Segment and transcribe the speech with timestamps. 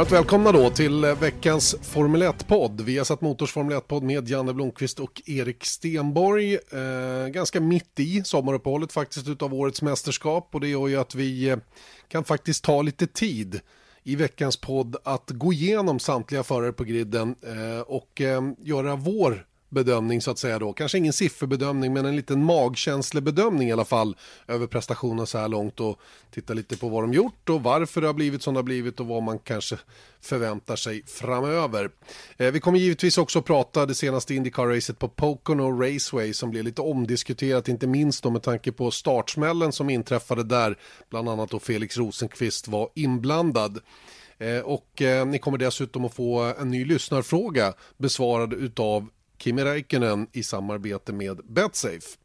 [0.00, 2.80] Varmt välkomna då till veckans Formel 1-podd.
[2.80, 6.54] Vi har satt Motors Formel 1-podd med Janne Blomqvist och Erik Stenborg.
[6.54, 11.48] Eh, ganska mitt i sommaruppehållet faktiskt utav årets mästerskap och det gör ju att vi
[11.48, 11.56] eh,
[12.08, 13.60] kan faktiskt ta lite tid
[14.02, 19.46] i veckans podd att gå igenom samtliga förare på griden eh, och eh, göra vår
[19.70, 20.72] bedömning så att säga då.
[20.72, 24.16] Kanske ingen sifferbedömning men en liten magkänslebedömning i alla fall
[24.48, 28.06] över prestationen så här långt och titta lite på vad de gjort och varför det
[28.06, 29.78] har blivit som det har blivit och vad man kanske
[30.20, 31.90] förväntar sig framöver.
[32.36, 36.82] Eh, vi kommer givetvis också prata det senaste Indycar-racet på Pocono Raceway som blev lite
[36.82, 40.78] omdiskuterat, inte minst då med tanke på startsmällen som inträffade där,
[41.10, 43.78] bland annat då Felix Rosenqvist var inblandad.
[44.38, 49.08] Eh, och eh, ni kommer dessutom att få en ny lyssnarfråga besvarad utav
[49.40, 52.18] Kimi Räikkönen i samarbete med Betsafe.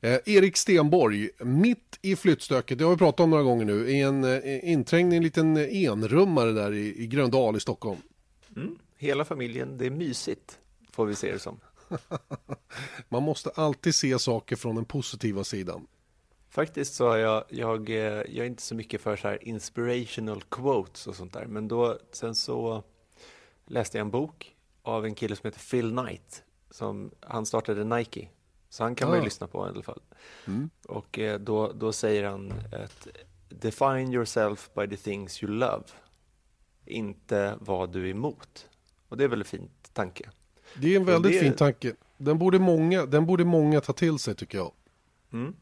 [0.00, 4.00] Eh, Erik Stenborg, mitt i flyttstöket, det har vi pratat om några gånger nu, i
[4.00, 8.00] en eh, inträngning, en liten enrummare där i, i Gröndal i Stockholm.
[8.56, 10.58] Mm, hela familjen, det är mysigt,
[10.90, 11.60] får vi se det som.
[13.08, 15.86] Man måste alltid se saker från den positiva sidan.
[16.50, 20.42] Faktiskt så har jag, jag, eh, jag är inte så mycket för så här inspirational
[20.42, 22.82] quotes och sånt där, men då, sen så
[23.66, 26.44] läste jag en bok av en kille som heter Phil Knight
[26.78, 28.28] som, han startade Nike,
[28.68, 29.10] så han kan ah.
[29.10, 30.00] man ju lyssna på i alla fall.
[30.46, 30.70] Mm.
[30.86, 33.08] Och eh, då, då säger han att
[33.48, 35.84] define yourself by the things you love,
[36.84, 38.68] inte vad du är emot.
[39.08, 40.30] Och det är väl en fin tanke.
[40.74, 41.40] Det är en väldigt det...
[41.40, 41.94] fin tanke.
[42.16, 44.72] Den borde, många, den borde många ta till sig tycker jag.
[45.32, 45.56] Mm.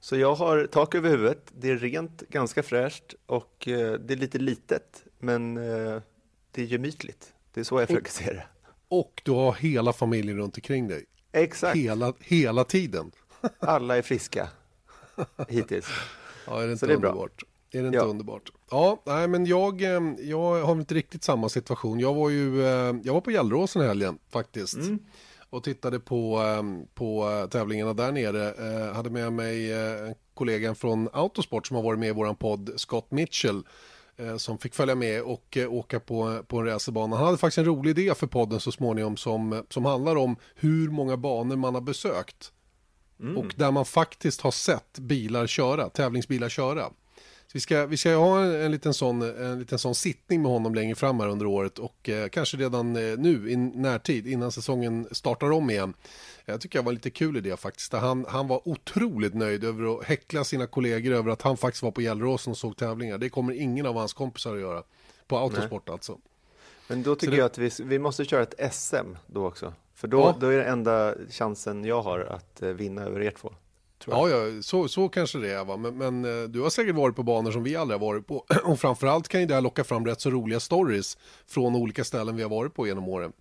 [0.00, 4.16] Så jag har tak över huvudet, det är rent, ganska fräscht och eh, det är
[4.16, 6.02] lite litet, men eh,
[6.50, 7.34] det är gemytligt.
[7.52, 8.46] Det är så jag försöker se det.
[8.98, 11.04] Och du har hela familjen runt omkring dig.
[11.32, 11.76] Exakt.
[11.76, 13.12] Hela, hela tiden.
[13.58, 14.48] Alla är friska
[15.48, 15.86] hittills.
[16.46, 17.44] Ja, är det inte Så underbart?
[17.70, 18.04] Det är, är det inte ja.
[18.04, 18.52] underbart?
[18.70, 22.00] Ja, nej men jag, eh, jag har inte riktigt samma situation.
[22.00, 24.76] Jag var ju, eh, jag var på Gällråsen i helgen faktiskt.
[24.76, 24.98] Mm.
[25.50, 28.54] Och tittade på, eh, på tävlingarna där nere.
[28.86, 29.72] Jag hade med mig
[30.34, 33.62] kollegan från Autosport som har varit med i våran podd, Scott Mitchell
[34.36, 37.16] som fick följa med och eh, åka på, på en racerbana.
[37.16, 40.88] Han hade faktiskt en rolig idé för podden så småningom som, som handlar om hur
[40.90, 42.52] många banor man har besökt.
[43.20, 43.36] Mm.
[43.36, 46.90] Och där man faktiskt har sett bilar köra, tävlingsbilar köra.
[47.46, 50.50] Så vi, ska, vi ska ha en, en, liten sån, en liten sån sittning med
[50.50, 54.52] honom längre fram här under året och eh, kanske redan eh, nu i närtid innan
[54.52, 55.94] säsongen startar om igen.
[56.46, 57.92] Jag tycker det var lite kul idé faktiskt.
[57.92, 61.90] Han, han var otroligt nöjd över att häckla sina kollegor över att han faktiskt var
[61.90, 63.18] på Gällråsen och såg tävlingar.
[63.18, 64.82] Det kommer ingen av hans kompisar att göra.
[65.26, 65.92] På Autosport Nej.
[65.92, 66.18] alltså.
[66.88, 67.36] Men då tycker det...
[67.36, 69.72] jag att vi, vi måste köra ett SM då också.
[69.94, 70.36] För då, ja.
[70.40, 73.54] då är det enda chansen jag har att eh, vinna över er två.
[74.06, 75.64] Ja, ja så, så kanske det är.
[75.64, 75.76] Va?
[75.76, 78.46] Men, men, eh, du har säkert varit på banor som vi aldrig har varit på.
[78.64, 82.36] Och framförallt kan ju det här locka fram rätt så roliga stories från olika ställen
[82.36, 83.32] vi har varit på genom åren.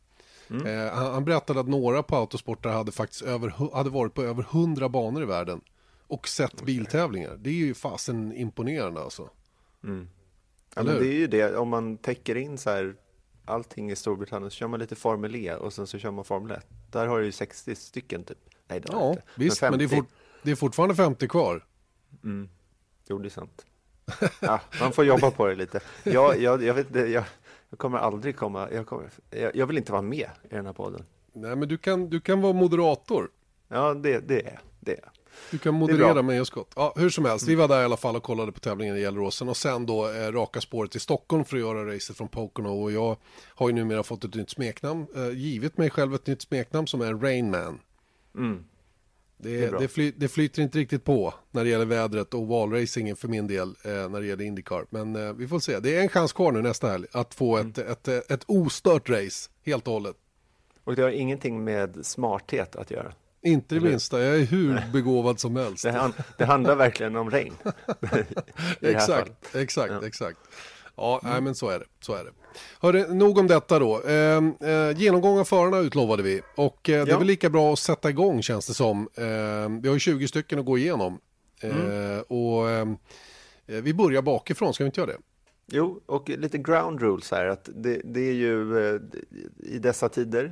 [0.49, 0.67] Mm.
[0.67, 4.43] Eh, han, han, berättade att några på Autosport hade faktiskt över, hade varit på över
[4.43, 5.61] hundra banor i världen.
[6.07, 6.65] Och sett okay.
[6.65, 7.37] biltävlingar.
[7.39, 9.29] Det är ju fasen imponerande alltså.
[9.83, 10.07] Mm.
[10.75, 12.95] Ja, men det är ju det, om man täcker in så här
[13.45, 16.51] allting i Storbritannien så kör man lite Formel E och sen så kör man Formel
[16.51, 16.65] 1.
[16.91, 18.37] Där har du ju 60 stycken typ.
[18.67, 19.23] Nej, det ja, inte.
[19.35, 20.09] visst, men, men det, är fort,
[20.43, 21.65] det, är fortfarande 50 kvar.
[22.23, 22.49] Mm.
[23.07, 23.65] Jo, det är sant.
[24.39, 25.79] ja, man får jobba på det lite.
[26.03, 27.23] Jag, jag, jag, vet, jag,
[27.73, 30.73] jag kommer aldrig komma, jag, kommer, jag, jag, vill inte vara med i den här
[30.73, 31.05] podden.
[31.33, 33.29] Nej, men du kan, du kan vara moderator.
[33.67, 34.91] Ja, det, det är det.
[34.91, 35.11] Är.
[35.51, 36.71] Du kan moderera och Scott.
[36.75, 39.01] Ja, hur som helst, vi var där i alla fall och kollade på tävlingen i
[39.01, 42.83] Gällråsen och sen då eh, raka spåret till Stockholm för att göra racet från Pocono
[42.83, 43.17] och jag
[43.47, 47.01] har ju numera fått ett nytt smeknamn, eh, givit mig själv ett nytt smeknamn som
[47.01, 47.79] är Rainman.
[48.35, 48.63] Mm.
[49.37, 53.15] Det, det, det, fly, det, flyter inte riktigt på när det gäller vädret och valracingen
[53.15, 54.85] för min del eh, när det gäller Indycar.
[54.89, 55.79] Men eh, vi får se.
[55.79, 57.69] Det är en chans kvar nu nästa helg att få mm.
[57.69, 60.15] ett, ett, ett, ett ostört race helt och hållet.
[60.83, 63.13] Och det har ingenting med smarthet att göra?
[63.41, 65.83] Inte det minsta, jag är hur begåvad som helst.
[65.83, 67.53] Det, det handlar verkligen om regn.
[68.81, 70.07] exakt, exakt, ja.
[70.07, 70.39] exakt.
[70.95, 71.33] Ja, mm.
[71.33, 71.85] nej, men så är det.
[71.99, 72.31] Så är det.
[72.79, 74.01] Hörde, nog om detta då.
[74.01, 76.41] Eh, eh, genomgång av förarna utlovade vi.
[76.55, 77.15] Och eh, det ja.
[77.15, 79.09] är väl lika bra att sätta igång känns det som.
[79.15, 81.19] Eh, vi har ju 20 stycken att gå igenom.
[81.61, 82.21] Eh, mm.
[82.21, 82.97] Och ehm,
[83.67, 85.17] eh, vi börjar bakifrån, ska vi inte göra det?
[85.67, 87.45] Jo, och lite ground rules här.
[87.45, 89.01] Att det, det är ju eh,
[89.57, 90.51] i dessa tider,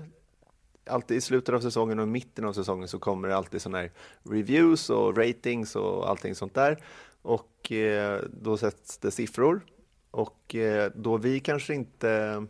[0.86, 3.92] alltid i slutet av säsongen och mitten av säsongen så kommer det alltid sådana här
[4.24, 6.84] reviews och ratings och allting sånt där.
[7.22, 9.62] Och eh, då sätts det siffror.
[10.12, 12.44] Och eh, då vi kanske inte,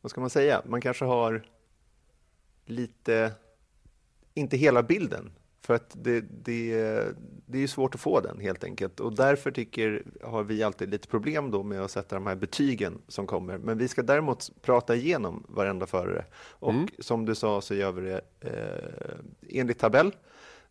[0.00, 1.42] vad ska man säga, man kanske har
[2.64, 3.32] lite,
[4.34, 6.74] inte hela bilden för att det, det,
[7.46, 11.08] det är svårt att få den helt enkelt och därför tycker, har vi alltid lite
[11.08, 13.58] problem då med att sätta de här betygen som kommer.
[13.58, 16.88] Men vi ska däremot prata igenom varenda förare och mm.
[16.98, 20.14] som du sa så gör vi det eh, enligt tabell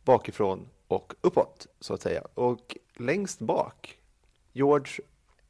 [0.04, 2.24] bakifrån och uppåt så att säga.
[2.34, 3.98] Och längst bak
[4.54, 4.94] George,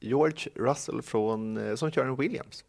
[0.01, 2.63] George Russell från, eh, som kör en Williams.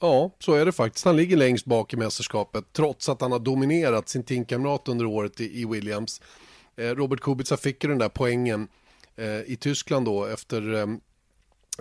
[0.00, 1.04] Ja, så är det faktiskt.
[1.04, 5.40] Han ligger längst bak i mästerskapet trots att han har dominerat sin teamkamrat under året
[5.40, 6.20] i, Williams.
[6.76, 8.68] Eh, Robert Kubica fick ju den där poängen
[9.16, 10.86] eh, i Tyskland då efter, eh,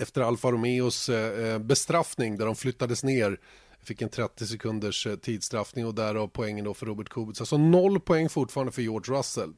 [0.02, 3.40] efter Alfa Romeos eh, eh, bestraffning där de flyttades ner.
[3.84, 7.46] Fick en 30 sekunders tidsstraffning och därav poängen då för Robert Kubica.
[7.46, 9.54] Så noll poäng fortfarande för George Russell.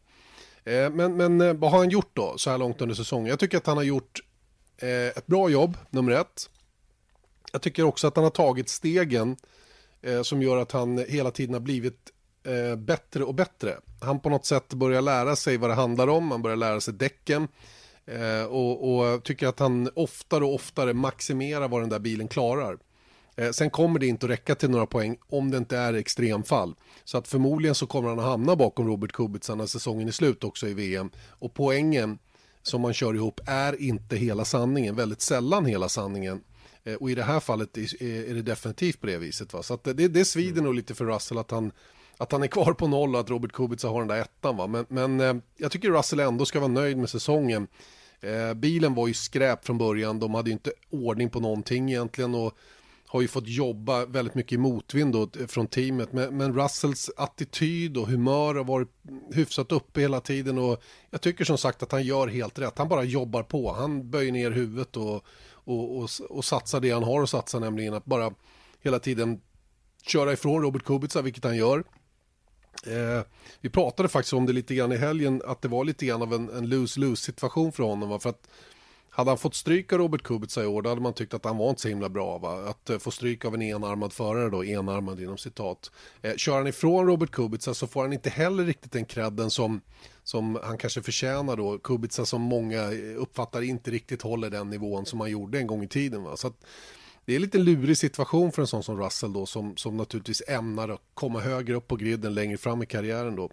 [0.92, 3.28] Men, men vad har han gjort då så här långt under säsongen?
[3.28, 4.20] Jag tycker att han har gjort
[4.82, 6.50] Eh, ett bra jobb, nummer ett.
[7.52, 9.38] Jag tycker också att han har tagit stegen
[10.02, 12.12] eh, som gör att han hela tiden har blivit
[12.44, 13.78] eh, bättre och bättre.
[14.02, 16.94] Han på något sätt börjar lära sig vad det handlar om, han börjar lära sig
[16.94, 17.48] däcken
[18.06, 22.78] eh, och, och tycker att han oftare och oftare maximerar vad den där bilen klarar.
[23.36, 26.76] Eh, sen kommer det inte att räcka till några poäng om det inte är extremfall.
[27.04, 30.44] Så att förmodligen så kommer han att hamna bakom Robert Kubica när säsongen är slut
[30.44, 31.10] också i VM.
[31.30, 32.20] Och poängen
[32.70, 36.42] som man kör ihop är inte hela sanningen, väldigt sällan hela sanningen.
[36.84, 39.54] Eh, och i det här fallet är det definitivt på det viset.
[39.54, 39.64] Va?
[39.64, 40.64] Så att det, det svider mm.
[40.64, 41.72] nog lite för Russell att han,
[42.18, 44.58] att han är kvar på noll och att Robert Kubica har den där ettan.
[44.58, 44.68] Va?
[44.68, 47.68] Men, men eh, jag tycker Russell ändå ska vara nöjd med säsongen.
[48.22, 52.36] Eh, bilen var ju skräp från början, de hade ju inte ordning på någonting egentligen
[52.36, 52.58] och
[53.12, 56.14] har ju fått jobba väldigt mycket i motvind då, från teamet.
[56.14, 58.90] Men, men, Russells attityd och humör har varit
[59.34, 62.78] hyfsat uppe hela tiden och jag tycker som sagt att han gör helt rätt.
[62.78, 65.26] Han bara jobbar på, han böjer ner huvudet och
[65.70, 68.34] och, och, och satsar det han har att satsa, nämligen att bara
[68.82, 69.42] hela tiden
[70.08, 71.84] köra ifrån Robert Kubica, vilket han gör.
[72.88, 73.24] Eh,
[73.62, 76.34] vi pratade faktiskt om det lite grann i helgen, att det var lite grann av
[76.34, 78.10] en, en lose-lose situation för honom.
[78.10, 78.20] Va?
[78.20, 78.48] För att
[79.20, 81.58] hade han fått stryk av Robert Kubica i år, då hade man tyckt att han
[81.58, 82.38] var inte så himla bra.
[82.38, 82.70] Va?
[82.70, 85.92] Att eh, få stryk av en enarmad förare då, enarmad inom citat.
[86.22, 89.82] Eh, kör han ifrån Robert Kubica så får han inte heller riktigt den credden som,
[90.24, 91.78] som han kanske förtjänar då.
[91.78, 95.84] Kubica som många eh, uppfattar inte riktigt håller den nivån som han gjorde en gång
[95.84, 96.24] i tiden.
[96.24, 96.38] Va?
[96.38, 96.66] Så att,
[97.30, 100.90] det är lite lurig situation för en sån som Russell då som, som naturligtvis ämnar
[100.90, 103.50] att komma högre upp på griden längre fram i karriären då.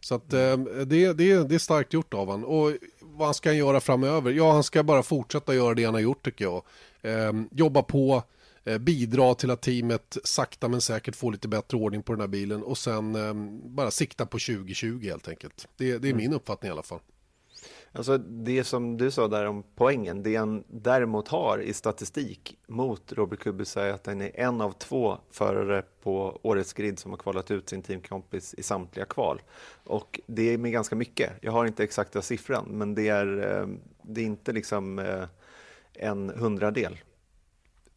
[0.00, 2.44] Så att eh, det, det, det är starkt gjort av honom.
[2.44, 4.32] Och vad han ska göra framöver?
[4.32, 6.62] Ja, han ska bara fortsätta göra det han har gjort tycker jag.
[7.02, 8.22] Eh, jobba på,
[8.64, 12.28] eh, bidra till att teamet sakta men säkert får lite bättre ordning på den här
[12.28, 13.34] bilen och sen eh,
[13.70, 15.68] bara sikta på 2020 helt enkelt.
[15.76, 16.16] Det, det är mm.
[16.16, 17.00] min uppfattning i alla fall.
[17.94, 23.12] Alltså det som du sa där om poängen, det han däremot har i statistik mot
[23.12, 27.18] Robert Kubica är att han är en av två förare på årets grid som har
[27.18, 29.42] kvalat ut sin teamkompis i samtliga kval.
[29.84, 31.32] Och det är med ganska mycket.
[31.40, 33.66] Jag har inte exakta siffran, men det är, eh,
[34.02, 35.24] det är inte liksom eh,
[35.94, 36.98] en hundradel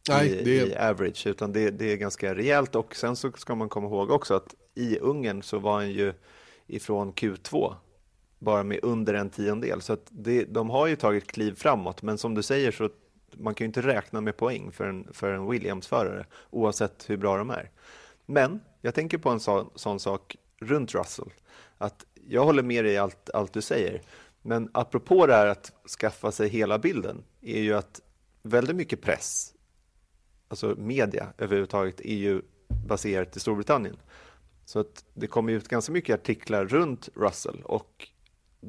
[0.08, 0.66] Nej, i, det...
[0.66, 2.74] i average, utan det, det är ganska rejält.
[2.74, 6.12] Och sen så ska man komma ihåg också att i Ungern så var han ju
[6.66, 7.74] ifrån Q2
[8.38, 9.80] bara med under en tiondel.
[9.80, 12.90] Så att det, de har ju tagit kliv framåt, men som du säger så
[13.38, 17.36] man kan ju inte räkna med poäng för en, för en Williams-förare oavsett hur bra
[17.36, 17.70] de är.
[18.26, 21.32] Men jag tänker på en sån, sån sak runt Russell,
[21.78, 24.02] att jag håller med dig i allt, allt du säger,
[24.42, 28.00] men apropå det här att skaffa sig hela bilden är ju att
[28.42, 29.54] väldigt mycket press,
[30.48, 32.42] alltså media överhuvudtaget, är ju
[32.86, 33.96] baserat i Storbritannien.
[34.64, 38.08] Så att det kommer ut ganska mycket artiklar runt Russell och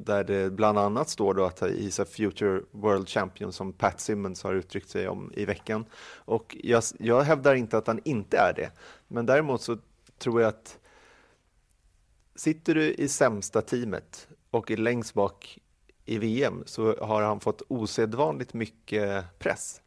[0.05, 4.43] där det bland annat står då att he's a future world champion som Pat Simmons
[4.43, 5.85] har uttryckt sig om i veckan.
[6.15, 8.71] Och jag, jag hävdar inte att han inte är det,
[9.07, 9.77] men däremot så
[10.17, 10.79] tror jag att
[12.35, 15.59] sitter du i sämsta teamet och är längst bak
[16.05, 19.81] i VM så har han fått osedvanligt mycket press.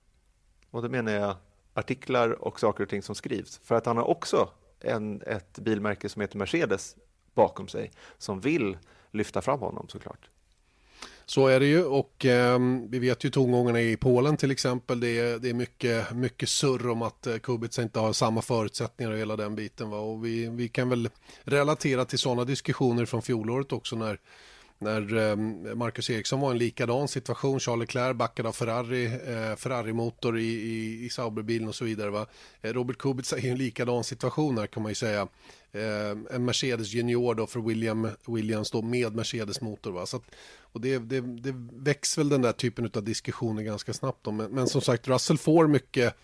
[0.71, 1.37] Och då menar jag
[1.75, 3.59] artiklar och saker och ting som skrivs.
[3.59, 4.49] För att han har också
[4.81, 6.97] en, ett bilmärke som heter Mercedes
[7.35, 8.77] bakom sig som vill
[9.13, 10.29] lyfta fram honom såklart.
[11.27, 15.01] Så är det ju och eh, vi vet ju tongångarna i Polen till exempel.
[15.01, 19.13] Det är, det är mycket, mycket surr om att eh, Kubica inte har samma förutsättningar
[19.13, 19.91] och hela den biten.
[19.91, 19.99] Va?
[19.99, 21.09] Och vi, vi kan väl
[21.43, 24.19] relatera till sådana diskussioner från fjolåret också när
[24.81, 25.37] när eh,
[25.75, 27.61] Marcus Eriksson var en likadan situation.
[27.61, 32.11] Charles Leclerc backade av Ferrari, eh, Ferrari-motor i, i, i Sauberbilen och så vidare.
[32.11, 32.27] Va?
[32.63, 35.29] Eh, Robert Kubica är i en likadan situation här kan man ju säga.
[35.73, 39.93] Eh, en Mercedes junior då för William, Williams då med Mercedes-motor.
[39.93, 40.07] Va?
[40.07, 40.25] Så att,
[40.61, 44.25] och det, det, det väcks väl den där typen av diskussioner ganska snabbt.
[44.25, 44.31] Då.
[44.31, 46.15] Men, men som sagt, Russell får mycket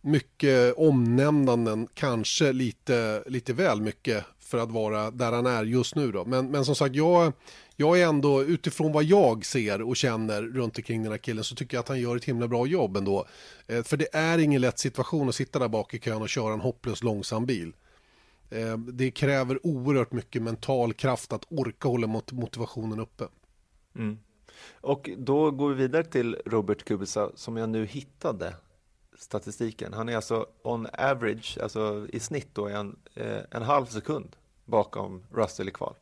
[0.00, 6.12] mycket omnämnanden, kanske lite, lite väl mycket för att vara där han är just nu.
[6.12, 6.24] Då.
[6.24, 7.32] Men, men som sagt, jag,
[7.80, 11.54] jag är ändå utifrån vad jag ser och känner runt omkring den här killen så
[11.54, 13.26] tycker jag att han gör ett himla bra jobb ändå.
[13.66, 16.52] Eh, för det är ingen lätt situation att sitta där bak i kön och köra
[16.52, 17.72] en hopplös långsam bil.
[18.50, 23.24] Eh, det kräver oerhört mycket mental kraft att orka hålla mot motivationen uppe.
[23.96, 24.18] Mm.
[24.72, 28.54] Och då går vi vidare till Robert Kubica som jag nu hittade
[29.18, 29.92] statistiken.
[29.92, 35.24] Han är alltså on average, alltså i snitt då, en, eh, en halv sekund bakom
[35.32, 35.94] Russell i kval.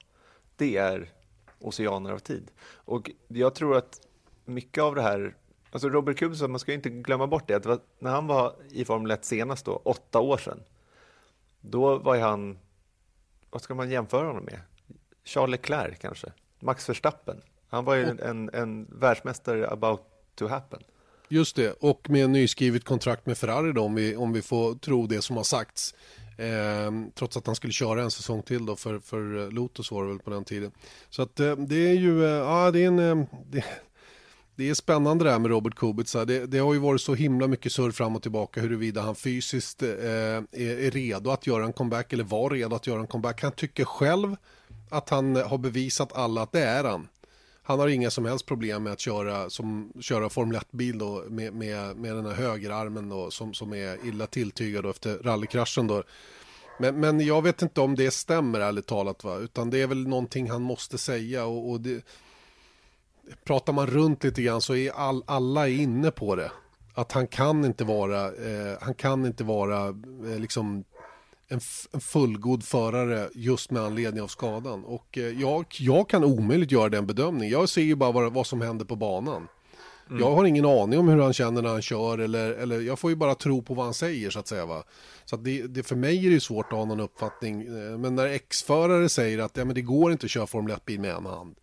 [0.57, 1.13] Det är
[1.61, 2.51] oceaner av tid.
[2.75, 4.01] Och jag tror att
[4.45, 5.37] mycket av det här,
[5.71, 8.85] alltså Robert Kubica, man ska inte glömma bort det, att det när han var i
[8.85, 10.63] Formel 1 senast då, åtta år sedan,
[11.61, 12.59] då var han,
[13.51, 14.61] vad ska man jämföra honom med?
[15.25, 16.33] Charles Leclerc kanske?
[16.61, 17.43] Max Verstappen?
[17.69, 20.01] Han var ju en, en, en världsmästare about
[20.35, 20.83] to happen.
[21.29, 25.07] Just det, och med nyskrivet kontrakt med Ferrari då, om vi, om vi får tro
[25.07, 25.95] det som har sagts.
[26.37, 30.03] Eh, trots att han skulle köra en säsong till då för, för eh, Lotus var
[30.03, 30.71] det väl på den tiden.
[31.11, 33.65] Så att eh, det är ju, eh, ja det är en, eh, det,
[34.57, 36.25] det, är spännande det här med Robert Kubica.
[36.25, 39.83] Det, det, har ju varit så himla mycket surr fram och tillbaka huruvida han fysiskt
[39.83, 43.43] eh, är, är redo att göra en comeback eller var redo att göra en comeback.
[43.43, 44.37] Han tycker själv
[44.91, 47.09] att han har bevisat alla att det är han
[47.67, 51.53] han har inga som helst problem med att köra, som, köra Formel 1-bil då, med,
[51.53, 55.87] med, med den här högerarmen då, som, som är illa tilltygad då, efter rallykraschen.
[55.87, 56.03] Då.
[56.79, 59.25] Men, men jag vet inte om det stämmer ärligt talat.
[59.25, 59.37] Va?
[59.37, 61.47] Utan det är väl någonting han måste säga.
[61.47, 62.05] Och, och det,
[63.45, 66.51] pratar man runt lite grann så är all, alla är inne på det.
[66.95, 69.89] Att han kan inte vara, eh, han kan inte vara
[70.33, 70.85] eh, liksom
[71.49, 71.61] en,
[71.93, 74.85] en fullgod förare just med anledning av skadan.
[74.85, 77.53] Och eh, jag, jag kan omöjligt göra den bedömningen.
[77.53, 79.49] Jag ser ju bara vad, vad som händer på banan.
[80.11, 80.21] Mm.
[80.21, 83.11] Jag har ingen aning om hur han känner när han kör eller, eller jag får
[83.11, 84.67] ju bara tro på vad han säger så att säga.
[84.67, 84.83] Va?
[85.25, 87.63] Så det, det, för mig är det svårt att ha någon uppfattning.
[87.63, 91.01] Eh, men när ex-förare säger att ja, men det går inte att köra Formel 1-bil
[91.01, 91.57] med en hand.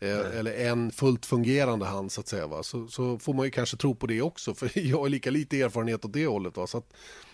[0.00, 2.46] Eh, eller en fullt fungerande hand så att säga.
[2.46, 2.62] Va?
[2.62, 4.54] Så, så får man ju kanske tro på det också.
[4.54, 6.56] För jag har lika lite erfarenhet åt det hållet.
[6.56, 6.66] Va?
[6.66, 6.92] Så att,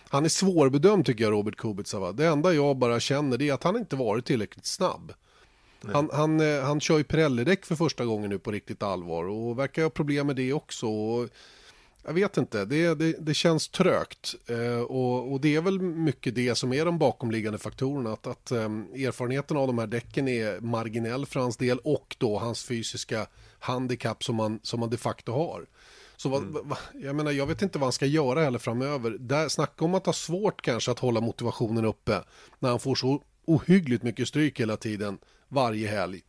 [0.09, 1.99] han är svårbedömd tycker jag, Robert Kubica.
[1.99, 2.11] Va?
[2.11, 5.13] Det enda jag bara känner är att han inte varit tillräckligt snabb.
[5.93, 9.59] Han, han, eh, han kör ju Pirelli-däck för första gången nu på riktigt allvar och
[9.59, 10.87] verkar ha problem med det också.
[12.05, 16.35] Jag vet inte, det, det, det känns trögt eh, och, och, det är väl mycket
[16.35, 18.13] det som är de bakomliggande faktorerna.
[18.13, 18.63] Att, att eh,
[19.05, 23.27] erfarenheten av de här däcken är marginell för hans del och då hans fysiska
[23.59, 25.65] handikapp som man, som man de facto har.
[26.21, 26.73] Så vad, mm.
[26.93, 29.11] jag menar, jag vet inte vad han ska göra heller framöver.
[29.19, 32.23] Där, snacka om att ha svårt kanske att hålla motivationen uppe
[32.59, 36.21] när han får så ohyggligt mycket stryk hela tiden, varje helg.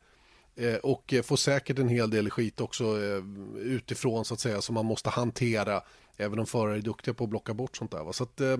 [0.57, 3.25] Eh, och får säkert en hel del skit också eh,
[3.57, 5.83] utifrån så att säga som man måste hantera.
[6.17, 8.05] Även om förare är duktiga på att blocka bort sånt där.
[8.05, 8.13] Va?
[8.13, 8.57] Så att, eh,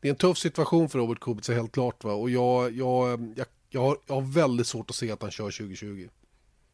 [0.00, 2.04] det är en tuff situation för Robert Kubica helt klart.
[2.04, 2.12] Va?
[2.12, 5.50] Och jag, jag, jag, jag, har, jag har väldigt svårt att se att han kör
[5.50, 6.08] 2020.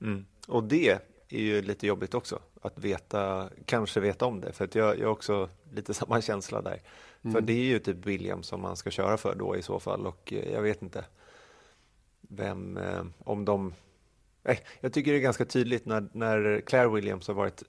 [0.00, 0.26] Mm.
[0.46, 0.88] Och det
[1.28, 4.52] är ju lite jobbigt också att veta, kanske veta om det.
[4.52, 6.82] För att jag, jag har också lite samma känsla där.
[7.22, 7.34] Mm.
[7.34, 10.06] För det är ju typ William som man ska köra för då i så fall
[10.06, 11.04] och eh, jag vet inte
[12.20, 13.74] vem, eh, om de...
[14.42, 17.62] Nej, jag tycker det är ganska tydligt när, när Claire Williams har varit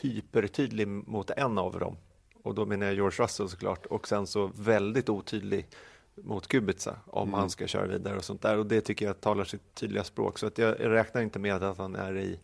[0.00, 1.96] hypertydlig mot en av dem.
[2.42, 5.66] Och då menar jag George Russell såklart och sen så väldigt otydlig
[6.14, 7.40] mot Kubica om mm.
[7.40, 8.58] han ska köra vidare och sånt där.
[8.58, 10.38] Och det tycker jag talar sitt tydliga språk.
[10.38, 12.40] Så att jag räknar inte med att han är i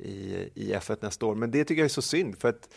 [0.00, 1.34] i, i F1 nästa år.
[1.34, 2.68] Men det tycker jag är så synd för att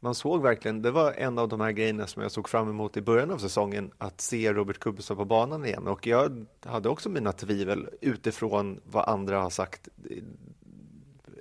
[0.00, 2.96] man såg verkligen, det var en av de här grejerna som jag såg fram emot
[2.96, 5.86] i början av säsongen, att se Robert Kubica på banan igen.
[5.86, 9.88] Och jag hade också mina tvivel utifrån vad andra har sagt.
[10.10, 10.22] Eh,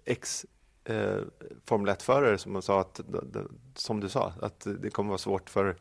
[0.05, 0.45] ex
[0.83, 1.17] eh,
[1.65, 3.01] Formel 1-förare som sa att,
[3.75, 5.75] som du sa, att det kommer vara svårt för,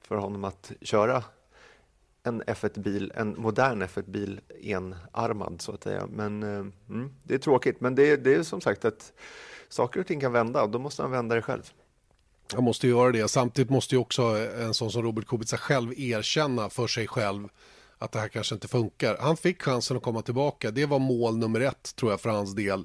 [0.00, 1.24] för honom att köra
[2.28, 6.06] en F1-bil, en modern F1-bil enarmad så att säga.
[6.06, 9.12] Men eh, mm, det är tråkigt, men det, det är som sagt att
[9.68, 11.62] saker och ting kan vända och då måste han vända det själv.
[12.54, 13.28] Han måste göra det.
[13.28, 14.22] Samtidigt måste ju också
[14.60, 17.48] en sån som Robert Kubica själv erkänna för sig själv
[17.98, 19.16] att det här kanske inte funkar.
[19.20, 20.70] Han fick chansen att komma tillbaka.
[20.70, 22.84] Det var mål nummer ett tror jag för hans del.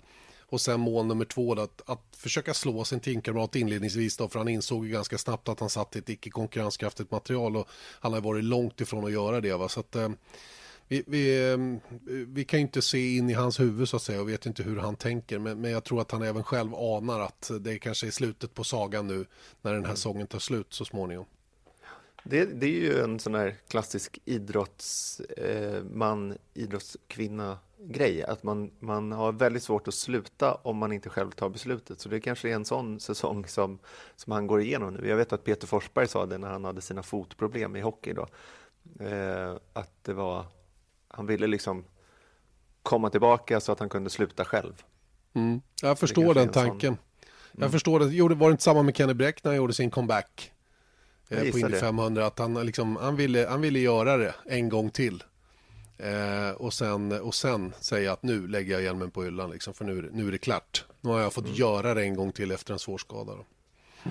[0.54, 4.48] Och sen mål nummer två, att, att försöka slå sin teamkamrat inledningsvis då, för han
[4.48, 7.68] insåg ju ganska snabbt att han satt i ett icke konkurrenskraftigt material och
[8.00, 9.58] han har varit långt ifrån att göra det.
[9.58, 9.70] Va?
[9.70, 10.10] Så att, eh,
[10.88, 11.80] vi, vi, ehm,
[12.28, 14.78] vi kan inte se in i hans huvud så att säga och vet inte hur
[14.78, 15.40] han tänker.
[15.40, 18.64] Men, men jag tror att han även själv anar att det kanske är slutet på
[18.64, 19.26] sagan nu
[19.62, 19.98] när den här mm.
[19.98, 21.26] sången tar slut så småningom.
[22.24, 29.12] Det, det, är ju en sån här klassisk idrottsman, eh, idrottskvinna grej, att man, man
[29.12, 32.00] har väldigt svårt att sluta om man inte själv tar beslutet.
[32.00, 33.80] Så det kanske är en sån säsong som,
[34.16, 35.08] som han går igenom nu.
[35.08, 38.28] Jag vet att Peter Forsberg sa det när han hade sina fotproblem i hockey då,
[39.06, 40.46] eh, att det var,
[41.08, 41.86] han ville liksom
[42.84, 44.84] komma tillbaka så att han kunde sluta själv.
[45.34, 45.62] Mm.
[45.82, 46.80] Jag förstår den tanken.
[46.80, 46.88] Sån...
[46.88, 47.64] Mm.
[47.64, 48.06] Jag förstår det.
[48.06, 50.53] Jo, det var inte samma med Kenny Bräck när han gjorde sin comeback
[51.34, 52.26] eh, på Indy 500.
[52.26, 55.24] Att han, liksom, han, ville, han ville göra det en gång till.
[55.98, 59.86] Eh, och, sen, och sen säga att nu lägger jag hjälmen på hyllan, liksom, för
[59.86, 60.86] nu, nu är det klart.
[61.02, 61.56] Nu har jag fått mm.
[61.56, 63.32] göra det en gång till efter en svår skada.
[63.36, 63.46] Då.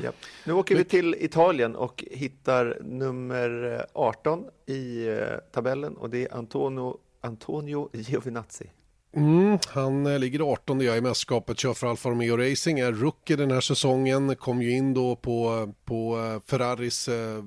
[0.03, 0.15] Yep.
[0.47, 5.17] Nu åker vi till Italien och hittar nummer 18 i eh,
[5.53, 8.71] tabellen och det är Antonio, Antonio Giovinazzi.
[9.17, 13.51] Mm, han eh, ligger 18 i mästerskapet, kör för Alfa Romeo Racing, är rookie den
[13.51, 17.45] här säsongen, kom ju in då på, på eh, Ferraris eh,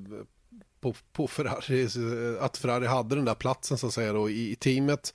[0.81, 1.87] på, på Ferrari,
[2.39, 5.13] att Ferrari hade den där platsen så att säga då, i, i teamet.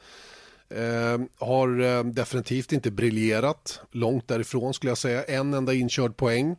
[0.74, 6.56] Eh, har eh, definitivt inte briljerat, långt därifrån skulle jag säga, en enda inkörd poäng.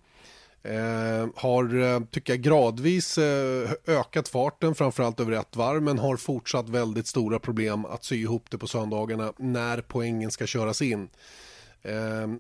[0.64, 6.18] Eh, har, eh, tycker jag, gradvis eh, ökat farten, framförallt över ett varv, men har
[6.18, 11.10] fortsatt väldigt stora problem att sy ihop det på söndagarna när poängen ska köras in.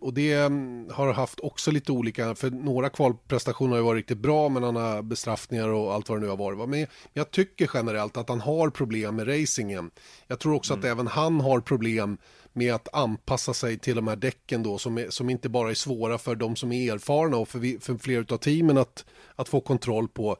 [0.01, 4.17] Och det mm, har haft också lite olika, för några kvalprestationer har ju varit riktigt
[4.17, 6.69] bra, men han har bestraffningar och allt vad det nu har varit.
[6.69, 9.91] Men jag tycker generellt att han har problem med racingen.
[10.27, 10.79] Jag tror också mm.
[10.79, 12.17] att även han har problem
[12.53, 15.73] med att anpassa sig till de här däcken då, som, är, som inte bara är
[15.73, 19.05] svåra för de som är erfarna och för, vi, för flera av teamen att,
[19.35, 20.37] att få kontroll på.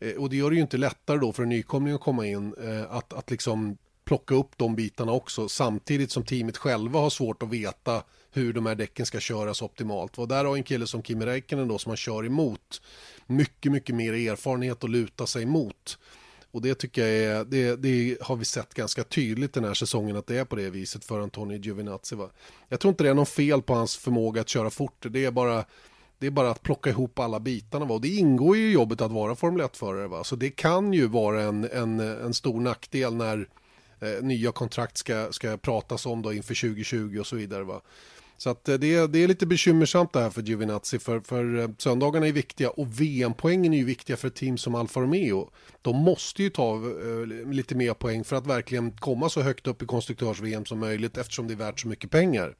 [0.00, 2.54] Eh, och det gör det ju inte lättare då för en nykomling att komma in,
[2.62, 7.42] eh, att, att liksom plocka upp de bitarna också, samtidigt som teamet själva har svårt
[7.42, 8.02] att veta
[8.32, 10.18] hur de här däcken ska köras optimalt.
[10.18, 12.82] Och där har en kille som Kimi Räikkönen då som man kör emot
[13.26, 15.98] mycket, mycket mer erfarenhet att luta sig mot.
[16.54, 20.16] Och det tycker jag är, det, det, har vi sett ganska tydligt den här säsongen
[20.16, 22.16] att det är på det viset för Antonio Giovinazzi.
[22.16, 22.30] Va?
[22.68, 25.06] Jag tror inte det är någon fel på hans förmåga att köra fort.
[25.10, 25.64] Det är bara,
[26.18, 27.84] det är bara att plocka ihop alla bitarna.
[27.84, 27.94] Va?
[27.94, 30.08] Och det ingår ju i jobbet att vara Formel 1-förare.
[30.08, 33.48] va, Så det kan ju vara en, en, en stor nackdel när
[34.00, 37.64] eh, nya kontrakt ska, ska pratas om då inför 2020 och så vidare.
[37.64, 37.80] Va?
[38.44, 41.58] Så att eh, det, det, det är lite bekymmersamt det här för Giovinazzi för, för
[41.58, 45.50] eh, söndagarna är viktiga och VM-poängen är ju viktiga för ett team som Alfa Romeo.
[45.82, 49.82] De måste ju ta uh, lite mer poäng för att verkligen komma så högt upp
[49.82, 52.56] i konstruktörs-VM som möjligt eftersom det är värt så mycket pengar.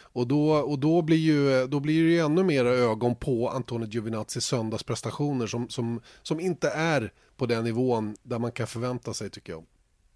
[0.00, 3.88] Och då, och då, blir, ju, då blir det ju ännu mer ögon på Antonio
[3.88, 9.30] Giovinazzis söndagsprestationer som, som, som inte är på den nivån där man kan förvänta sig
[9.30, 9.64] tycker jag.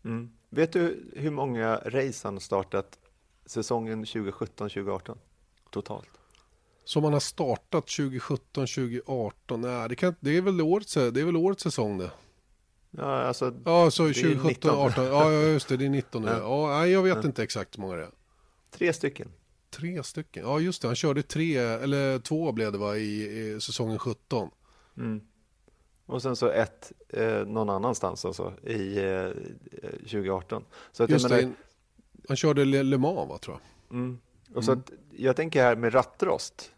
[0.04, 0.30] Mm.
[0.50, 2.98] Vet du hur många race han startat
[3.50, 5.16] säsongen 2017-2018
[5.70, 6.08] totalt?
[6.84, 9.56] Som man har startat 2017-2018?
[9.56, 12.10] Nej, det, kan, det, är väl årets, det är väl årets säsong det.
[12.90, 16.28] Ja, alltså, ja så 2017, 18, ja just det, det är 19 nu.
[16.28, 16.38] Ja.
[16.40, 17.26] ja, jag vet ja.
[17.26, 18.10] inte exakt hur många det är.
[18.70, 19.28] Tre stycken.
[19.70, 23.60] Tre stycken, ja just det, han körde tre, eller två blev det va, i, i
[23.60, 24.50] säsongen 17.
[24.96, 25.20] Mm.
[26.06, 29.28] Och sen så ett eh, någon annanstans alltså i eh,
[29.98, 30.64] 2018.
[30.92, 31.52] Så att just det,
[32.28, 33.96] han körde Le Mans, va, tror jag.
[33.96, 34.18] Mm.
[34.54, 36.72] Och så att, jag tänker här med rattrost.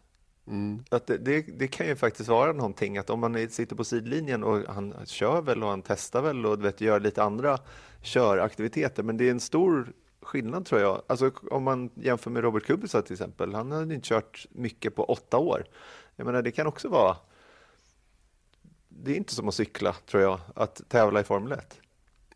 [0.47, 0.83] Mm.
[0.89, 4.43] Att det, det, det, kan ju faktiskt vara någonting att om man sitter på sidlinjen
[4.43, 7.59] och han kör väl och han testar väl och vet, gör lite andra
[8.01, 9.03] köraktiviteter.
[9.03, 11.01] Men det är en stor skillnad tror jag.
[11.07, 13.53] Alltså om man jämför med Robert Kubica till exempel.
[13.53, 15.63] Han har inte kört mycket på åtta år.
[16.15, 17.17] Jag menar det kan också vara.
[18.87, 21.80] Det är inte som att cykla tror jag, att tävla i Formel 1.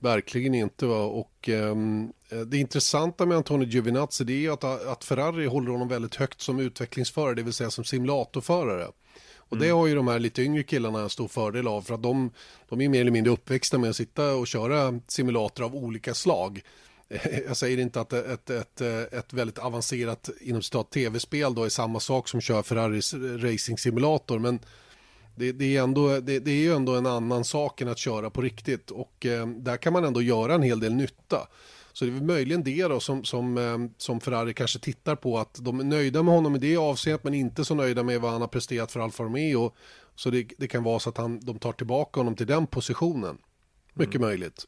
[0.06, 0.86] Verkligen inte.
[0.86, 1.04] Va?
[1.04, 2.13] Och, um,
[2.46, 6.60] det intressanta med Antonio Giovinazzi det är att, att Ferrari håller honom väldigt högt som
[6.60, 8.88] utvecklingsförare, det vill säga som simulatorförare.
[9.50, 9.78] Och det mm.
[9.78, 12.32] har ju de här lite yngre killarna en stor fördel av för att de,
[12.70, 16.62] de är mer eller mindre uppväxta med att sitta och köra simulator av olika slag.
[17.48, 20.62] Jag säger inte att ett, ett, ett väldigt avancerat inom
[20.94, 24.60] tv-spel då är samma sak som kör Ferraris racing simulator men
[25.36, 28.30] det, det, är ändå, det, det, är ju ändå en annan sak än att köra
[28.30, 31.48] på riktigt och eh, där kan man ändå göra en hel del nytta.
[31.93, 35.58] Så det är möjligen det då som, som, eh, som Ferrari kanske tittar på att
[35.62, 38.41] de är nöjda med honom i det avseendet men inte så nöjda med vad han
[38.41, 39.71] har presterat för Alfa Romeo.
[40.15, 43.38] Så det, det kan vara så att han, de tar tillbaka honom till den positionen.
[43.93, 44.28] Mycket mm.
[44.28, 44.65] möjligt.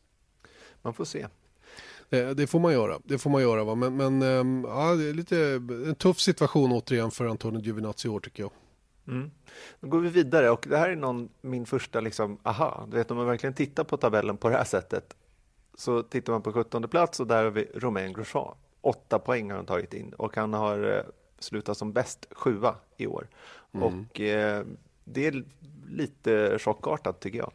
[0.82, 1.28] Man får se.
[2.10, 3.76] Eh, det får man göra, det får man göra va?
[3.76, 5.40] men, men ehm, ja, det är lite
[5.88, 8.52] en tuff situation återigen för Antonio Giovinazzi i år tycker jag.
[9.08, 9.32] Mm.
[9.80, 13.12] Då går vi vidare och det här är någon, min första liksom, aha, du vet
[13.12, 15.16] om man verkligen tittar på tabellen på det här sättet
[15.78, 18.56] så tittar man på 17 plats och där har vi Romain Grosjean.
[18.82, 21.04] Åtta poäng har han tagit in och han har eh,
[21.40, 23.28] slutat som bäst sjua i år.
[23.72, 23.84] Mm.
[23.88, 24.66] Och eh,
[25.04, 25.44] det är
[25.88, 27.52] lite chockartat tycker jag.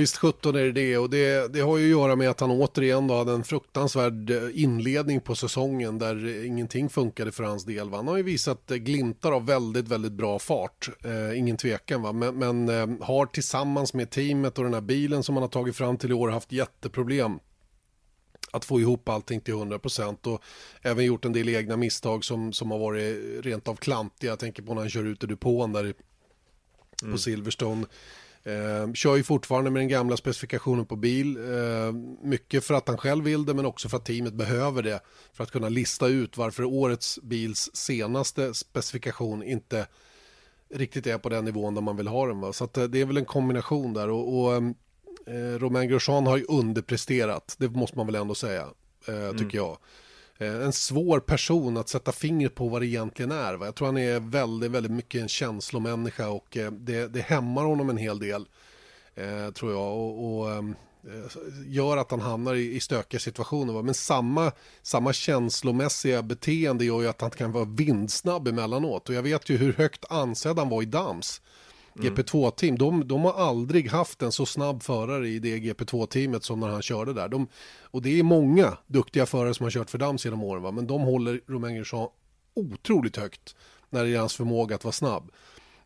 [0.00, 2.50] Visst 17 är det det och det, det har ju att göra med att han
[2.50, 7.90] återigen då hade en fruktansvärd eh, inledning på säsongen där ingenting funkade för hans del.
[7.90, 7.96] Va?
[7.96, 12.02] Han har ju visat eh, glimtar av väldigt, väldigt bra fart, eh, ingen tvekan.
[12.02, 12.12] Va?
[12.12, 15.76] Men, men eh, har tillsammans med teamet och den här bilen som han har tagit
[15.76, 17.38] fram till i år haft jätteproblem
[18.52, 20.42] att få ihop allting till 100% och
[20.82, 24.30] även gjort en del egna misstag som, som har varit rent av klantiga.
[24.30, 25.94] Jag tänker på när han kör ut i depån där
[27.00, 27.18] på mm.
[27.18, 27.86] Silverstone.
[28.44, 31.36] Eh, kör ju fortfarande med den gamla specifikationen på bil.
[31.36, 35.00] Eh, mycket för att han själv vill det men också för att teamet behöver det.
[35.32, 39.86] För att kunna lista ut varför årets bils senaste specifikation inte
[40.74, 42.40] riktigt är på den nivån där man vill ha den.
[42.40, 42.52] Va?
[42.52, 44.10] Så eh, det är väl en kombination där.
[44.10, 44.54] Och, och
[45.26, 47.56] eh, Romain Grosjean har ju underpresterat.
[47.58, 48.62] Det måste man väl ändå säga.
[49.06, 49.56] Eh, tycker mm.
[49.56, 49.78] jag.
[50.40, 53.64] Eh, en svår person att sätta fingret på vad det egentligen är.
[53.64, 57.90] Jag tror han är väldigt, väldigt mycket en känslomänniska och eh, det, det hämmar honom
[57.90, 58.48] en hel del.
[59.14, 59.96] Eh, tror jag.
[59.96, 60.74] Och, och ehm,
[61.66, 63.82] gör att han hamnar i, i stökiga situationer.
[63.82, 69.08] Men samma, samma känslomässiga beteende gör ju att han kan vara vindsnabb emellanåt.
[69.08, 71.40] Och jag vet ju hur högt ansedd han var i Dams.
[72.00, 72.14] Mm.
[72.14, 76.68] GP2-team, de, de, har aldrig haft en så snabb förare i det GP2-teamet som när
[76.68, 77.28] han körde där.
[77.28, 77.46] De,
[77.82, 80.70] och det är många duktiga förare som har kört för Dams genom åren, va?
[80.70, 82.08] men de håller Romain Grosjean
[82.54, 83.56] otroligt högt
[83.90, 85.30] när det är hans förmåga att vara snabb.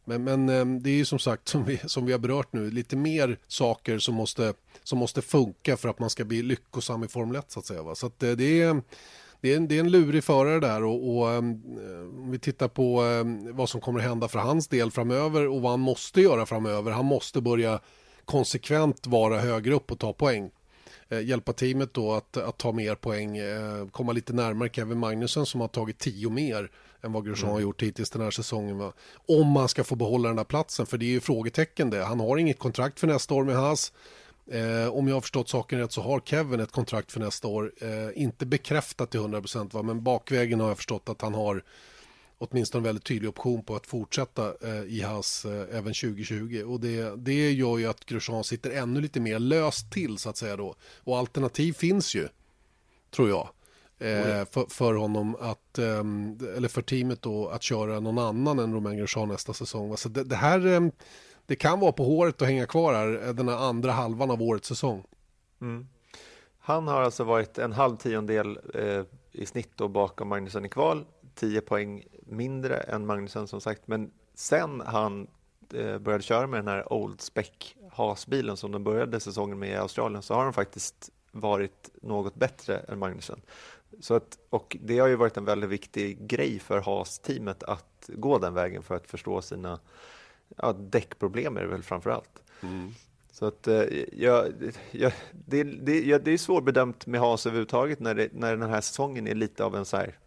[0.04, 2.70] Men, men ehm, det är ju som sagt, som vi, som vi har berört nu,
[2.70, 7.08] lite mer saker som måste, som måste funka för att man ska bli lyckosam i
[7.08, 7.82] Formel 1 så att säga.
[7.82, 7.94] Va?
[7.94, 8.82] Så att eh, det är
[9.44, 11.62] det är, en, det är en lurig förare där och, och um,
[12.18, 15.62] om vi tittar på um, vad som kommer att hända för hans del framöver och
[15.62, 16.90] vad han måste göra framöver.
[16.90, 17.80] Han måste börja
[18.24, 20.50] konsekvent vara högre upp och ta poäng.
[21.08, 25.46] Eh, hjälpa teamet då att, att ta mer poäng, eh, komma lite närmare Kevin Magnusson
[25.46, 26.70] som har tagit tio mer
[27.02, 27.54] än vad Grosjean mm.
[27.54, 28.78] har gjort hittills den här säsongen.
[28.78, 28.92] Va?
[29.28, 32.04] Om man ska få behålla den här platsen, för det är ju frågetecken det.
[32.04, 33.92] Han har inget kontrakt för nästa år med Haas.
[34.46, 37.72] Eh, om jag har förstått saken rätt så har Kevin ett kontrakt för nästa år.
[37.80, 39.82] Eh, inte bekräftat till 100% va?
[39.82, 41.62] men bakvägen har jag förstått att han har
[42.38, 46.62] åtminstone en väldigt tydlig option på att fortsätta eh, i hans eh, även 2020.
[46.66, 50.36] Och det, det gör ju att Grosjean sitter ännu lite mer löst till så att
[50.36, 50.74] säga då.
[50.98, 52.28] Och alternativ finns ju,
[53.10, 53.48] tror jag.
[53.98, 55.98] Eh, för, för, honom att, eh,
[56.56, 59.96] eller för teamet då att köra någon annan än Romain Grosjean nästa säsong.
[59.96, 60.90] Så det, det här ehm,
[61.46, 64.42] det kan vara på håret att hänga kvar här eh, den här andra halvan av
[64.42, 65.04] årets säsong.
[65.60, 65.86] Mm.
[66.58, 69.02] Han har alltså varit en halv tiondel eh,
[69.32, 71.04] i snitt då bakom Magnusson i kval,
[71.34, 75.26] 10 poäng mindre än Magnusson som sagt, men sen han
[75.74, 77.50] eh, började köra med den här Old Spec
[77.92, 82.78] hasbilen som de började säsongen med i Australien så har han faktiskt varit något bättre
[82.78, 83.40] än Magnusson.
[84.00, 88.38] Så att, och det har ju varit en väldigt viktig grej för Haas-teamet att gå
[88.38, 89.80] den vägen för att förstå sina
[90.56, 92.42] ja, däckproblem är det väl framför allt.
[92.60, 92.94] Mm.
[93.32, 94.46] Så att eh, ja,
[94.90, 98.80] ja, det, det, ja, det är svårbedömt med Haas överhuvudtaget när, det, när den här
[98.80, 100.18] säsongen är lite av en så här,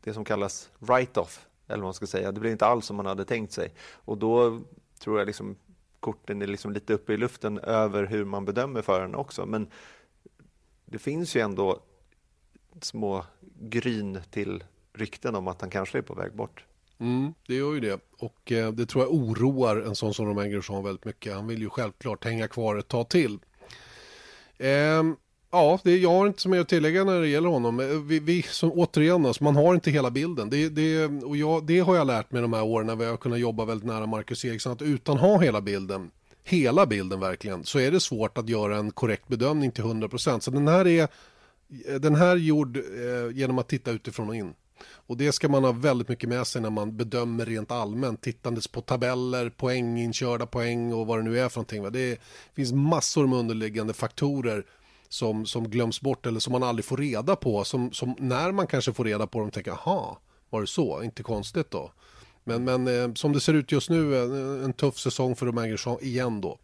[0.00, 2.32] det som kallas write-off, eller vad man ska säga.
[2.32, 3.74] Det blir inte alls som man hade tänkt sig.
[3.92, 4.60] Och då
[4.98, 5.56] tror jag liksom
[6.00, 9.46] korten är liksom lite uppe i luften över hur man bedömer föraren också.
[9.46, 9.66] Men
[10.84, 11.80] det finns ju ändå
[12.80, 13.24] små
[13.60, 16.64] gryn till rykten om att han kanske är på väg bort.
[17.00, 18.00] Mm, det gör ju det.
[18.18, 21.34] Och eh, det tror jag oroar en sån som Romain Grosjean väldigt mycket.
[21.34, 23.38] Han vill ju självklart hänga kvar ett tag till.
[24.58, 25.02] Eh,
[25.50, 27.80] ja, det, jag har inte så mycket att tillägga när det gäller honom.
[27.80, 30.50] Eh, vi, vi som, återigen, alltså, man har inte hela bilden.
[30.50, 33.16] Det, det, och jag, det har jag lärt mig de här åren när vi har
[33.16, 34.72] kunnat jobba väldigt nära Marcus Eriksson.
[34.72, 36.10] Att utan ha hela bilden,
[36.44, 40.40] hela bilden verkligen, så är det svårt att göra en korrekt bedömning till 100%.
[40.40, 41.02] Så den här är
[41.88, 44.54] eh, den här gjord eh, genom att titta utifrån och in.
[44.82, 48.68] Och det ska man ha väldigt mycket med sig när man bedömer rent allmänt, tittandes
[48.68, 51.92] på tabeller, poäng, inkörda poäng och vad det nu är för någonting.
[51.92, 52.20] Det
[52.54, 54.66] finns massor med underliggande faktorer
[55.08, 57.64] som, som glöms bort eller som man aldrig får reda på.
[57.64, 60.18] Som, som när man kanske får reda på dem tänker, aha,
[60.50, 61.02] var det så?
[61.02, 61.92] Inte konstigt då.
[62.44, 65.78] Men, men eh, som det ser ut just nu, en, en tuff säsong för Romain
[66.00, 66.58] igen då.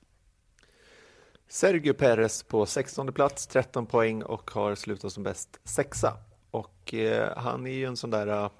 [1.49, 6.17] Sergio Perez på 16 plats, 13 poäng och har slutat som bäst sexa.
[6.51, 8.51] Och eh, han är ju en sån där uh,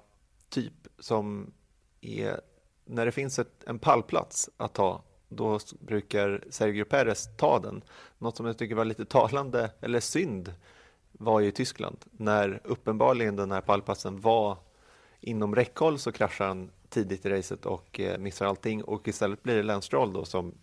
[0.49, 1.53] typ som
[2.01, 2.41] är,
[2.85, 7.81] när det finns ett, en pallplats att ta, då brukar Sergio Perez ta den.
[8.17, 10.53] Något som jag tycker var lite talande, eller synd,
[11.11, 11.97] var ju i Tyskland.
[12.11, 14.57] När uppenbarligen den här pallplatsen var
[15.19, 19.55] inom räckhåll så kraschar han tidigt i racet och eh, missar allting och istället blir
[19.55, 20.53] det Lance Stroll då som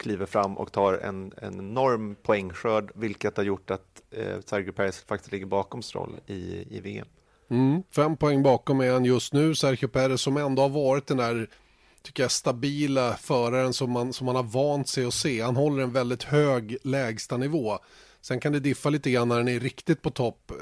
[0.00, 5.04] kliver fram och tar en, en enorm poängskörd, vilket har gjort att eh, Sergio Perez
[5.04, 7.06] faktiskt ligger bakom Stroll i, i VM.
[7.50, 11.16] Mm, fem poäng bakom är han just nu, Sergio Perez, som ändå har varit den
[11.16, 11.48] där
[12.02, 15.40] tycker jag, stabila föraren som man, som man har vant sig att se.
[15.40, 17.78] Han håller en väldigt hög lägstanivå.
[18.20, 20.56] Sen kan det diffa lite grann när han är riktigt på topp, eh,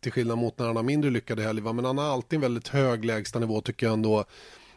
[0.00, 1.72] till skillnad mot när han har mindre lyckade helger.
[1.72, 4.24] Men han har alltid en väldigt hög lägstanivå tycker jag ändå.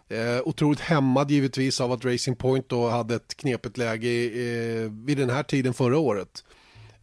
[0.10, 5.18] Eh, otroligt hämmad givetvis av att Racing Point då hade ett knepigt läge eh, vid
[5.18, 6.44] den här tiden förra året.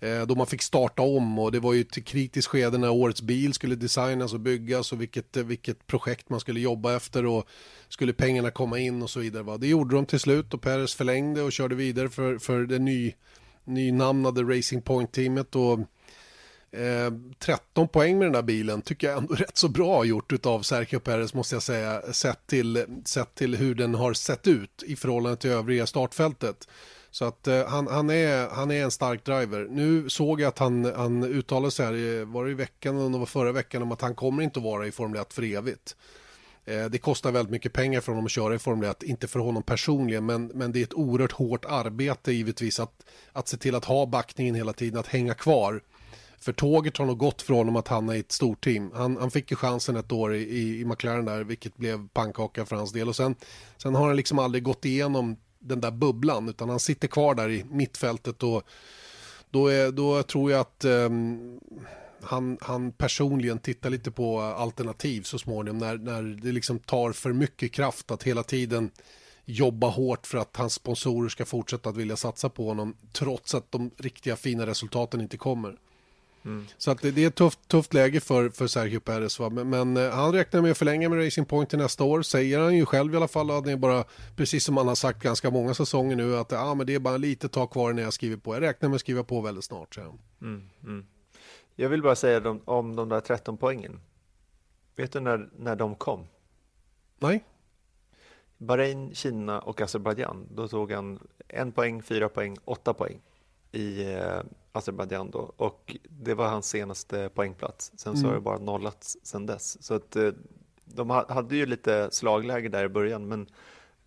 [0.00, 3.22] Eh, då man fick starta om och det var ju ett kritiskt skede när årets
[3.22, 7.48] bil skulle designas och byggas och vilket, vilket projekt man skulle jobba efter och
[7.88, 9.42] skulle pengarna komma in och så vidare.
[9.42, 9.56] Va?
[9.56, 13.12] Det gjorde de till slut och Perez förlängde och körde vidare för, för det ny,
[13.64, 15.56] nynamnade Racing Point-teamet.
[15.56, 15.78] Och,
[16.72, 20.62] eh, 13 poäng med den där bilen tycker jag ändå rätt så bra gjort av
[20.62, 24.96] Sergio Perez måste jag säga, sett till, sett till hur den har sett ut i
[24.96, 26.68] förhållande till övriga startfältet.
[27.10, 29.66] Så att eh, han, han, är, han är en stark driver.
[29.70, 33.26] Nu såg jag att han, han uttalade sig här, var det i veckan eller var
[33.26, 35.96] förra veckan, om att han kommer inte att vara i Formel 1 för evigt.
[36.64, 39.40] Eh, det kostar väldigt mycket pengar för honom att köra i Formel 1, inte för
[39.40, 43.74] honom personligen, men, men det är ett oerhört hårt arbete givetvis att, att se till
[43.74, 45.82] att ha backningen hela tiden, att hänga kvar.
[46.42, 48.90] För tåget har nog gått för honom att han är i ett stort team.
[48.94, 52.66] Han, han fick ju chansen ett år i, i, i McLaren där, vilket blev pannkaka
[52.66, 53.08] för hans del.
[53.08, 53.34] Och sen,
[53.76, 57.50] sen har han liksom aldrig gått igenom den där bubblan utan han sitter kvar där
[57.50, 58.62] i mittfältet och
[59.50, 61.60] då, är, då tror jag att um,
[62.22, 67.32] han, han personligen tittar lite på alternativ så småningom när, när det liksom tar för
[67.32, 68.90] mycket kraft att hela tiden
[69.44, 73.72] jobba hårt för att hans sponsorer ska fortsätta att vilja satsa på honom trots att
[73.72, 75.76] de riktiga fina resultaten inte kommer.
[76.44, 76.66] Mm.
[76.78, 79.38] Så att det, det, är ett tufft, tufft läge för, för Sergio Perez.
[79.38, 79.50] Va?
[79.50, 82.22] Men, men eh, han räknar med att förlänga med Racing Point till nästa år.
[82.22, 83.50] Säger han ju själv i alla fall.
[83.50, 84.04] Att det är bara,
[84.36, 87.16] precis som han har sagt ganska många säsonger nu, att ah, men det är bara
[87.16, 88.54] lite tag kvar när jag skriver på.
[88.54, 89.96] Jag räknar med att skriva på väldigt snart.
[89.96, 91.06] Mm, mm.
[91.76, 94.00] Jag vill bara säga om, om de där 13 poängen.
[94.96, 96.26] Vet du när, när de kom?
[97.18, 97.44] Nej.
[98.58, 100.46] Bahrain, Kina och Azerbajdzjan.
[100.50, 103.20] Då tog han en poäng, fyra poäng, åtta poäng
[103.72, 104.40] i eh,
[104.72, 107.92] Azerbajdzjan då och det var hans senaste poängplats.
[107.96, 108.28] Sen så mm.
[108.28, 109.82] har det bara nollats sen dess.
[109.82, 110.30] Så att eh,
[110.84, 113.46] de hade ju lite slagläge där i början men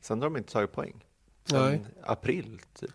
[0.01, 1.05] sen har de inte tagit poäng.
[1.45, 1.85] Sen Nej.
[2.03, 2.91] april typ.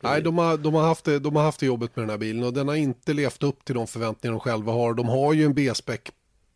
[0.00, 2.18] Nej, de har, de, har haft det, de har haft det jobbet med den här
[2.18, 4.94] bilen och den har inte levt upp till de förväntningar de själva har.
[4.94, 6.00] De har ju en B-spec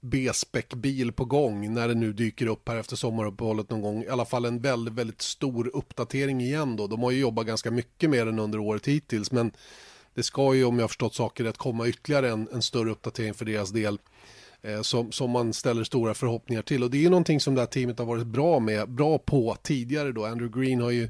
[0.01, 4.03] B-spec-bil på gång när det nu dyker upp här efter sommaruppehållet någon gång.
[4.03, 6.87] I alla fall en väldigt, väldigt stor uppdatering igen då.
[6.87, 9.53] De har ju jobbat ganska mycket med den under året hittills men
[10.17, 13.45] det ska ju om jag förstått saker rätt komma ytterligare en, en större uppdatering för
[13.45, 13.99] deras del
[14.63, 17.61] eh, som, som man ställer stora förhoppningar till och det är ju någonting som det
[17.61, 20.25] här teamet har varit bra med, bra på tidigare då.
[20.25, 21.09] Andrew Green har ju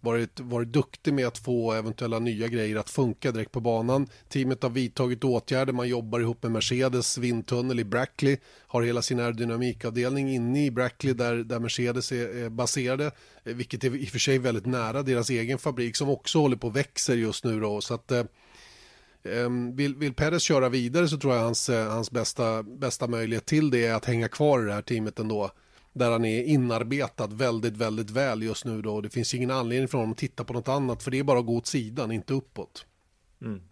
[0.00, 4.08] varit, varit duktig med att få eventuella nya grejer att funka direkt på banan.
[4.28, 9.20] Teamet har vidtagit åtgärder, man jobbar ihop med Mercedes vindtunnel i Brackley, har hela sin
[9.20, 13.06] aerodynamikavdelning inne i Brackley där, där Mercedes är baserade,
[13.44, 16.56] eh, vilket är i och för sig väldigt nära deras egen fabrik som också håller
[16.56, 17.80] på och växer just nu då.
[17.80, 18.24] Så att, eh,
[19.74, 23.70] vill, vill Perez köra vidare så tror jag hans, eh, hans bästa, bästa möjlighet till
[23.70, 25.50] det är att hänga kvar i det här teamet ändå
[25.92, 29.00] där han är inarbetad väldigt, väldigt väl just nu då.
[29.00, 31.38] Det finns ingen anledning för honom att titta på något annat, för det är bara
[31.38, 32.86] att gå åt sidan, inte uppåt.
[33.42, 33.62] Mm.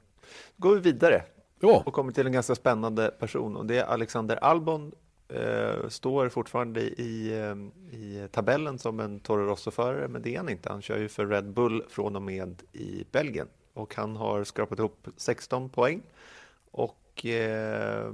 [0.57, 1.23] Då går vi vidare
[1.61, 1.83] ja.
[1.87, 4.93] och kommer till en ganska spännande person och det är Alexander Albon.
[5.29, 10.49] Eh, står fortfarande i, eh, i tabellen som en Toro Rosso-förare, men det är han
[10.49, 10.69] inte.
[10.69, 14.79] Han kör ju för Red Bull från och med i Belgien och han har skrapat
[14.79, 16.03] ihop 16 poäng
[16.71, 18.13] och eh,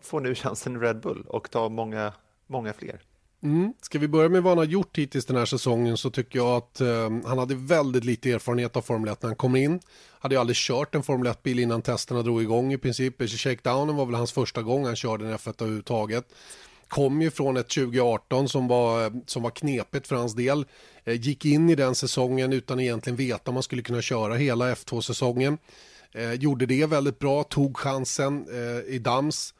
[0.00, 2.12] får nu chansen i Red Bull och tar många
[2.46, 3.00] många fler.
[3.42, 3.74] Mm.
[3.80, 6.56] Ska vi börja med vad han har gjort hittills den här säsongen så tycker jag
[6.56, 9.80] att eh, han hade väldigt lite erfarenhet av Formel 1 när han kom in.
[10.18, 13.22] Hade ju aldrig kört en Formel 1-bil innan testerna drog igång i princip.
[13.22, 16.24] Shakedownen var väl hans första gång han körde en F1 överhuvudtaget.
[16.90, 20.66] Kom ju från ett 2018 som var, som var knepigt för hans del.
[21.04, 24.74] Eh, gick in i den säsongen utan egentligen veta om han skulle kunna köra hela
[24.74, 25.58] F2-säsongen.
[26.12, 29.54] Eh, gjorde det väldigt bra, tog chansen eh, i Dams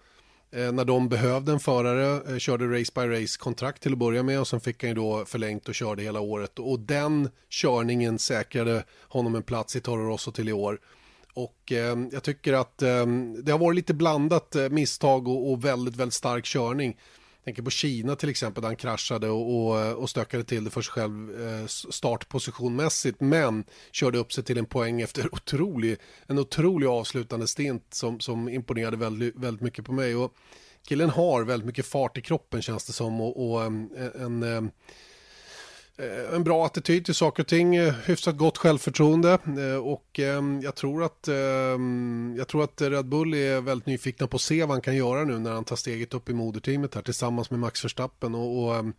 [0.52, 4.22] Eh, när de behövde en förare, eh, körde race by race kontrakt till att börja
[4.22, 8.18] med och sen fick han ju då förlängt och körde hela året och den körningen
[8.18, 10.78] säkrade honom en plats i Toro Rosso till i år.
[11.34, 13.06] Och eh, jag tycker att eh,
[13.42, 16.96] det har varit lite blandat eh, misstag och, och, väldigt, väldigt stark körning
[17.44, 20.82] tänker på Kina till exempel där han kraschade och, och, och stökade till det för
[20.82, 26.86] sig själv eh, startpositionmässigt men körde upp sig till en poäng efter otrolig, en otrolig
[26.86, 30.16] avslutande stint som, som imponerade väldigt, väldigt mycket på mig.
[30.16, 30.34] Och
[30.88, 34.62] killen har väldigt mycket fart i kroppen känns det som och, och en, en Eh,
[36.00, 40.60] Eh, en bra attityd till saker och ting, eh, hyfsat gott självförtroende eh, och ehm,
[40.62, 44.60] jag tror att ehm, jag tror att Red Bull är väldigt nyfikna på att se
[44.60, 47.60] vad han kan göra nu när han tar steget upp i moderteamet här tillsammans med
[47.60, 48.92] Max Verstappen och, och ehm,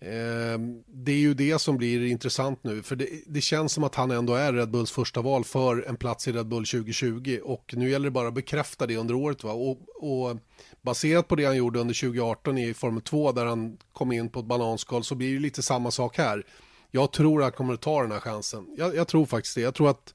[0.00, 3.94] Ehm, det är ju det som blir intressant nu, för det, det, känns som att
[3.94, 7.74] han ändå är Red Bulls första val för en plats i Red Bull 2020 och
[7.76, 9.44] nu gäller det bara att bekräfta det under året.
[9.44, 9.52] Va?
[9.52, 10.36] Och, och
[10.82, 14.40] baserat på det han gjorde under 2018 i Formel 2 där han kom in på
[14.40, 16.46] ett bananskal så blir det lite samma sak här.
[16.90, 18.66] Jag tror att han kommer att ta den här chansen.
[18.78, 19.60] Jag, jag tror faktiskt det.
[19.60, 20.14] Jag tror att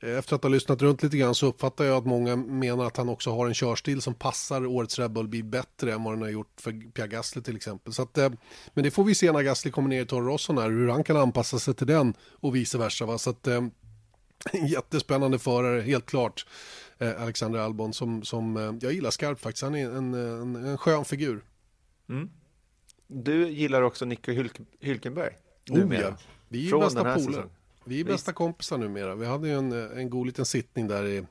[0.00, 3.08] efter att ha lyssnat runt lite grann så uppfattar jag att många menar att han
[3.08, 6.28] också har en körstil som passar årets Red Bull Bil bättre än vad den har
[6.28, 7.92] gjort för Pierre Gasly till exempel.
[7.92, 8.30] Så att, eh,
[8.74, 11.04] men det får vi se när Gasly kommer ner i Toro Rosso här, hur han
[11.04, 13.06] kan anpassa sig till den och vice versa.
[13.06, 13.18] Va?
[13.18, 13.64] Så att, eh,
[14.52, 16.46] en jättespännande förare, helt klart.
[16.98, 19.62] Eh, Alexander Albon som, som jag gillar skarpt faktiskt.
[19.62, 21.44] Han är en, en, en skön figur.
[22.08, 22.30] Mm.
[23.06, 25.32] Du gillar också Nico Hülk Hülkenberg?
[25.70, 26.16] Oh, ja.
[26.48, 27.48] Vi är Från bästa polare.
[27.84, 29.14] Vi är bästa kompisar numera.
[29.14, 31.24] Vi hade ju en, en god liten sittning där i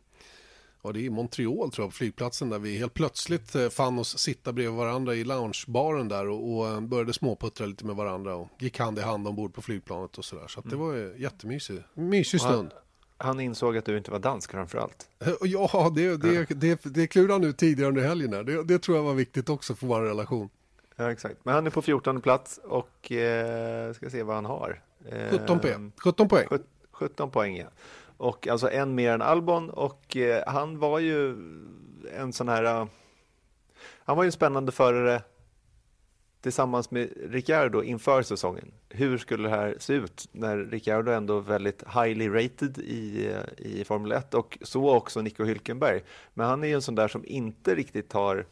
[0.81, 3.99] Ja, det är i Montreal tror jag, på flygplatsen där vi helt plötsligt eh, fann
[3.99, 8.49] oss sitta bredvid varandra i loungebaren där och, och började småputtra lite med varandra och
[8.59, 10.47] gick hand i hand ombord på flygplanet och sådär.
[10.47, 10.69] Så, så mm.
[10.69, 11.83] det var jättemysigt.
[11.93, 12.71] Mysig stund.
[13.17, 15.09] Han insåg att du inte var dansk framförallt.
[15.41, 18.33] Ja, det, det, det, det klurade han ut tidigare under helgen.
[18.33, 18.43] Här.
[18.43, 20.49] Det, det tror jag var viktigt också för vår relation.
[20.95, 21.35] Ja, exakt.
[21.43, 24.81] Men han är på 14 plats och eh, ska se vad han har.
[25.05, 25.75] Eh, 17, P.
[26.03, 26.47] 17 poäng.
[26.91, 27.67] 17 poäng, ja.
[28.17, 31.29] Och alltså en mer än Albon och eh, han var ju
[32.15, 32.81] en sån här...
[32.81, 32.87] Uh,
[33.99, 35.21] han var ju en spännande förare
[36.41, 38.71] tillsammans med Ricciardo inför säsongen.
[38.89, 44.11] Hur skulle det här se ut när Ricciardo ändå väldigt highly rated i, i Formel
[44.11, 46.01] 1 och så också Nico Hülkenberg.
[46.33, 48.45] Men han är ju en sån där som inte riktigt har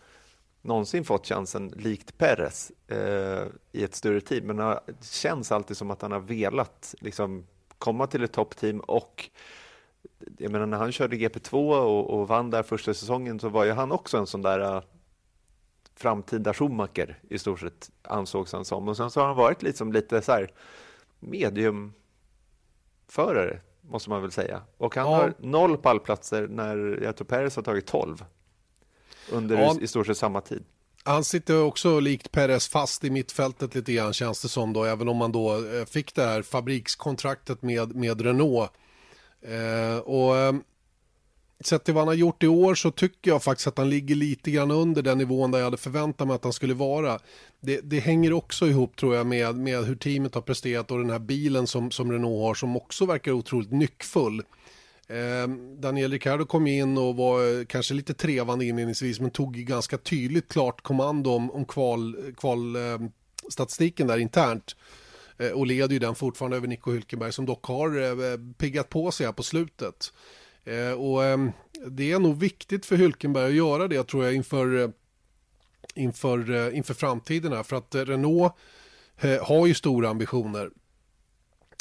[0.67, 4.45] någonsin fått chansen likt Perez eh, i ett större team.
[4.45, 9.29] Men det känns alltid som att han har velat liksom, komma till ett toppteam och
[10.37, 13.71] jag menar när han körde GP2 och, och vann där första säsongen så var ju
[13.71, 14.83] han också en sån där
[15.95, 18.87] framtida Schumacher i stort sett ansågs han som.
[18.87, 20.51] Och sen så har han varit liksom lite så här
[21.19, 24.61] mediumförare måste man väl säga.
[24.77, 25.15] Och han ja.
[25.15, 28.25] har noll pallplatser när jag tror Perez har tagit tolv
[29.31, 29.77] under ja.
[29.81, 30.63] i stort sett samma tid.
[31.03, 35.09] Han sitter också likt Perez fast i mittfältet lite grann känns det som då, även
[35.09, 38.71] om man då eh, fick det här fabrikskontraktet med, med Renault.
[39.41, 40.53] Eh, och eh,
[41.59, 44.15] sett till vad han har gjort i år så tycker jag faktiskt att han ligger
[44.15, 47.19] lite grann under den nivån där jag hade förväntat mig att han skulle vara.
[47.59, 51.09] Det, det hänger också ihop tror jag med, med hur teamet har presterat och den
[51.09, 54.43] här bilen som, som Renault har som också verkar otroligt nyckfull.
[55.09, 55.47] Eh,
[55.79, 60.47] Daniel Ricciardo kom in och var eh, kanske lite trevande inledningsvis men tog ganska tydligt
[60.47, 62.99] klart kommando om, om kval, kval eh,
[63.97, 64.75] där internt
[65.37, 68.89] eh, och leder ju den fortfarande över Nico Hülkenberg som dock har eh, eh, piggat
[68.89, 70.13] på sig här på slutet.
[70.63, 71.51] Eh, och ehm,
[71.87, 74.89] det är nog viktigt för Hylkenberg att göra det tror jag inför, eh,
[75.95, 77.63] inför, eh, inför framtiden här.
[77.63, 78.53] För att Renault
[79.41, 80.69] har ju stora ambitioner.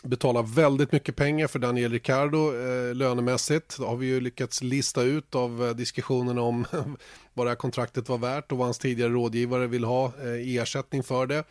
[0.07, 3.79] Betalar väldigt mycket pengar för Daniel Ricciardo eh, lönemässigt.
[3.79, 6.66] Det har vi ju lyckats lista ut av eh, diskussionerna om
[7.35, 10.59] vad det här kontraktet var värt och vad hans tidigare rådgivare vill ha eh, i
[10.59, 11.45] ersättning för det.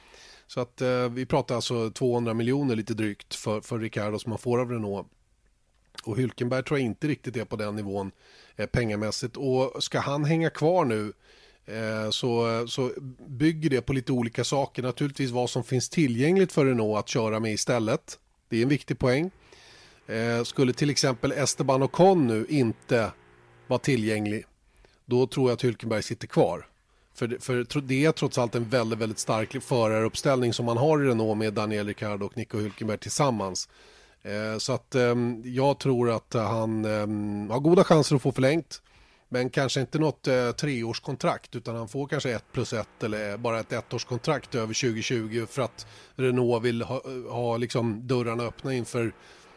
[0.48, 4.40] Så att eh, vi pratar alltså 200 miljoner lite drygt för, för Ricciardo som man
[4.40, 5.08] får av Renault.
[6.04, 8.12] Och Hylkenberg tror jag inte riktigt är på den nivån
[8.56, 9.38] eh, pengamässigt.
[9.38, 11.14] Och ska han hänga kvar nu
[11.66, 12.92] eh, så, så
[13.28, 14.84] bygger det på lite olika saker.
[14.84, 18.20] Naturligtvis vad som finns tillgängligt för Renault att köra med istället.
[18.50, 19.32] Det är en viktig poäng.
[20.08, 23.12] Eh, skulle till exempel Esteban Ocon nu inte
[23.68, 24.46] vara tillgänglig
[25.06, 26.68] då tror jag att Hylkenberg sitter kvar.
[27.14, 31.08] För, för det är trots allt en väldigt, väldigt stark föraruppställning som man har i
[31.08, 33.70] Renault med Daniel Ricciardo och Nico Hülkenberg tillsammans.
[34.24, 38.82] Eh, så att eh, jag tror att han ehm, har goda chanser att få förlängt.
[39.30, 43.60] Men kanske inte något eh, treårskontrakt utan han får kanske ett plus ett eller bara
[43.60, 49.14] ett ettårskontrakt över 2020 för att Renault vill ha, ha liksom dörrarna öppna inför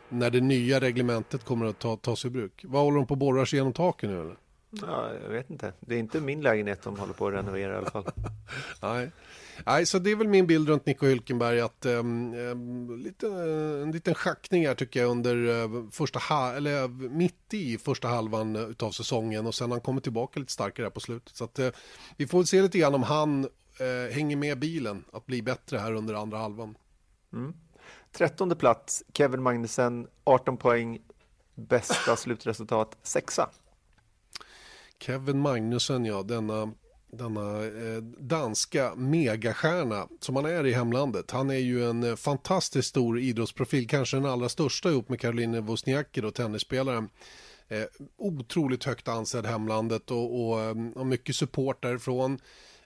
[0.09, 2.65] när det nya reglementet kommer att ta, tas i bruk.
[2.69, 4.37] Vad håller de på att borra sig genom taken nu eller?
[4.71, 5.73] Ja, jag vet inte.
[5.81, 8.05] Det är inte min lägenhet de håller på att renovera i alla fall.
[8.83, 9.11] Nej.
[9.67, 13.27] Nej, så det är väl min bild runt Nico Hülkenberg att um, lite,
[13.83, 18.75] en liten schackning här tycker jag under uh, första ha eller mitt i första halvan
[18.79, 21.37] av säsongen och sen han kommer tillbaka lite starkare här på slutet.
[21.37, 21.69] Så att uh,
[22.17, 25.93] vi får se lite grann om han uh, hänger med bilen att bli bättre här
[25.93, 26.75] under andra halvan.
[27.33, 27.55] Mm.
[28.13, 30.99] Trettonde plats, Kevin Magnussen, 18 poäng,
[31.55, 33.51] bästa slutresultat, sexa.
[35.01, 36.73] Kevin Magnussen, ja, denna
[37.11, 41.31] denna eh, danska megastjärna som han är i hemlandet.
[41.31, 45.61] Han är ju en eh, fantastiskt stor idrottsprofil, kanske den allra största ihop med Caroline
[45.61, 47.09] Wozniacki och tennisspelaren.
[47.69, 47.85] Eh,
[48.17, 52.39] otroligt högt ansedd hemlandet och, och, eh, och mycket support därifrån.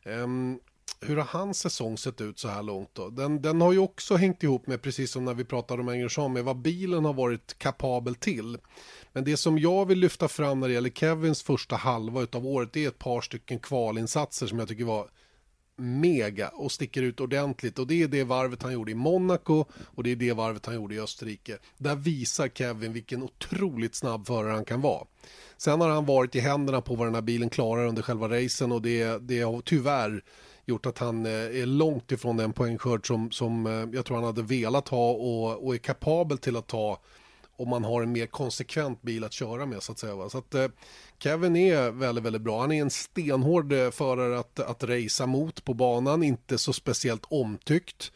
[0.04, 0.58] Um, ehm,
[1.00, 3.08] hur har hans säsong sett ut så här långt då?
[3.08, 6.32] Den, den har ju också hängt ihop med, precis som när vi pratade om Engelsson,
[6.32, 8.58] med vad bilen har varit kapabel till.
[9.12, 12.72] Men det som jag vill lyfta fram när det gäller Kevins första halva av året,
[12.72, 15.08] det är ett par stycken kvalinsatser som jag tycker var
[15.76, 20.02] mega och sticker ut ordentligt och det är det varvet han gjorde i Monaco och
[20.02, 21.58] det är det varvet han gjorde i Österrike.
[21.78, 25.06] Där visar Kevin vilken otroligt snabb förare han kan vara.
[25.56, 28.72] Sen har han varit i händerna på vad den här bilen klarar under själva racen
[28.72, 30.22] och det, det har tyvärr
[30.66, 34.26] gjort att han eh, är långt ifrån den poängskörd som, som eh, jag tror han
[34.26, 37.00] hade velat ha och, och är kapabel till att ta
[37.56, 40.28] om man har en mer konsekvent bil att köra med så att säga.
[40.28, 40.68] Så att, eh,
[41.18, 42.60] Kevin är väldigt, väldigt bra.
[42.60, 47.24] Han är en stenhård eh, förare att, att racea mot på banan, inte så speciellt
[47.28, 48.12] omtyckt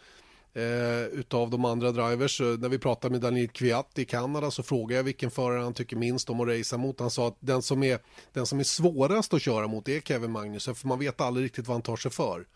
[0.57, 2.41] eh, utav de andra drivers.
[2.41, 5.75] Eh, när vi pratade med Daniel Kviat i Kanada så frågade jag vilken förare han
[5.75, 7.01] tycker minst om att racea mot.
[7.01, 7.99] Han sa att den som är,
[8.33, 11.67] den som är svårast att köra mot är Kevin Magnussen för man vet aldrig riktigt
[11.67, 12.47] vad han tar sig för.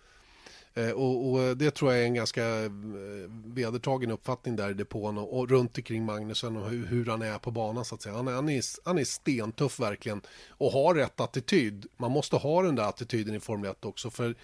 [0.75, 2.71] Eh, och, och, eh, det tror jag är en ganska eh,
[3.45, 7.39] vedertagen uppfattning där i depån och, och runt omkring Magnusen och hur, hur, han är
[7.39, 8.15] på banan så att säga.
[8.15, 11.87] Han är, han, är, han är stentuff verkligen och har rätt attityd.
[11.97, 14.35] Man måste ha den där attityden i Formel 1 också för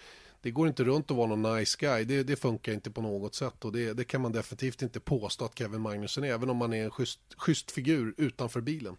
[0.46, 2.04] det går inte runt att vara någon nice guy.
[2.04, 5.44] Det, det funkar inte på något sätt och det, det, kan man definitivt inte påstå
[5.44, 8.96] att Kevin Magnussen är, även om man är en schysst, schysst figur utanför bilen.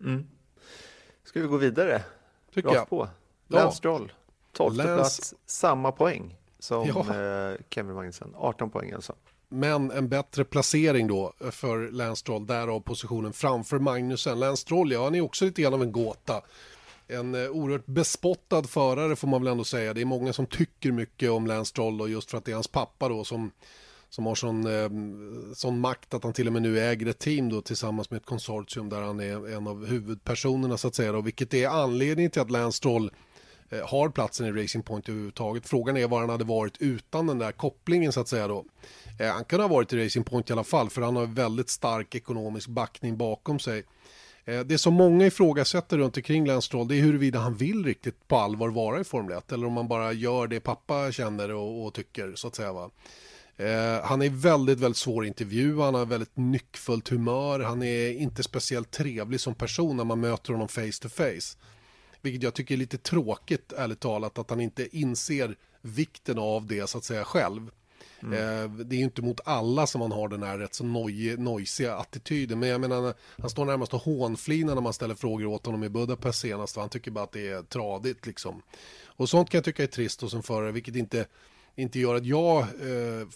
[0.00, 0.26] Mm.
[1.24, 2.02] Ska vi gå vidare?
[2.54, 2.88] Tycker Rakt jag.
[2.88, 3.08] på.
[3.48, 3.70] Lance ja.
[3.70, 4.12] Stroll,
[4.52, 4.96] 12 Lance...
[4.96, 7.00] plats, samma poäng som ja.
[7.00, 9.14] eh, Kevin Magnussen, 18 poäng alltså.
[9.48, 14.40] Men en bättre placering då för Lance Stroll, därav positionen framför Magnussen.
[14.40, 16.42] Lance Stroll, ja, han är också lite grann av en gåta
[17.08, 19.94] en eh, oerhört bespottad förare får man väl ändå säga.
[19.94, 22.54] Det är många som tycker mycket om Lance Stroll och just för att det är
[22.54, 23.50] hans pappa då som,
[24.08, 24.90] som har sån, eh,
[25.54, 28.26] sån makt att han till och med nu äger ett team då tillsammans med ett
[28.26, 32.42] konsortium där han är en av huvudpersonerna så att säga då, vilket är anledningen till
[32.42, 33.10] att Lance Stroll
[33.70, 35.68] eh, har platsen i Racing Point överhuvudtaget.
[35.68, 38.64] Frågan är var han hade varit utan den där kopplingen så att säga då.
[39.18, 41.68] Eh, han kunde ha varit i Racing Point i alla fall för han har väldigt
[41.68, 43.84] stark ekonomisk backning bakom sig.
[44.44, 48.28] Eh, det som många ifrågasätter runt omkring Lance Stroll det är huruvida han vill riktigt
[48.28, 51.86] på allvar vara i Formel 1 eller om han bara gör det pappa känner och,
[51.86, 52.72] och tycker så att säga.
[52.72, 52.90] Va?
[53.56, 58.12] Eh, han är väldigt, väldigt svår att intervjua, han har väldigt nyckfullt humör, han är
[58.12, 61.58] inte speciellt trevlig som person när man möter honom face to face.
[62.22, 66.86] Vilket jag tycker är lite tråkigt, ärligt talat, att han inte inser vikten av det
[66.90, 67.70] så att säga själv.
[68.24, 68.32] Mm.
[68.32, 71.36] Eh, det är ju inte mot alla som man har den här rätt så noj,
[71.36, 72.58] nojsiga attityden.
[72.58, 75.88] Men jag menar, han står närmast och hånflinar när man ställer frågor åt honom i
[75.88, 76.76] Budapest senast.
[76.76, 78.62] Han tycker bara att det är tradigt liksom.
[79.04, 81.26] Och sånt kan jag tycka är trist hos en förare, vilket inte,
[81.76, 83.28] inte gör att jag eh,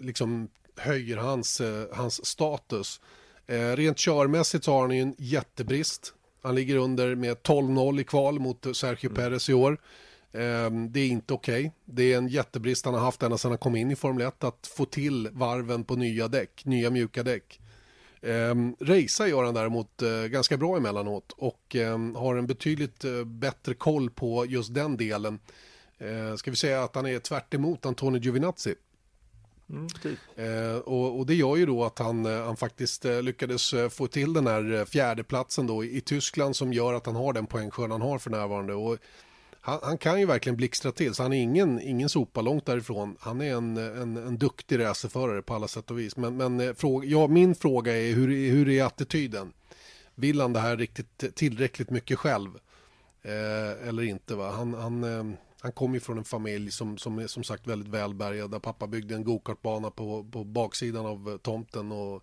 [0.00, 3.00] liksom höjer hans, eh, hans status.
[3.46, 6.14] Eh, rent körmässigt så har han ju en jättebrist.
[6.42, 9.14] Han ligger under med 12-0 i kval mot Sergio mm.
[9.14, 9.78] Perez i år.
[10.36, 11.60] Ehm, det är inte okej.
[11.60, 11.70] Okay.
[11.84, 14.44] Det är en jättebrist han har haft ända sedan han kom in i Formel 1
[14.44, 17.60] att få till varven på nya däck, nya mjuka däck.
[18.20, 23.24] Um, Racea gör han däremot uh, ganska bra emellanåt och um, har en betydligt uh,
[23.24, 25.38] bättre koll på just den delen.
[26.02, 28.74] Uh, ska vi säga att han är tvärt emot Antonio Giovinazzi.
[29.70, 30.18] Mm, typ.
[30.38, 34.46] uh, och, och, det gör ju då att han, han faktiskt lyckades få till den
[34.46, 38.18] här fjärdeplatsen då i, i Tyskland som gör att han har den poängskörd han har
[38.18, 38.74] för närvarande.
[38.74, 38.98] Och
[39.66, 43.16] han, han, kan ju verkligen blixtra till, så han är ingen, ingen sopa långt därifrån.
[43.20, 46.16] Han är en, en, en duktig racerförare på alla sätt och vis.
[46.16, 49.52] Men, men eh, fråga, ja, min fråga är hur, hur är attityden?
[50.14, 52.50] Vill han det här riktigt tillräckligt mycket själv?
[53.22, 54.34] Eh, eller inte?
[54.34, 54.50] Va?
[54.50, 57.88] Han, han, eh, han kommer ju från en familj som, som är som sagt väldigt
[57.88, 58.50] välbärgad.
[58.50, 61.92] Där pappa byggde en gokartbana på, på baksidan av eh, tomten.
[61.92, 62.22] och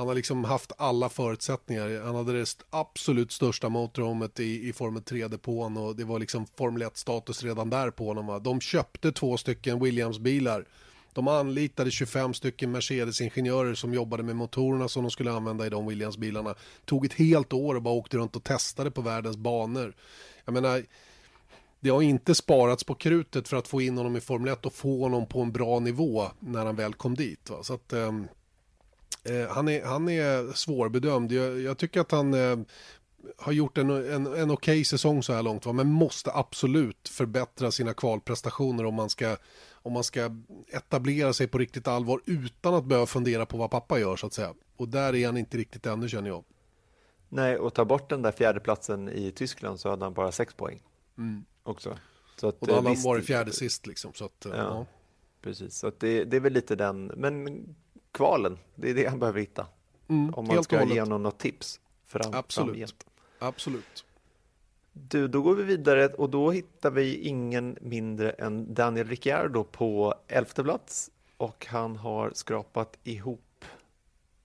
[0.00, 2.02] han har liksom haft alla förutsättningar.
[2.04, 6.82] Han hade det absolut största motorhomet i, i Formel 3-depån och det var liksom Formel
[6.82, 8.26] 1-status redan där på honom.
[8.26, 8.38] Va?
[8.38, 10.64] De köpte två stycken Williams-bilar.
[11.12, 15.90] De anlitade 25 stycken Mercedes-ingenjörer som jobbade med motorerna som de skulle använda i de
[15.90, 16.54] Williams-bilarna.
[16.84, 19.94] Tog ett helt år och bara åkte runt och testade på världens banor.
[20.44, 20.84] Jag menar,
[21.80, 24.74] det har inte sparats på krutet för att få in honom i Formel 1 och
[24.74, 27.50] få honom på en bra nivå när han väl kom dit.
[27.50, 27.62] Va?
[27.62, 28.26] Så att, ehm,
[29.24, 31.32] Eh, han, är, han är svårbedömd.
[31.32, 32.58] Jag, jag tycker att han eh,
[33.38, 35.66] har gjort en, en, en okej okay säsong så här långt.
[35.66, 35.72] Va?
[35.72, 39.36] Men måste absolut förbättra sina kvalprestationer om man, ska,
[39.72, 40.30] om man ska
[40.72, 44.32] etablera sig på riktigt allvar utan att behöva fundera på vad pappa gör så att
[44.32, 44.54] säga.
[44.76, 46.44] Och där är han inte riktigt ännu känner jag.
[47.28, 50.82] Nej, och ta bort den där fjärdeplatsen i Tyskland så hade han bara sex poäng.
[51.18, 51.44] Mm.
[51.62, 51.98] Också.
[52.40, 54.12] Så att, och då hade han varit fjärde sist liksom.
[54.14, 54.56] Så att, ja.
[54.56, 54.86] ja.
[55.42, 57.64] Precis, så det, det är väl lite den, men
[58.12, 59.66] kvalen, det är det han behöver hitta.
[60.08, 62.68] Mm, Om man ska ge honom något tips fram, Absolut.
[62.70, 63.06] Framgent.
[63.38, 64.04] Absolut.
[64.92, 70.14] Du, då går vi vidare och då hittar vi ingen mindre än Daniel Ricciardo på
[70.28, 73.64] elfte plats och han har skrapat ihop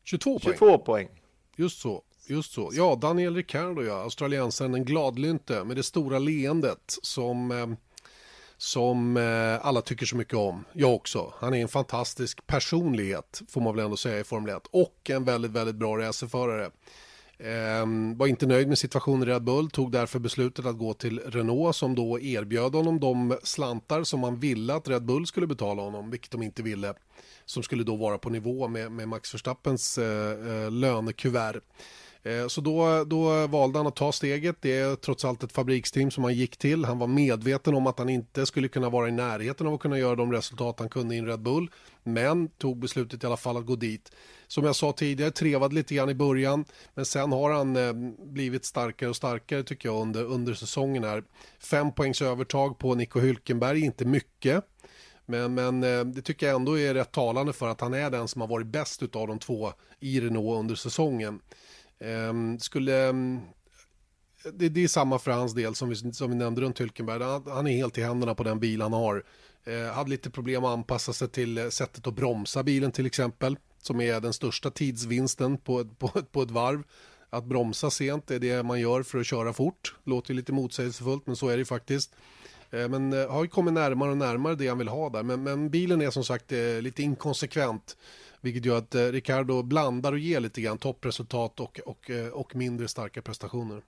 [0.03, 0.53] 22 poäng.
[0.53, 1.09] 22 poäng.
[1.55, 2.03] Just så.
[2.27, 2.69] Just så.
[2.73, 7.67] Ja, Daniel Ricciardo, ja, australiensaren, den gladlynte med det stora leendet som, eh,
[8.65, 10.65] som eh, alla tycker så mycket om.
[10.73, 11.33] Jag också.
[11.39, 15.23] Han är en fantastisk personlighet, får man väl ändå säga i Formel 1, och en
[15.23, 16.71] väldigt, väldigt bra racerförare.
[17.39, 21.19] Ehm, var inte nöjd med situationen i Red Bull, tog därför beslutet att gå till
[21.19, 25.81] Renault som då erbjöd honom de slantar som man ville att Red Bull skulle betala
[25.81, 26.93] honom, vilket de inte ville.
[27.45, 31.61] Som skulle då vara på nivå med, med Max Verstappens eh, eh lönekuvert.
[32.25, 34.55] Eh, så då, då valde han att ta steget.
[34.61, 36.85] Det är trots allt ett fabriksteam som han gick till.
[36.85, 39.99] Han var medveten om att han inte skulle kunna vara i närheten av att kunna
[39.99, 41.71] göra de resultat han kunde i en Red Bull.
[42.03, 44.11] Men tog beslutet i alla fall att gå dit.
[44.47, 46.65] Som jag sa tidigare, trevade lite grann i början.
[46.93, 47.93] Men sen har han eh,
[48.25, 51.23] blivit starkare och starkare tycker jag under, under säsongen här.
[51.59, 54.63] Fem poängs övertag på Nico Hülkenberg, inte mycket.
[55.25, 58.27] Men, men eh, det tycker jag ändå är rätt talande för att han är den
[58.27, 61.39] som har varit bäst av de två i Renault under säsongen.
[61.99, 63.09] Ehm, skulle...
[63.09, 63.39] Ehm,
[64.53, 67.23] det, det, är samma för hans del som vi, som vi nämnde runt Hylkenberg.
[67.23, 69.23] Han, han, är helt i händerna på den bil han har.
[69.63, 73.57] Eh, hade lite problem att anpassa sig till eh, sättet att bromsa bilen till exempel.
[73.81, 76.83] Som är den största tidsvinsten på, på, på ett varv.
[77.29, 79.95] Att bromsa sent är det man gör för att köra fort.
[80.03, 82.15] Låter lite motsägelsefullt men så är det faktiskt.
[82.71, 85.23] Ehm, eh, men har ju kommit närmare och närmare det han vill ha där.
[85.23, 87.97] Men, men bilen är som sagt eh, lite inkonsekvent.
[88.45, 92.55] Vilket gör att eh, Ricardo blandar och ger lite grann toppresultat och, och, eh, och
[92.55, 93.81] mindre starka prestationer.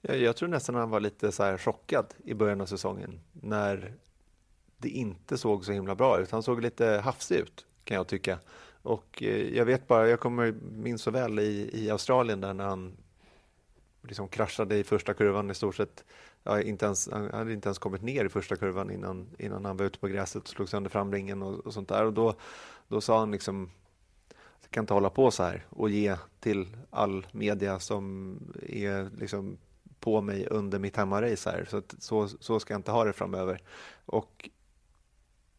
[0.00, 3.92] Jag, jag tror nästan han var lite så här chockad i början av säsongen när
[4.76, 6.30] det inte såg så himla bra ut.
[6.30, 8.38] Han såg lite hafsig ut kan jag tycka.
[8.82, 12.64] Och eh, jag vet bara, jag kommer minns så väl i, i Australien där när
[12.64, 12.96] han
[14.02, 16.04] liksom kraschade i första kurvan i stort sett.
[16.42, 19.76] Ja, inte ens, han hade inte ens kommit ner i första kurvan innan, innan han
[19.76, 22.04] var ute på gräset och slog sönder framringen och, och sånt där.
[22.04, 22.34] Och då,
[22.88, 23.70] då sa han liksom
[24.70, 29.58] kan inte hålla på så här och ge till all media som är liksom
[30.00, 31.66] på mig under mitt hemmarace här.
[31.70, 33.62] Så, att, så, så ska jag inte ha det framöver.
[34.06, 34.50] Och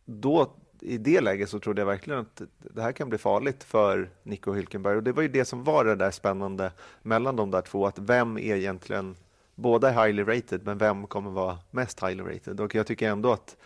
[0.05, 4.09] då i det läget så trodde jag verkligen att det här kan bli farligt för
[4.23, 4.95] Nico Hülkenberg.
[4.95, 7.99] Och det var ju det som var det där spännande mellan de där två, att
[7.99, 9.15] vem är egentligen,
[9.55, 12.59] båda är highly rated, men vem kommer vara mest highly rated?
[12.59, 13.57] Och jag tycker ändå att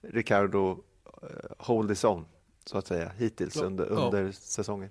[0.00, 1.28] Ricardo uh,
[1.58, 2.24] hold his own
[2.70, 4.32] så att säga, hittills ja, under, under ja.
[4.32, 4.90] säsongen.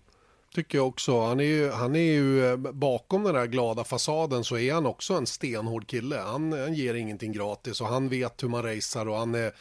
[0.54, 1.22] Tycker jag också.
[1.22, 4.86] Han är, ju, han är ju eh, bakom den där glada fasaden så är han
[4.86, 6.18] också en stenhård kille.
[6.18, 9.52] Han, han ger ingenting gratis och han vet hur man racear och han är,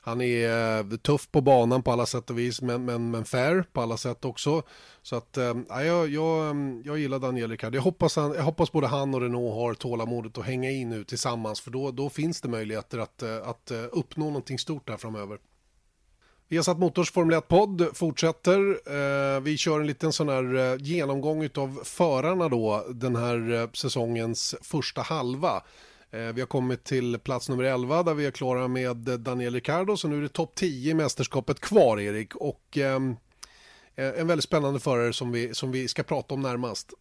[0.00, 3.64] han är eh, tuff på banan på alla sätt och vis men, men, men fair
[3.72, 4.62] på alla sätt också.
[5.02, 7.76] Så att äh, jag, jag, jag gillar Daniel Ricciardo.
[7.76, 11.04] Jag hoppas, han, jag hoppas både han och Renault har tålamodet att hänga in nu
[11.04, 15.38] tillsammans för då, då finns det möjligheter att, att uppnå någonting stort där framöver.
[16.52, 18.80] Viasat Motors Formel 1-podd fortsätter.
[18.86, 23.70] Eh, vi kör en liten sån här eh, genomgång av förarna då den här eh,
[23.70, 25.62] säsongens första halva.
[26.10, 30.08] Vi har kommit till plats nummer 11 där vi är klara med Daniel Ricciardo så
[30.08, 32.78] nu är det topp 10 i mästerskapet kvar Erik och
[33.96, 36.92] en väldigt spännande förare som vi, som vi ska prata om närmast.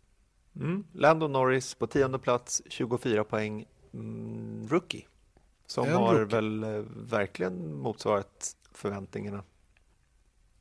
[0.56, 0.84] Mm.
[0.94, 5.06] Lando Norris på tionde plats, 24 poäng, mm, rookie.
[5.68, 6.36] Som en har rookie.
[6.36, 9.44] väl verkligen motsvarat förväntningarna?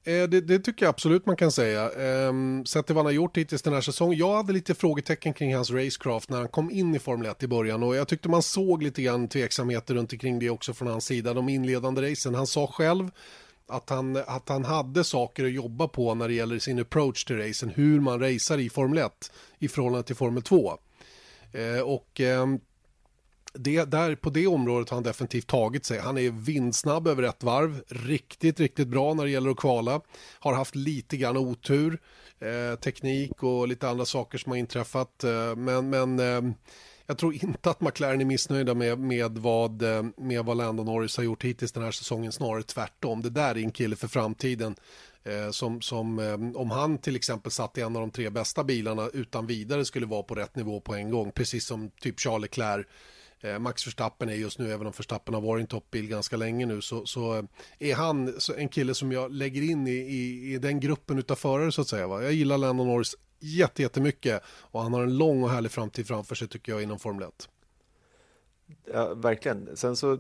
[0.05, 1.91] Eh, det, det, tycker jag absolut man kan säga.
[1.91, 4.19] Ehm, sett till vad han har gjort hittills den här säsongen.
[4.19, 7.49] Jag hade lite frågetecken kring hans racecraft när han kom in i Formel 1 i
[7.49, 11.05] början och jag tyckte man såg lite grann tveksamheter runt omkring det också från hans
[11.05, 11.35] sida.
[11.35, 12.35] De inledande racen.
[12.35, 13.11] Han sa själv
[13.67, 17.39] att han, att han hade saker att jobba på när det gäller sin approach till
[17.39, 17.69] racen.
[17.69, 20.79] Hur man racear i Formel 1 i förhållande till Formel 2.
[21.53, 22.61] Eh, och ehm,
[23.55, 25.99] det, där, på det området har han definitivt tagit sig.
[25.99, 30.01] Han är vindsnabb över ett varv, riktigt, riktigt bra när det gäller att kvala.
[30.39, 32.01] Har haft lite grann otur,
[32.41, 35.25] eh, teknik och lite andra saker som har inträffat.
[35.25, 36.53] Eh, men men eh,
[37.11, 41.17] jag tror inte att McLaren är missnöjda med, med, vad, eh, med vad Landon Norris
[41.17, 43.23] har gjort hittills den här säsongen, snarare tvärtom.
[43.23, 44.75] Det där är en kille för framtiden.
[45.25, 48.65] Eh, som, som eh, om han till exempel satt i en av de tre bästa
[48.65, 52.43] bilarna utan vidare skulle vara på rätt nivå på en gång, precis som typ Charles
[52.43, 52.87] Leclerc
[53.43, 56.67] Eh, Max Verstappen är just nu, även om Verstappen har varit en toppbil ganska länge
[56.67, 57.45] nu, så, så eh,
[57.79, 61.73] är han en kille som jag lägger in i, i, i den gruppen av förare
[61.73, 62.07] så att säga.
[62.07, 62.23] Va?
[62.23, 66.49] Jag gillar Lando Norris jättemycket och han har en lång och härlig framtid framför sig
[66.49, 67.49] tycker jag inom Formel 1.
[68.93, 69.77] Ja, verkligen.
[69.77, 70.19] Sen så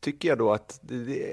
[0.00, 0.80] tycker jag då att,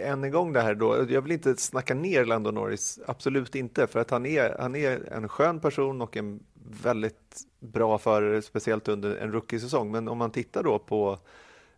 [0.04, 3.88] än en gång det här då, jag vill inte snacka ner Lando Norris, absolut inte,
[3.88, 8.88] för att han är, han är en skön person och en väldigt bra förare, speciellt
[8.88, 9.92] under en rookie-säsong.
[9.92, 11.20] Men om man tittar då på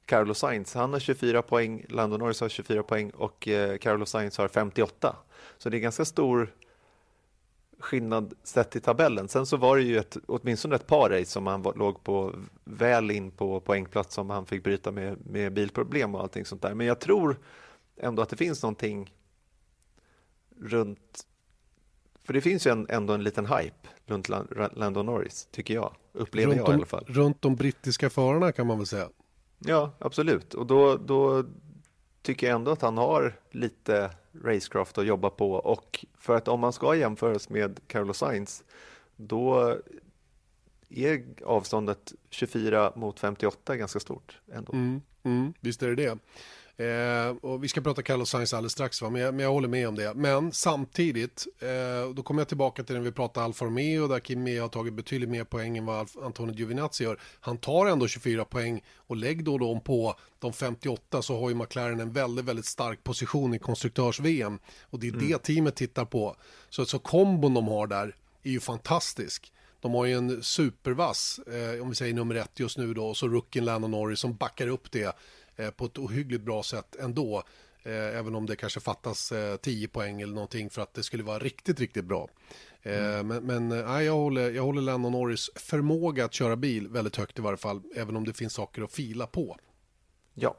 [0.06, 4.38] Carlos Sainz, han har 24 poäng, Lando Norris har 24 poäng och eh, Carlos Sainz
[4.38, 5.16] har 58.
[5.58, 6.54] Så det är ganska stor
[7.80, 9.28] skillnad sett i tabellen.
[9.28, 12.36] Sen så var det ju ett, åtminstone ett par race som han var, låg på
[12.64, 16.74] väl in på poängplats som han fick bryta med, med bilproblem och allting sånt där.
[16.74, 17.40] Men jag tror
[17.98, 19.14] ändå att det finns någonting
[20.60, 21.26] runt
[22.24, 24.30] för det finns ju en, ändå en liten hype runt
[24.74, 25.96] Lando Norris, tycker jag.
[26.14, 27.06] Upplever runt jag i alla fall.
[27.08, 29.10] Runt de brittiska förarna kan man väl säga.
[29.60, 30.54] Ja, absolut.
[30.54, 31.44] Och då, då
[32.22, 34.12] tycker jag ändå att han har lite
[34.44, 38.64] racecraft att jobba på och för att om man ska jämföras med Carlos Sainz
[39.16, 39.78] då
[40.90, 44.74] är avståndet 24 mot 58 ganska stort ändå.
[44.74, 46.18] Mm, mm, visst är det det.
[46.82, 49.10] Eh, och vi ska prata Carlos Sainz alldeles strax, va?
[49.10, 50.14] Men, jag, men jag håller med om det.
[50.14, 54.58] Men samtidigt, eh, då kommer jag tillbaka till när vi pratar Alfa Romeo där Kimi
[54.58, 57.20] har tagit betydligt mer poäng än vad Antonio Giovinazzi gör.
[57.40, 61.56] Han tar ändå 24 poäng och lägg då dem på de 58 så har ju
[61.56, 64.60] McLaren en väldigt, väldigt stark position i konstruktörs-VM.
[64.82, 65.28] Och det är mm.
[65.28, 66.36] det teamet tittar på.
[66.70, 69.54] Så, så kombon de har där är ju fantastisk.
[69.82, 73.18] De har ju en supervass, eh, om vi säger nummer ett just nu då, och
[73.18, 75.16] så rookien Landon Norris som backar upp det
[75.76, 77.44] på ett ohyggligt bra sätt ändå.
[77.84, 81.24] Eh, även om det kanske fattas 10 eh, poäng eller någonting för att det skulle
[81.24, 82.30] vara riktigt, riktigt bra.
[82.84, 83.28] Mm.
[83.28, 87.40] Men, men nej, jag, håller, jag håller Lennon Norris förmåga att köra bil väldigt högt
[87.40, 89.58] i varje fall, även om det finns saker att fila på.
[90.34, 90.56] Ja.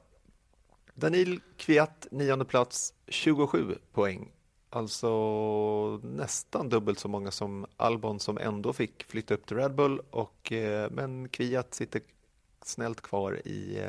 [0.95, 4.33] Daniel Kviat, nionde plats, 27 poäng.
[4.71, 5.11] Alltså
[6.03, 10.01] nästan dubbelt så många som Albon som ändå fick flytta upp till Red Bull.
[10.11, 10.53] Och,
[10.91, 12.03] men Kviat sitter
[12.63, 13.83] snällt kvar i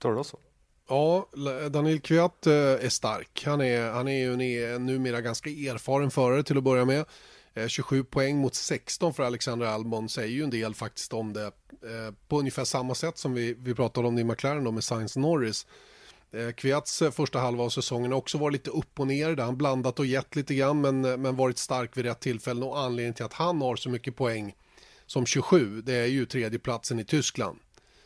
[0.00, 0.38] Toro så?
[0.88, 1.28] Ja,
[1.70, 3.42] Daniel Kviat eh, är stark.
[3.46, 7.04] Han är, han är ju en e- numera ganska erfaren förare till att börja med.
[7.54, 11.46] Eh, 27 poäng mot 16 för Alexander Albon säger ju en del faktiskt om det.
[11.46, 14.84] Eh, på ungefär samma sätt som vi, vi pratade om det i McLaren då med
[14.84, 15.66] Sainz Norris.
[16.56, 19.34] Kviats första halva av säsongen har också varit lite upp och ner.
[19.34, 22.62] Där han blandat och gett lite grann men, men varit stark vid rätt tillfällen.
[22.62, 24.54] Och anledningen till att han har så mycket poäng
[25.06, 27.58] som 27 det är ju tredjeplatsen i Tyskland.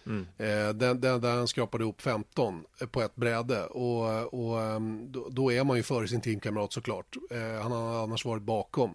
[0.07, 0.27] Mm.
[0.39, 5.53] Eh, där, där, han skrapade ihop 15 på ett bräde och, och ehm, då, då,
[5.53, 7.17] är man ju före sin teamkamrat såklart.
[7.31, 8.95] Eh, han har annars varit bakom.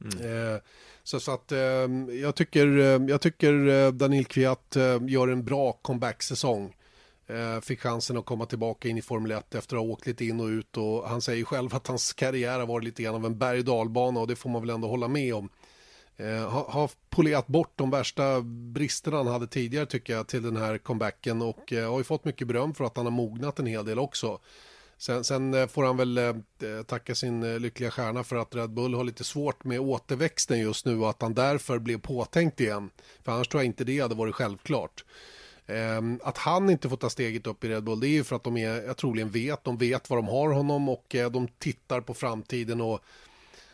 [0.00, 0.54] Mm.
[0.54, 0.60] Eh,
[1.02, 2.66] så, så, att ehm, jag tycker,
[3.10, 4.76] jag tycker Daniel Kviat
[5.08, 6.74] gör en bra comeback-säsong.
[7.62, 10.40] Fick chansen att komma tillbaka in i Formel 1 efter att ha åkt lite in
[10.40, 13.38] och ut och han säger själv att hans karriär har varit lite grann av en
[13.38, 15.48] berg och dalbana och det får man väl ändå hålla med om.
[16.20, 20.56] Eh, har, ha polerat bort de värsta bristerna han hade tidigare tycker jag till den
[20.56, 23.66] här comebacken och eh, har ju fått mycket beröm för att han har mognat en
[23.66, 24.38] hel del också.
[24.98, 26.34] Sen, sen eh, får han väl eh,
[26.86, 30.86] tacka sin eh, lyckliga stjärna för att Red Bull har lite svårt med återväxten just
[30.86, 32.90] nu och att han därför blev påtänkt igen.
[33.24, 35.04] För annars tror jag inte det hade varit självklart.
[35.66, 38.36] Ehm, att han inte får ta steget upp i Red Bull det är ju för
[38.36, 41.48] att de är, jag troligen vet, de vet vad de har honom och eh, de
[41.48, 43.00] tittar på framtiden och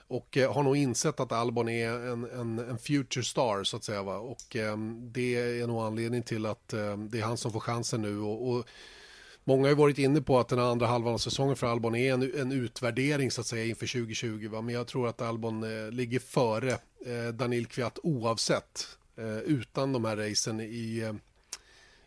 [0.09, 3.85] och eh, har nog insett att Albon är en, en, en future star så att
[3.85, 4.03] säga.
[4.03, 4.17] Va?
[4.17, 4.77] Och eh,
[5.13, 8.19] det är nog anledning till att eh, det är han som får chansen nu.
[8.19, 8.65] Och, och,
[9.45, 12.13] många har ju varit inne på att den andra halvan av säsongen för Albon är
[12.13, 14.49] en, en utvärdering så att säga inför 2020.
[14.49, 14.61] Va?
[14.61, 16.73] Men jag tror att Albon eh, ligger före
[17.07, 18.99] eh, Daniel Kviat oavsett.
[19.17, 21.21] Eh, utan de här racen i ehm,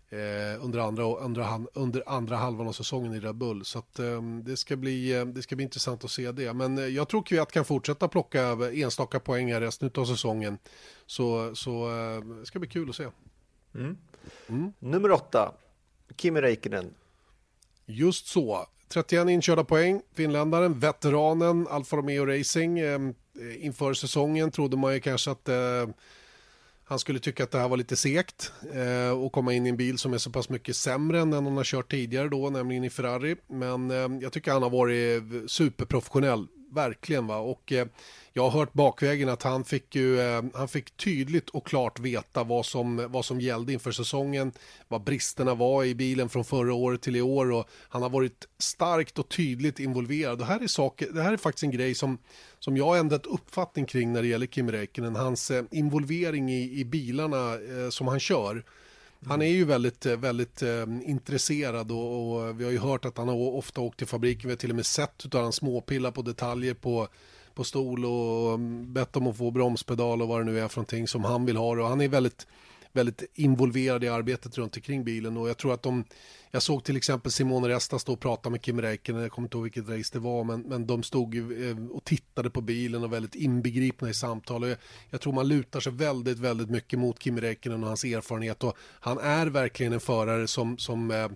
[0.09, 3.65] eh, under, andra, under, under andra halvan av säsongen i Red Bull.
[3.65, 6.53] Så att, eh, det, ska bli, eh, det ska bli intressant att se det.
[6.53, 10.57] Men eh, jag tror Kviat kan fortsätta plocka enstaka poäng här resten av säsongen.
[11.05, 13.07] Så, så eh, det ska bli kul att se.
[13.75, 13.97] Mm.
[14.47, 14.73] Mm.
[14.79, 15.53] Nummer åtta,
[16.17, 16.93] Kimi Räikkönen.
[17.85, 18.67] Just så.
[18.89, 22.79] 31 inkörda poäng, finländaren, veteranen Alfa Romeo Racing.
[22.79, 22.99] Eh,
[23.57, 25.49] inför säsongen trodde man ju kanske att
[26.89, 29.77] han skulle tycka att det här var lite segt eh, och komma in i en
[29.77, 32.83] bil som är så pass mycket sämre än den han har kört tidigare då, nämligen
[32.83, 33.35] i Ferrari.
[33.47, 36.47] Men eh, jag tycker han har varit superprofessionell,
[36.77, 37.27] verkligen.
[37.27, 37.37] Va?
[37.37, 37.87] Och eh,
[38.33, 42.43] jag har hört bakvägen att han fick, ju, eh, han fick tydligt och klart veta
[42.43, 44.51] vad som, vad som gällde inför säsongen,
[44.87, 48.47] vad bristerna var i bilen från förra året till i år och han har varit
[48.57, 50.39] starkt och tydligt involverad.
[50.39, 52.17] Det här är, saker, det här är faktiskt en grej som,
[52.59, 56.79] som jag har ändrat uppfattning kring när det gäller Kim Räikkönen, hans eh, involvering i,
[56.79, 58.63] i bilarna eh, som han kör.
[59.25, 63.17] Han är ju väldigt, eh, väldigt eh, intresserad och, och, vi har ju hört att
[63.17, 64.47] han har ofta åkt till fabriken.
[64.47, 67.07] Vi har till och med sett utav han småpillar på detaljer på
[67.57, 70.77] på stol och mm, bett om att få bromspedal och vad det nu är för
[70.77, 71.81] någonting som han vill ha.
[71.81, 72.47] Och han är väldigt,
[72.93, 76.03] väldigt involverade i arbetet runt omkring bilen och jag tror att de
[76.51, 79.57] jag såg till exempel Simone Resta stå och prata med Kim Räikkönen, jag kommer inte
[79.57, 83.13] ihåg vilket race det var, men, men de stod eh, och tittade på bilen och
[83.13, 84.63] väldigt inbegripna i samtal.
[84.63, 84.77] Och jag,
[85.09, 88.77] jag tror man lutar sig väldigt, väldigt mycket mot Kim Räikkönen och hans erfarenhet och
[88.99, 91.27] han är verkligen en förare som, som eh,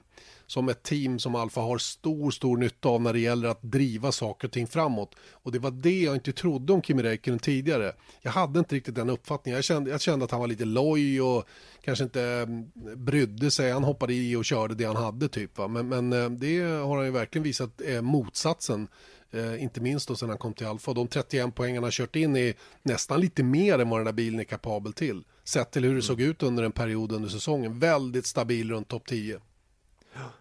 [0.52, 4.12] som ett team som Alfa har stor, stor nytta av när det gäller att driva
[4.12, 5.16] saker och ting framåt.
[5.32, 7.94] Och det var det jag inte trodde om Kimi Räikkönen tidigare.
[8.22, 9.56] Jag hade inte riktigt den uppfattningen.
[9.56, 11.48] Jag kände, jag kände att han var lite loj och
[11.82, 12.72] kanske inte mm,
[13.06, 13.72] brydde sig.
[13.72, 15.58] Han hoppade i och körde det han hade typ.
[15.58, 15.68] Va?
[15.68, 18.88] Men, men eh, det har han ju verkligen visat är motsatsen.
[19.32, 20.94] Eh, inte minst då sen han kom till Alfa.
[20.94, 24.40] De 31 poängen han kört in är nästan lite mer än vad den där bilen
[24.40, 25.24] är kapabel till.
[25.44, 27.80] Sett till hur det såg ut under en period under säsongen.
[27.80, 29.40] Väldigt stabil runt topp 10.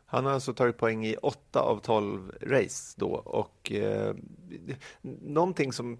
[0.07, 4.14] Han har alltså tagit poäng i 8 av 12 race då och eh,
[5.23, 5.99] någonting som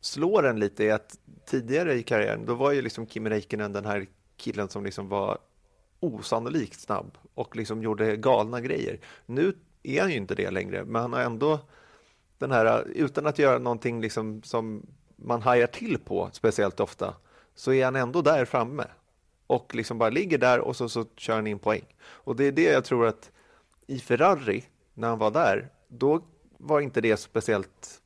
[0.00, 3.84] slår en lite är att tidigare i karriären då var ju liksom Kim Räikkönen den
[3.84, 4.06] här
[4.36, 5.38] killen som liksom var
[6.00, 9.00] osannolikt snabb och liksom gjorde galna grejer.
[9.26, 11.60] Nu är han ju inte det längre, men han har ändå
[12.38, 14.86] den här, utan att göra någonting liksom som
[15.16, 17.14] man hajar till på speciellt ofta,
[17.54, 18.84] så är han ändå där framme
[19.48, 21.84] och liksom bara ligger där och så, så kör han in poäng.
[22.00, 23.30] Och det är det jag tror att
[23.86, 26.20] i Ferrari, när han var där, då
[26.58, 28.02] var inte det speciellt...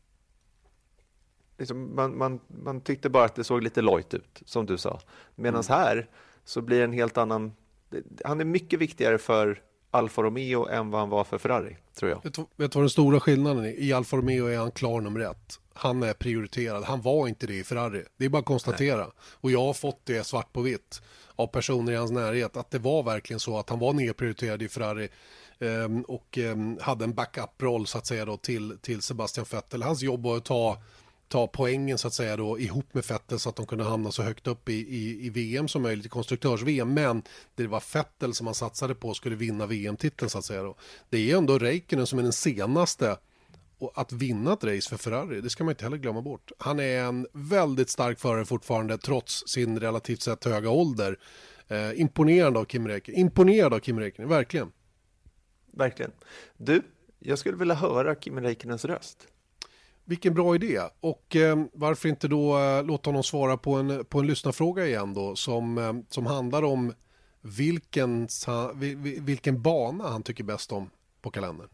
[1.58, 5.00] Liksom man, man, man tyckte bara att det såg lite lojt ut, som du sa.
[5.34, 5.78] Medan mm.
[5.78, 6.08] här
[6.44, 7.52] så blir det en helt annan...
[8.24, 12.24] Han är mycket viktigare för Alfa Romeo än vad han var för Ferrari, tror jag.
[12.24, 13.80] Vet du vad den stora skillnaden är?
[13.80, 15.60] I Alfa Romeo är han klar nummer ett.
[15.74, 16.84] Han är prioriterad.
[16.84, 18.04] Han var inte det i Ferrari.
[18.16, 19.02] Det är bara att konstatera.
[19.02, 19.12] Nej.
[19.16, 21.02] Och jag har fått det svart på vitt
[21.42, 24.68] av personer i hans närhet att det var verkligen så att han var nedprioriterad i
[24.68, 25.08] Ferrari
[25.58, 29.82] ehm, och ehm, hade en backup-roll så att säga då till, till Sebastian Vettel.
[29.82, 30.82] Hans jobb var att ta
[31.32, 34.22] ta poängen så att säga då ihop med Vettel så att de kunde hamna så
[34.22, 36.94] högt upp i, i, i VM som möjligt i konstruktörs-VM.
[36.94, 37.22] Men
[37.54, 40.76] det var Vettel som man satsade på skulle vinna VM-titeln så att säga då.
[41.10, 43.16] Det är ändå Räikkönen som är den senaste
[43.94, 46.52] att vinna ett race för Ferrari, det ska man inte heller glömma bort.
[46.58, 51.18] Han är en väldigt stark förare fortfarande trots sin relativt sett höga ålder.
[51.68, 54.72] Eh, imponerande av Kim Räikkönen, imponerad av Kim Räikkönen, verkligen.
[55.72, 56.12] Verkligen.
[56.56, 56.82] Du,
[57.18, 59.26] jag skulle vilja höra Kim Räikkönens röst.
[60.04, 60.80] Vilken bra idé.
[61.00, 65.14] Och eh, varför inte då eh, låta honom svara på en, på en lyssnarfråga igen
[65.14, 66.92] då som, eh, som handlar om
[67.40, 68.28] vilken,
[69.20, 70.90] vilken bana han tycker bäst om
[71.22, 71.68] på kalendern.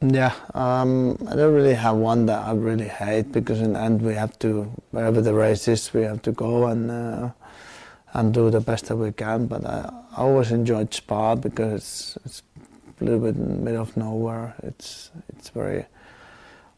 [0.00, 4.00] Yeah, um, I don't really have one that I really hate because in the end
[4.00, 7.30] we have to wherever the race is we have to go and uh,
[8.12, 9.46] and do the best that we can.
[9.46, 12.42] But I, always enjoyed Spa because it's, it's
[13.00, 14.54] a little bit in the middle of nowhere.
[14.62, 15.86] It's it's very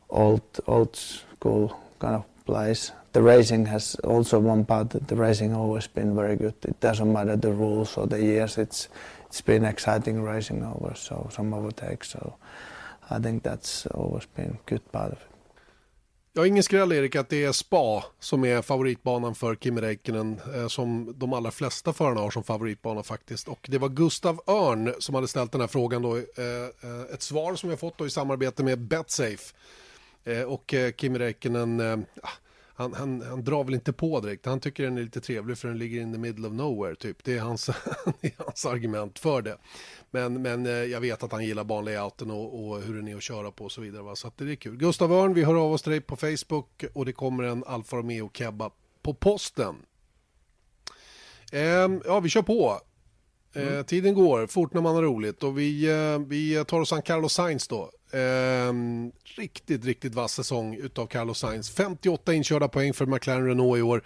[0.08, 2.92] old old school kind of place.
[3.12, 6.54] The racing has also one part that the racing always been very good.
[6.62, 8.56] It doesn't matter the rules or the years.
[8.56, 8.88] It's
[9.26, 12.08] it's been exciting racing over so some overtakes.
[12.10, 12.36] So
[13.10, 15.30] I think that's always been good part of it.
[16.32, 20.68] Ja, ingen skräll Erik att det är Spa som är favoritbanan för Kimi Räikkönen eh,
[20.68, 23.48] som de allra flesta förarna har som favoritbana faktiskt.
[23.48, 26.16] Och det var Gustav Örn som hade ställt den här frågan då.
[26.16, 26.22] Eh,
[26.82, 29.54] eh, ett svar som jag fått då i samarbete med Betsafe
[30.46, 31.80] och Kimi Räikkönen,
[32.22, 32.28] ah,
[32.80, 34.46] han, han, han, drar väl inte på direkt.
[34.46, 37.24] Han tycker den är lite trevlig för den ligger in the middle of nowhere typ.
[37.24, 37.66] Det är hans,
[38.20, 39.56] det är hans argument för det.
[40.10, 43.50] Men, men jag vet att han gillar banlayouten och, och hur den är att köra
[43.50, 44.02] på och så vidare.
[44.02, 44.16] Va?
[44.16, 44.76] Så det är kul.
[44.76, 47.96] Gustav Örn, vi hör av oss till dig på Facebook och det kommer en Alfa
[47.96, 48.72] Romeo Kebab
[49.02, 49.76] på posten.
[51.52, 52.80] Ehm, ja, vi kör på.
[53.54, 53.78] Mm.
[53.78, 57.02] Eh, tiden går fort när man har roligt och vi, eh, vi tar oss an
[57.02, 57.90] Carlos Sainz då.
[58.12, 58.72] Eh,
[59.36, 61.70] riktigt, riktigt vass säsong utav Carlos Sainz.
[61.70, 64.04] 58 inkörda poäng för McLaren Renault i år.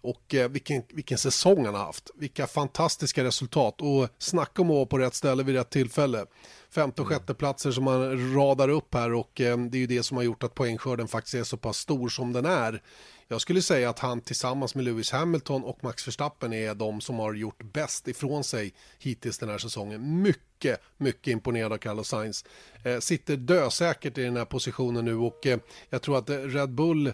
[0.00, 2.10] Och eh, vilken, vilken säsong han har haft.
[2.14, 3.80] Vilka fantastiska resultat.
[3.80, 6.26] Och snacka om att vara på rätt ställe vid rätt tillfälle.
[6.70, 7.18] Femte och mm.
[7.18, 10.24] sjätte platser som man radar upp här och eh, det är ju det som har
[10.24, 12.82] gjort att poängskörden faktiskt är så pass stor som den är.
[13.28, 17.18] Jag skulle säga att han tillsammans med Lewis Hamilton och Max Verstappen är de som
[17.18, 20.22] har gjort bäst ifrån sig hittills den här säsongen.
[20.22, 20.45] Mycket,
[20.96, 22.44] mycket imponerad av Carlos Sainz.
[22.84, 25.58] Eh, sitter dösäkert i den här positionen nu och eh,
[25.90, 27.12] jag tror att eh, Red Bull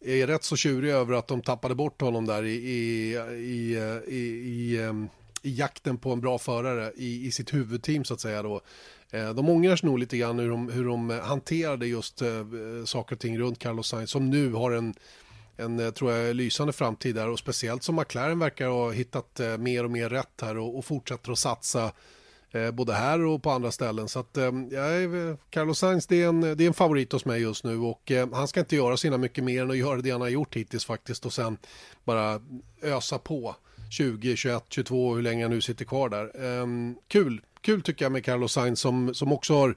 [0.00, 4.14] är rätt så tjurig över att de tappade bort honom där i, i, i, eh,
[4.14, 5.08] i, i, ehm,
[5.42, 8.60] i jakten på en bra förare i, i sitt huvudteam så att säga då.
[9.10, 12.46] Eh, de ångrar sig nog lite grann hur de, hur de hanterade just eh,
[12.84, 14.94] saker och ting runt Carlos Sainz som nu har en
[15.60, 19.58] en eh, tror jag, lysande framtid där och speciellt som McLaren verkar ha hittat eh,
[19.58, 21.92] mer och mer rätt här och, och fortsätter att satsa
[22.52, 24.08] Eh, både här och på andra ställen.
[24.08, 27.42] Så att ehm, ja, Carlos Sainz det är, en, det är en favorit hos mig
[27.42, 30.10] just nu och eh, han ska inte göra sina mycket mer än att göra det
[30.10, 31.58] han har gjort hittills faktiskt och sen
[32.04, 32.40] bara
[32.82, 33.56] ösa på.
[33.90, 36.44] 20, 21, 22, hur länge han nu sitter kvar där.
[36.44, 39.76] Ehm, kul, kul tycker jag med Carlos Sainz som, som också har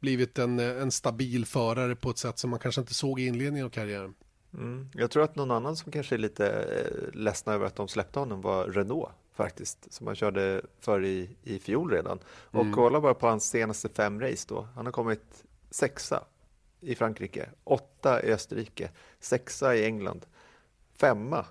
[0.00, 3.66] blivit en, en stabil förare på ett sätt som man kanske inte såg i inledningen
[3.66, 4.14] av karriären.
[4.54, 4.88] Mm.
[4.94, 8.18] Jag tror att någon annan som kanske är lite eh, ledsna över att de släppte
[8.18, 9.08] honom var Renault
[9.38, 12.18] faktiskt, som han körde för i, i fjol redan.
[12.28, 12.74] Och mm.
[12.74, 14.68] kolla bara på hans senaste fem race då.
[14.74, 16.24] Han har kommit sexa
[16.80, 20.26] i Frankrike, åtta i Österrike, sexa i England,
[20.94, 21.44] femma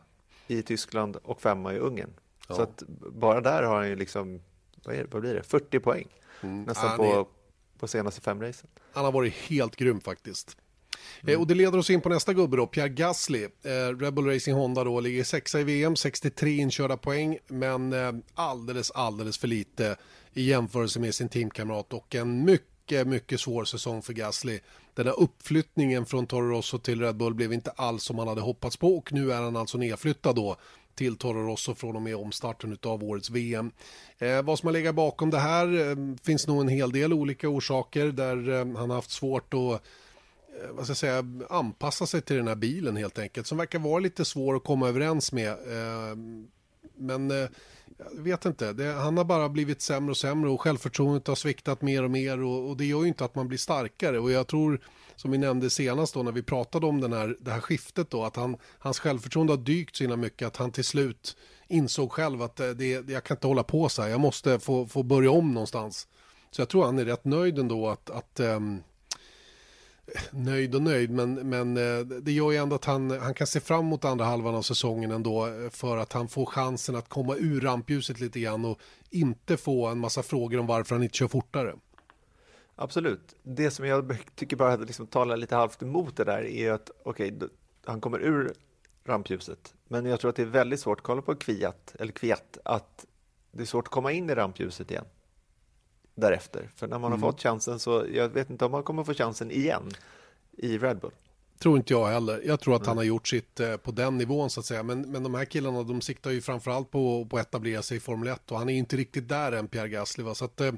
[0.47, 2.13] i Tyskland och femma i Ungern.
[2.47, 2.55] Ja.
[2.55, 4.41] Så att bara där har han ju liksom,
[4.83, 6.07] vad, är, vad blir det, 40 poäng
[6.41, 6.63] mm.
[6.63, 7.27] nästan ah, på,
[7.79, 8.69] på senaste fem racen.
[8.91, 10.57] Han har varit helt grym faktiskt.
[11.21, 11.33] Mm.
[11.33, 13.43] Eh, och det leder oss in på nästa gubbe då, Pierre Gasly.
[13.43, 18.91] Eh, Rebel Racing Honda då ligger sexa i VM, 63 inkörda poäng, men eh, alldeles,
[18.91, 19.95] alldeles för lite
[20.33, 24.59] i jämförelse med sin teamkamrat och en mycket, mycket svår säsong för Gasly.
[24.93, 28.41] Den här uppflyttningen från Toro Rosso till Red Bull blev inte alls som han hade
[28.41, 30.57] hoppats på och nu är han alltså nedflyttad då
[30.97, 33.71] till Toro Rosso från och med omstarten av årets VM.
[34.17, 37.49] Eh, vad som har legat bakom det här eh, finns nog en hel del olika
[37.49, 39.83] orsaker där eh, han har haft svårt att
[40.63, 43.47] Eh, vad ska jag säga, anpassa sig till den här bilen helt enkelt.
[43.47, 45.51] Som verkar vara lite svår att komma överens med.
[45.51, 46.15] Eh,
[46.97, 47.49] men eh,
[48.15, 51.81] jag vet inte, det, han har bara blivit sämre och sämre och självförtroendet har sviktat
[51.81, 54.19] mer och mer och, och, det gör ju inte att man blir starkare.
[54.19, 54.81] Och jag tror,
[55.15, 58.23] som vi nämnde senast då när vi pratade om den här, det här skiftet då,
[58.23, 61.37] att han, hans självförtroende har dykt så himla mycket att han till slut
[61.67, 65.03] insåg själv att det, jag kan inte hålla på så här, jag måste få, få
[65.03, 66.07] börja om någonstans.
[66.51, 68.83] Så jag tror han är rätt nöjd ändå att, att um,
[70.31, 73.59] nöjd och nöjd, men, men eh, det gör ju ändå att han, han kan se
[73.59, 77.35] fram emot andra halvan av säsongen ändå eh, för att han får chansen att komma
[77.35, 78.79] ur rampljuset lite grann och
[79.09, 81.75] inte få en massa frågor om varför han inte kör fortare.
[82.75, 83.35] Absolut.
[83.43, 87.33] Det som jag tycker bara liksom talar lite halvt emot det där är att okej,
[87.33, 87.49] okay,
[87.85, 88.53] han kommer ur
[89.03, 93.05] rampljuset, men jag tror att det är väldigt svårt, kolla på Kviat, eller Kviat, att
[93.51, 95.05] det är svårt att komma in i rampljuset igen
[96.17, 96.69] därefter.
[96.75, 97.23] För när man mm.
[97.23, 99.89] har fått chansen så, jag vet inte om man kommer få chansen igen
[100.57, 101.11] i Red Bull.
[101.59, 102.41] Tror inte jag heller.
[102.45, 102.87] Jag tror att mm.
[102.87, 104.83] han har gjort sitt eh, på den nivån så att säga.
[104.83, 107.99] Men, men de här killarna de siktar ju framförallt på, på att etablera sig i
[107.99, 110.23] Formel 1 och han är inte riktigt där än Pierre Gasly.
[110.23, 110.35] Va?
[110.35, 110.71] Så att, eh,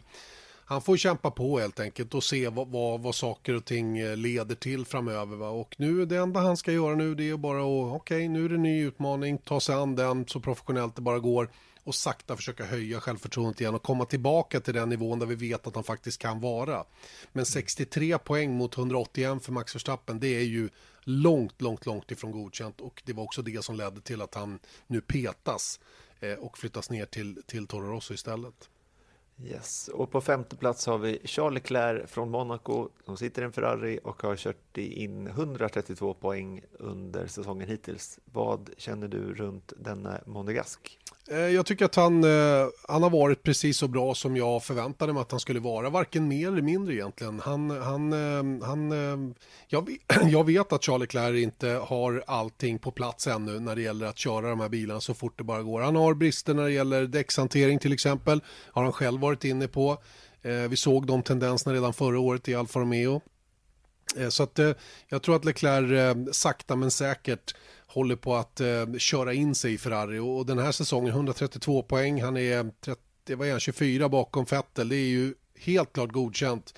[0.66, 4.18] han får kämpa på helt enkelt och se vad, vad, vad saker och ting eh,
[4.18, 5.38] leder till framöver.
[5.38, 5.50] Va?
[5.50, 8.46] Och nu, det enda han ska göra nu det är bara att, okej, okay, nu
[8.46, 11.50] är det en ny utmaning, ta sig an den så professionellt det bara går
[11.90, 15.68] och sakta försöka höja självförtroendet igen och komma tillbaka till den nivån där vi vet
[15.68, 16.86] att han faktiskt kan vara.
[17.32, 20.70] Men 63 poäng mot 181 för Max Verstappen, det är ju
[21.02, 24.60] långt, långt, långt ifrån godkänt och det var också det som ledde till att han
[24.88, 25.80] nu petas
[26.20, 28.70] eh, och flyttas ner till, till Toro Rosso istället.
[29.44, 33.52] Yes, och på femte plats har vi Charles Leclerc från Monaco som sitter i en
[33.52, 38.20] Ferrari och har kört in 132 poäng under säsongen hittills.
[38.26, 40.99] Vad känner du runt denna monegask?
[41.32, 45.14] Eh, jag tycker att han, eh, han har varit precis så bra som jag förväntade
[45.14, 45.90] mig att han skulle vara.
[45.90, 47.40] Varken mer eller mindre egentligen.
[47.40, 49.36] Han, han, eh, han,
[49.68, 54.06] jag, jag vet att Charlie Leclerc inte har allting på plats ännu när det gäller
[54.06, 55.82] att köra de här bilarna så fort det bara går.
[55.82, 58.42] Han har brister när det gäller däckshantering till exempel.
[58.72, 59.98] Har han själv varit inne på.
[60.70, 63.22] Vi såg de tendenserna redan förra året i Alfa Romeo.
[64.30, 64.60] Så att
[65.08, 67.54] jag tror att Leclerc sakta men säkert
[67.90, 71.84] håller på att eh, köra in sig i Ferrari och, och den här säsongen 132
[71.84, 76.12] poäng, han är 30, vad är han, 24 bakom Vettel, det är ju helt klart
[76.12, 76.74] godkänt.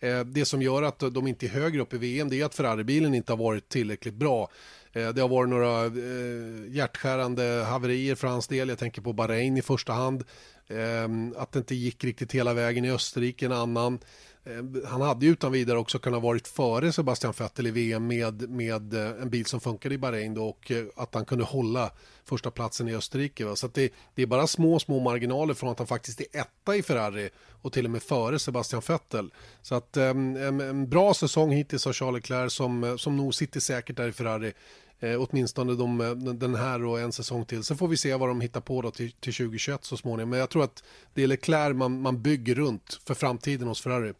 [0.00, 2.54] Eh, det som gör att de inte är högre upp i VM det är att
[2.54, 4.50] Ferrari-bilen inte har varit tillräckligt bra.
[4.92, 8.68] Eh, det har varit några eh, hjärtskärande haverier för hans del.
[8.68, 10.24] Jag tänker på Bahrain i första hand.
[10.66, 11.08] Eh,
[11.42, 13.98] att det inte gick riktigt hela vägen i Österrike en annan.
[14.46, 18.50] Eh, han hade ju utan vidare också kunnat varit före Sebastian Vettel i VM med,
[18.50, 21.90] med eh, en bil som funkade i Bahrain då och eh, att han kunde hålla
[22.24, 23.44] första platsen i Österrike.
[23.44, 23.56] Va?
[23.56, 26.82] Så det, det, är bara små, små marginaler från att han faktiskt är etta i
[26.82, 27.30] Ferrari
[27.62, 29.32] och till och med före Sebastian Vettel.
[29.62, 33.96] Så att en, en bra säsong hittills av Charles Leclerc som, som nog sitter säkert
[33.96, 34.52] där i Ferrari.
[35.00, 37.64] Eh, åtminstone de, den här och en säsong till.
[37.64, 40.30] Sen får vi se vad de hittar på då till, till 2021 så småningom.
[40.30, 40.84] Men jag tror att
[41.14, 44.12] det är Leclerc man, man bygger runt för framtiden hos Ferrari.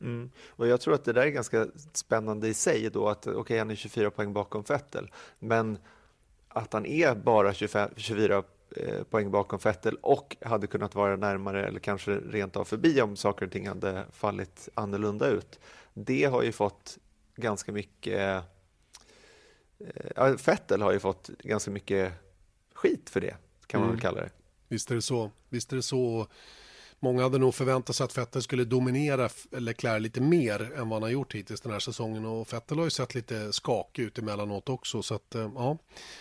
[0.00, 0.30] Mm.
[0.48, 3.58] Och jag tror att det där är ganska spännande i sig då att okej, okay,
[3.58, 5.78] han är 24 poäng bakom Vettel, men
[6.48, 8.42] att han är bara 25, 24
[8.76, 13.16] eh, poäng bakom Vettel och hade kunnat vara närmare eller kanske rent av förbi om
[13.16, 15.60] saker och ting hade fallit annorlunda ut.
[15.94, 16.98] Det har ju fått
[17.36, 18.44] ganska mycket
[20.16, 22.12] Ja, Vettel har ju fått ganska mycket
[22.74, 23.36] skit för det,
[23.66, 23.96] kan man mm.
[23.96, 24.30] väl kalla det.
[24.68, 25.30] Visst är det så.
[25.48, 26.26] Visst är det så
[27.00, 31.02] många hade nog förväntat sig att Vettel skulle dominera Leclerc lite mer än vad han
[31.02, 34.68] har gjort hittills den här säsongen och Vettel har ju sett lite skakig ut emellanåt
[34.68, 35.78] också så att eh, ja.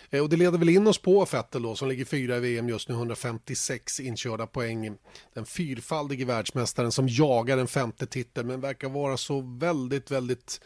[0.09, 2.69] Eh, och det leder väl in oss på Vettel då som ligger fyra i VM
[2.69, 4.97] just nu 156 inkörda poäng.
[5.33, 10.61] Den fyrfaldige världsmästaren som jagar en femte titel men verkar vara så väldigt väldigt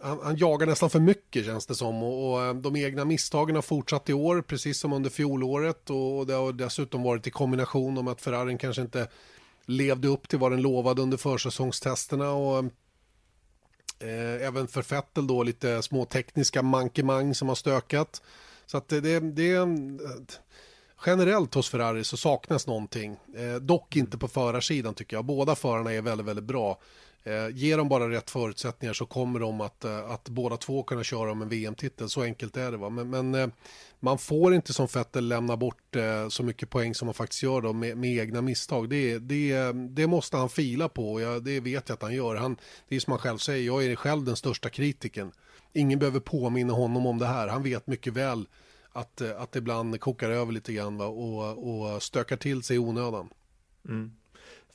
[0.00, 2.02] han, han, jagar nästan för mycket känns det som.
[2.02, 5.90] Och, och, eh, de egna misstagen har fortsatt i år precis som under fjolåret.
[5.90, 9.08] Och det har dessutom varit i kombination om att Ferrarin kanske inte
[9.66, 12.30] levde upp till vad den lovade under försäsongstesterna.
[12.30, 12.58] Och
[13.98, 18.22] eh, även för Fettel då lite små tekniska mankemang som har stökat.
[18.66, 19.66] Så att det, det, det eh,
[21.06, 23.16] generellt hos Ferrari så saknas någonting.
[23.36, 25.24] Eh, dock inte på förarsidan tycker jag.
[25.24, 26.78] Båda förarna är väldigt, väldigt bra.
[27.24, 31.04] Eh, ger de bara rätt förutsättningar så kommer de att, eh, att båda två kunna
[31.04, 32.08] köra om en VM-titel.
[32.08, 32.76] Så enkelt är det.
[32.76, 32.90] Va?
[32.90, 33.48] Men, men eh,
[34.00, 37.60] man får inte som Vettel lämna bort eh, så mycket poäng som man faktiskt gör
[37.60, 38.88] då med, med egna misstag.
[38.88, 41.20] Det, det, det måste han fila på.
[41.20, 42.36] Jag, det vet jag att han gör.
[42.36, 42.56] Han,
[42.88, 45.32] det är som han själv säger, jag är själv den största kritiken.
[45.72, 47.48] Ingen behöver påminna honom om det här.
[47.48, 48.46] Han vet mycket väl
[48.98, 51.06] att, eh, att det ibland kokar över lite grann va?
[51.06, 53.28] Och, och stökar till sig i onödan.
[53.88, 54.12] Mm.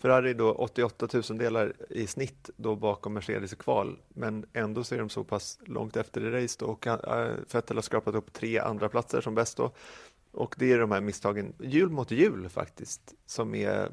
[0.04, 4.96] Ferrari då 88 000 delar i snitt då bakom Mercedes i kval, men ändå så
[4.96, 8.34] är de så pass långt efter i race då och eh, Vettel har skrapat upp
[8.34, 9.72] tre andra platser som bäst då.
[10.32, 13.92] Och det är de här misstagen, hjul mot hjul faktiskt, som är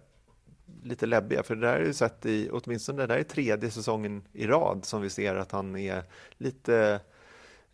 [0.82, 4.22] lite läbbiga, för det där är ju sett i, åtminstone det där är tredje säsongen
[4.32, 6.04] i rad som vi ser att han är
[6.36, 7.00] lite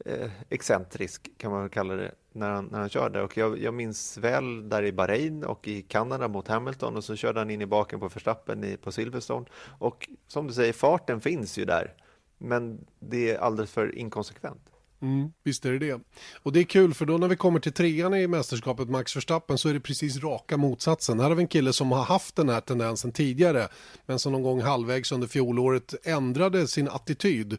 [0.05, 3.23] eh, excentrisk kan man kalla det när han, när han körde.
[3.23, 7.17] Och jag, jag minns väl där i Bahrain och i Kanada mot Hamilton och så
[7.17, 9.47] körde han in i baken på Verstappen i, på Silverstone.
[9.79, 11.95] Och som du säger, farten finns ju där,
[12.39, 14.71] men det är alldeles för inkonsekvent.
[15.01, 16.01] Mm, visst är det det.
[16.43, 19.59] Och det är kul för då när vi kommer till trean i mästerskapet Max Verstappen
[19.59, 21.21] så är det precis raka motsatsen.
[21.21, 23.69] Här har vi en kille som har haft den här tendensen tidigare
[24.07, 27.59] men som någon gång halvvägs under fjolåret ändrade sin attityd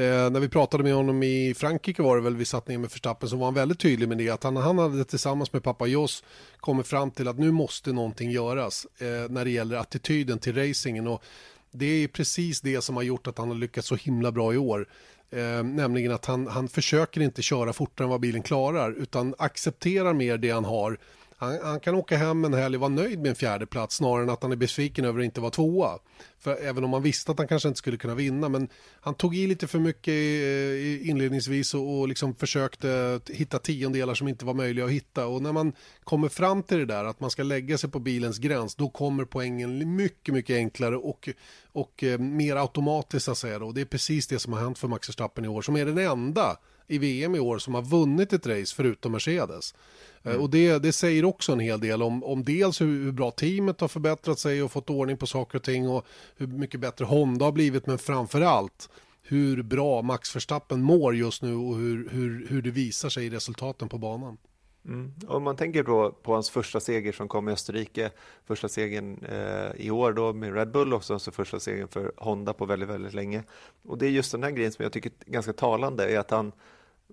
[0.00, 2.90] Eh, när vi pratade med honom i Frankrike var det väl vi satt ner med
[2.90, 5.86] Verstappen så var han väldigt tydlig med det att han, han hade tillsammans med pappa
[5.86, 6.24] Jos
[6.60, 11.06] kommit fram till att nu måste någonting göras eh, när det gäller attityden till racingen
[11.06, 11.22] och
[11.70, 14.56] det är precis det som har gjort att han har lyckats så himla bra i
[14.56, 14.86] år.
[15.30, 20.12] Eh, nämligen att han, han försöker inte köra fortare än vad bilen klarar utan accepterar
[20.12, 20.98] mer det han har
[21.40, 24.22] han, han, kan åka hem en helg och vara nöjd med en fjärde plats snarare
[24.22, 25.98] än att han är besviken över att inte vara tvåa.
[26.38, 28.68] För även om man visste att han kanske inte skulle kunna vinna, men
[29.00, 34.28] han tog i lite för mycket eh, inledningsvis och, och liksom försökte hitta tiondelar som
[34.28, 35.26] inte var möjliga att hitta.
[35.26, 35.72] Och när man
[36.04, 39.24] kommer fram till det där, att man ska lägga sig på bilens gräns, då kommer
[39.24, 41.28] poängen mycket, mycket enklare och,
[41.72, 43.58] och eh, mer automatiskt att säga.
[43.58, 43.72] Då.
[43.72, 45.98] Det är precis det som har hänt för Max Verstappen i år, som är den
[45.98, 46.56] enda
[46.90, 49.74] i VM i år som har vunnit ett race förutom Mercedes.
[50.22, 50.42] Eh, mm.
[50.42, 53.80] Och det, det säger också en hel del om, om dels hur, hur, bra teamet
[53.80, 57.44] har förbättrat sig och fått ordning på saker och ting och hur mycket bättre Honda
[57.44, 58.88] har blivit men framför allt
[59.22, 63.30] hur bra Max Verstappen mår just nu och hur, hur, hur det visar sig i
[63.30, 64.38] resultaten på banan.
[64.84, 65.12] Mm.
[65.28, 68.10] Om man tänker då på hans första seger som kom i Österrike,
[68.46, 72.52] första segern eh, i år då med Red Bull och så första segern för Honda
[72.52, 73.42] på väldigt, väldigt länge.
[73.82, 76.30] Och det är just den här grejen som jag tycker är ganska talande, är att
[76.30, 76.52] han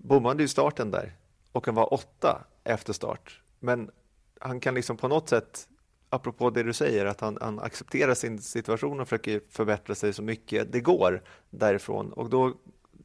[0.01, 1.15] bommade ju starten där
[1.51, 3.41] och han var åtta efter start.
[3.59, 3.91] Men
[4.39, 5.67] han kan liksom på något sätt,
[6.09, 10.21] apropå det du säger, att han, han accepterar sin situation och försöker förbättra sig så
[10.21, 12.13] mycket det går därifrån.
[12.13, 12.53] Och då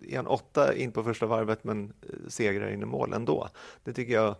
[0.08, 3.48] är han åtta in på första varvet men eh, segrar in i mål ändå.
[3.84, 4.36] Det tycker jag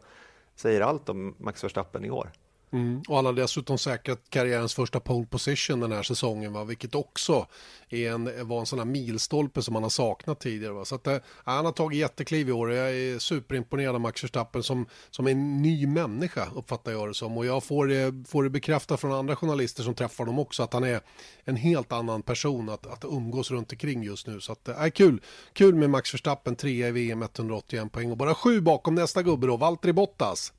[0.54, 2.30] säger allt om Max Verstappen i år.
[2.72, 3.02] Mm.
[3.08, 6.64] Och han har dessutom säkrat karriärens första pole position den här säsongen, va?
[6.64, 7.46] vilket också
[7.88, 10.72] är en, var en sån här milstolpe som han har saknat tidigare.
[10.72, 10.84] Va?
[10.84, 14.62] Så att, äh, han har tagit jättekliv i år jag är superimponerad av Max Verstappen
[14.62, 17.38] som, som en ny människa uppfattar jag det som.
[17.38, 20.72] Och jag får det, får det bekräftat från andra journalister som träffar dem också att
[20.72, 21.00] han är
[21.44, 24.40] en helt annan person att, att umgås runt omkring just nu.
[24.40, 25.22] Så att, äh, kul.
[25.52, 29.46] kul med Max Verstappen, trea i VM, 181 poäng och bara sju bakom nästa gubbe
[29.46, 30.52] då, Valtteri Bottas.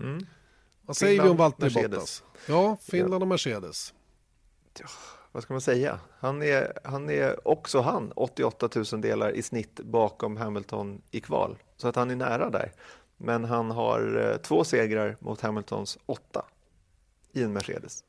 [0.00, 0.26] Mm.
[0.86, 2.22] Vad säger Finland, vi om Valtteri Bottas?
[2.48, 3.94] Ja, Finland och Mercedes.
[4.80, 4.86] Ja,
[5.32, 6.00] vad ska man säga?
[6.18, 11.58] Han är, han är också han 88 000 delar i snitt bakom Hamilton i kval.
[11.76, 12.72] Så att han är nära där.
[13.16, 16.44] Men han har eh, två segrar mot Hamiltons åtta
[17.32, 18.04] i en Mercedes.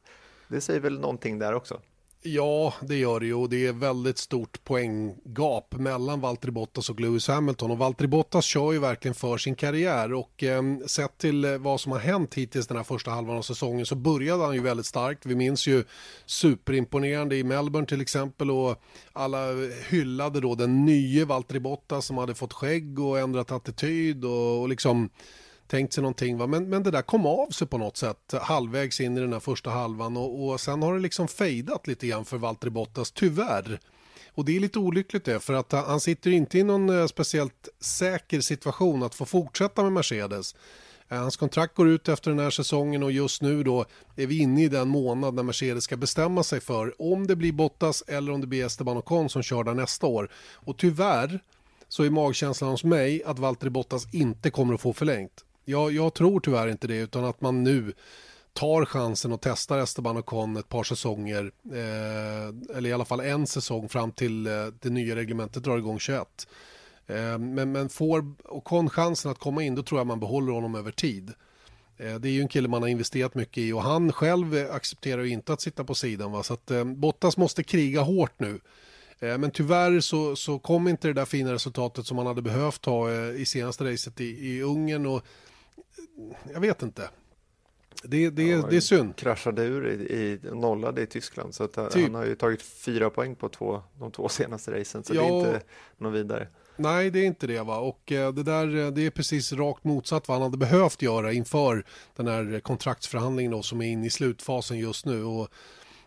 [0.47, 1.81] Det säger väl någonting där också.
[2.21, 3.33] Ja, det gör det ju.
[3.33, 7.71] Och det är väldigt stort poänggap mellan Valtteri Bottas och Lewis Hamilton.
[7.71, 10.13] Och Valtteri Bottas kör ju verkligen för sin karriär.
[10.13, 13.41] Och eh, sett till eh, vad som har hänt hittills den här första halvan av
[13.41, 15.25] säsongen så började han ju väldigt starkt.
[15.25, 15.83] Vi minns ju
[16.25, 18.81] superimponerande i Melbourne till exempel och
[19.13, 19.47] alla
[19.89, 24.69] hyllade då den nye Valtteri Bottas som hade fått skägg och ändrat attityd och, och
[24.69, 25.09] liksom
[25.67, 26.37] tänkt sig någonting.
[26.37, 26.47] Va?
[26.47, 29.39] Men, men det där kom av sig på något sätt halvvägs in i den här
[29.39, 33.79] första halvan och, och sen har det liksom fejdat lite grann för Valtteri Bottas, tyvärr.
[34.33, 37.69] Och det är lite olyckligt det, för att han sitter inte i någon eh, speciellt
[37.79, 40.55] säker situation att få fortsätta med Mercedes.
[41.09, 44.39] Eh, hans kontrakt går ut efter den här säsongen och just nu då är vi
[44.39, 48.31] inne i den månad när Mercedes ska bestämma sig för om det blir Bottas eller
[48.31, 50.31] om det blir Esteban Ocon som kör där nästa år.
[50.53, 51.39] Och tyvärr
[51.87, 55.45] så är magkänslan hos mig att Valtteri Bottas inte kommer att få förlängt.
[55.69, 57.93] Jag, jag tror tyvärr inte det utan att man nu
[58.53, 63.19] tar chansen och testar Esteban och Con ett par säsonger, eh, eller i alla fall
[63.19, 66.47] en säsong fram till eh, det nya reglementet drar igång 21.
[67.07, 70.75] Eh, men, men får Ocon chansen att komma in då tror jag man behåller honom
[70.75, 71.33] över tid.
[71.97, 75.23] Eh, det är ju en kille man har investerat mycket i och han själv accepterar
[75.23, 76.31] ju inte att sitta på sidan.
[76.31, 76.43] Va?
[76.43, 78.59] Så att eh, Bottas måste kriga hårt nu.
[79.19, 82.85] Eh, men tyvärr så, så kom inte det där fina resultatet som man hade behövt
[82.85, 85.05] ha eh, i senaste racet i, i Ungern.
[85.05, 85.21] Och,
[86.53, 87.09] jag vet inte.
[88.03, 89.15] Det, det, ja, det är synd.
[89.15, 91.55] Kraschade ur i, i nollade i Tyskland.
[91.55, 92.03] Så att typ.
[92.03, 95.03] han har ju tagit fyra poäng på två, de två senaste racen.
[95.03, 95.61] Så ja, det är inte
[95.97, 96.47] något vidare.
[96.75, 97.63] Nej, det är inte det.
[97.63, 97.77] va.
[97.77, 101.85] Och eh, det där det är precis rakt motsatt vad han hade behövt göra inför
[102.15, 105.23] den här kontraktsförhandlingen då, som är inne i slutfasen just nu.
[105.23, 105.47] Och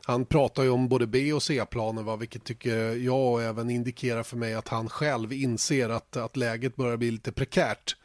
[0.04, 4.54] han pratar ju om både B och C-planer, vilket tycker jag även indikerar för mig
[4.54, 7.96] att han själv inser att, att läget börjar bli lite prekärt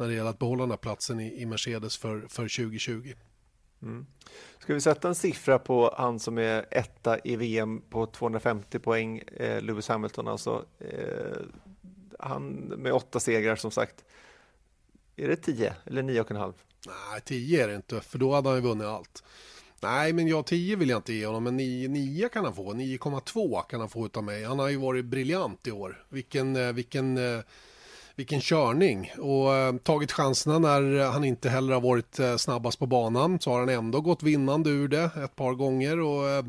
[0.00, 3.12] när det gäller att behålla den här platsen i, i Mercedes för, för 2020.
[3.82, 4.06] Mm.
[4.58, 9.18] Ska vi sätta en siffra på han som är etta i VM på 250 poäng,
[9.18, 10.64] eh, Lewis Hamilton alltså.
[10.78, 11.36] Eh,
[12.18, 14.04] han med åtta segrar som sagt.
[15.16, 16.54] Är det tio eller nio och en halv?
[16.86, 19.22] Nej, tio är det inte, för då hade han ju vunnit allt.
[19.82, 22.72] Nej, men jag 10 vill jag inte ge honom, men 9, 9 kan han få.
[22.72, 24.44] 9,2 kan han få av mig.
[24.44, 26.04] Han har ju varit briljant i år.
[26.08, 27.40] Vilken, eh, vilken, eh,
[28.20, 29.12] vilken körning.
[29.18, 33.40] Och eh, tagit chanserna när han inte heller har varit eh, snabbast på banan.
[33.40, 36.00] Så har han ändå gått vinnande ur det ett par gånger.
[36.00, 36.44] Och eh,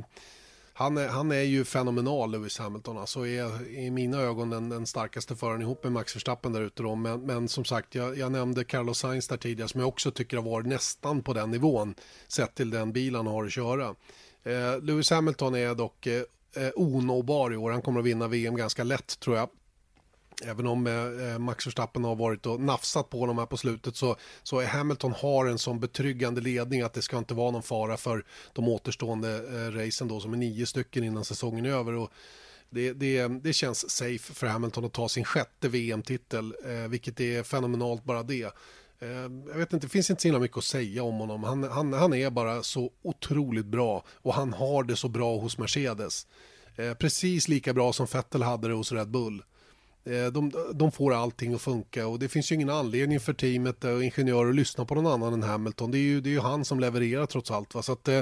[0.74, 2.98] han är, han är ju fenomenal, Lewis Hamilton.
[2.98, 6.84] Alltså är i mina ögon den, den starkaste föraren ihop med Max Verstappen där ute.
[6.84, 6.96] Då.
[6.96, 10.38] Men, men som sagt, jag, jag, nämnde Carlos Sainz där tidigare som jag också tycker
[10.38, 11.96] har varit nästan på den nivån
[12.28, 13.96] sett till den bil han har att köra.
[14.44, 16.24] Eh, Lewis Hamilton är dock eh,
[16.56, 17.72] eh onåbar i år.
[17.72, 19.50] Han kommer att vinna VM ganska lätt tror jag.
[20.46, 23.96] Även om eh, eh, Max Verstappen har varit och nafsat på honom här på slutet
[23.96, 27.64] så, så är Hamilton har en sån betryggande ledning att det ska inte vara någon
[27.64, 31.94] fara för de återstående eh, racen då som är nio stycken innan säsongen är över.
[31.94, 32.12] Och
[32.70, 37.44] det, det, det känns safe för Hamilton att ta sin sjätte VM-titel, eh, vilket är
[37.44, 38.54] fenomenalt bara det.
[39.00, 39.10] Eh,
[39.48, 41.44] jag vet inte, det finns inte så himla mycket att säga om honom.
[41.44, 45.58] Han, han, han är bara så otroligt bra och han har det så bra hos
[45.58, 46.28] Mercedes.
[46.76, 49.44] Eh, precis lika bra som Vettel hade det hos Red Bull.
[50.04, 53.84] Eh, de, de, får allting att funka och det finns ju ingen anledning för teamet
[53.84, 55.92] och ingenjörer att lyssna på någon annan än Hamilton.
[55.92, 57.76] Det är ju, det är ju han som levererar trots allt.
[57.76, 57.82] Va?
[57.82, 58.22] Så att, eh,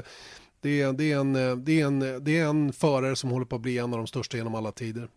[0.62, 1.34] det, är, det, är en,
[1.66, 4.08] det, är en, det är en förare som håller på att bli en av de
[4.08, 5.10] största genom alla tider.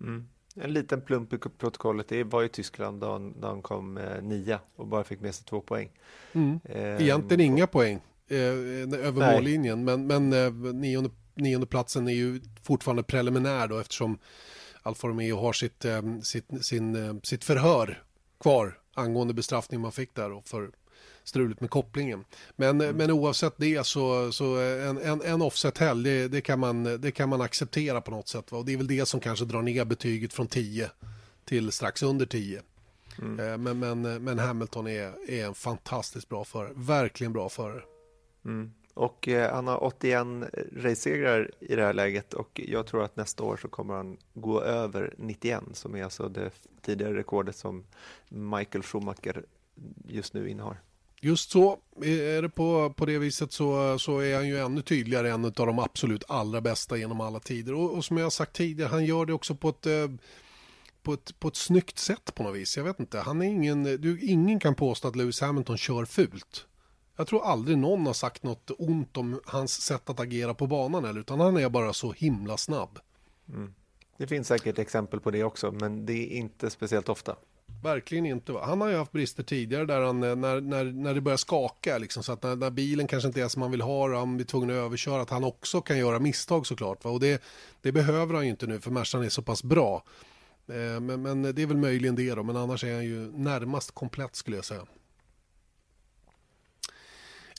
[0.00, 0.28] Mm.
[0.54, 4.22] En liten plump i protokollet, det var i Tyskland då han, då han kom eh,
[4.22, 5.90] nia och bara fick med sig två poäng.
[6.32, 6.60] Mm.
[6.64, 9.34] Eh, Egentligen inga poäng eh, över nej.
[9.34, 14.18] mållinjen, men, men eh, nionde, nionde platsen är ju fortfarande preliminär då eftersom
[14.88, 18.02] Alfa Romeo har sitt, eh, sitt, sin, eh, sitt förhör
[18.40, 20.70] kvar angående bestraffning man fick där för
[21.24, 22.24] struligt med kopplingen.
[22.56, 22.96] Men, mm.
[22.96, 27.28] men oavsett det så, så en, en, en offset-helg det, det, kan man, det kan
[27.28, 28.52] man acceptera på något sätt.
[28.52, 28.58] Va?
[28.58, 30.90] Och det är väl det som kanske drar ner betyget från 10
[31.44, 32.62] till strax under 10.
[33.18, 33.40] Mm.
[33.40, 37.82] Eh, men, men, men Hamilton är, är en fantastiskt bra förare, verkligen bra förare.
[38.44, 38.72] Mm.
[38.98, 40.26] Och eh, han har 81
[40.76, 44.60] racesegrar i det här läget och jag tror att nästa år så kommer han gå
[44.60, 46.50] över 91 som är alltså det
[46.82, 47.84] tidigare rekordet som
[48.28, 49.44] Michael Schumacher
[50.08, 50.80] just nu innehar.
[51.20, 55.30] Just så, är det på, på det viset så, så är han ju ännu tydligare
[55.30, 57.74] en av de absolut allra bästa genom alla tider.
[57.74, 60.08] Och, och som jag har sagt tidigare, han gör det också på ett, eh,
[61.02, 62.76] på ett, på ett snyggt sätt på något vis.
[62.76, 66.66] Jag vet inte, han är ingen, du, ingen kan påstå att Lewis Hamilton kör fult.
[67.18, 71.04] Jag tror aldrig någon har sagt något ont om hans sätt att agera på banan
[71.04, 72.98] eller, utan han är bara så himla snabb.
[73.48, 73.74] Mm.
[74.16, 77.36] Det finns säkert exempel på det också, men det är inte speciellt ofta.
[77.82, 78.52] Verkligen inte.
[78.52, 78.64] Va?
[78.64, 81.98] Han har ju haft brister tidigare där han, eh, när, när, när det börjar skaka,
[81.98, 84.36] liksom, så att när, när, bilen kanske inte är som man vill ha och han
[84.36, 87.04] blir tvungen att överköra, att han också kan göra misstag såklart.
[87.04, 87.10] Va?
[87.10, 87.42] Och det,
[87.82, 90.02] det behöver han ju inte nu, för Mercan är så pass bra.
[90.68, 93.94] Eh, men, men det är väl möjligen det då, men annars är han ju närmast
[93.94, 94.86] komplett skulle jag säga.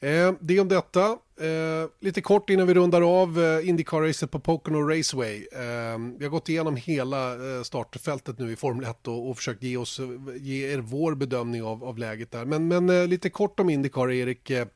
[0.02, 1.06] Eh, det om detta.
[1.40, 5.48] eh, lite kort innan vi rundar av eh, Indycar-racet på Pocono Raceway.
[5.52, 9.64] Eh, vi har gått igenom hela eh, startfältet nu i Formel 1 och, och försökt
[9.64, 10.06] ge, oss, eh,
[10.36, 12.46] ge er vår bedömning av, av läget där.
[12.46, 14.50] Men, men eh, lite kort om Indycar, Erik.
[14.50, 14.68] Eh,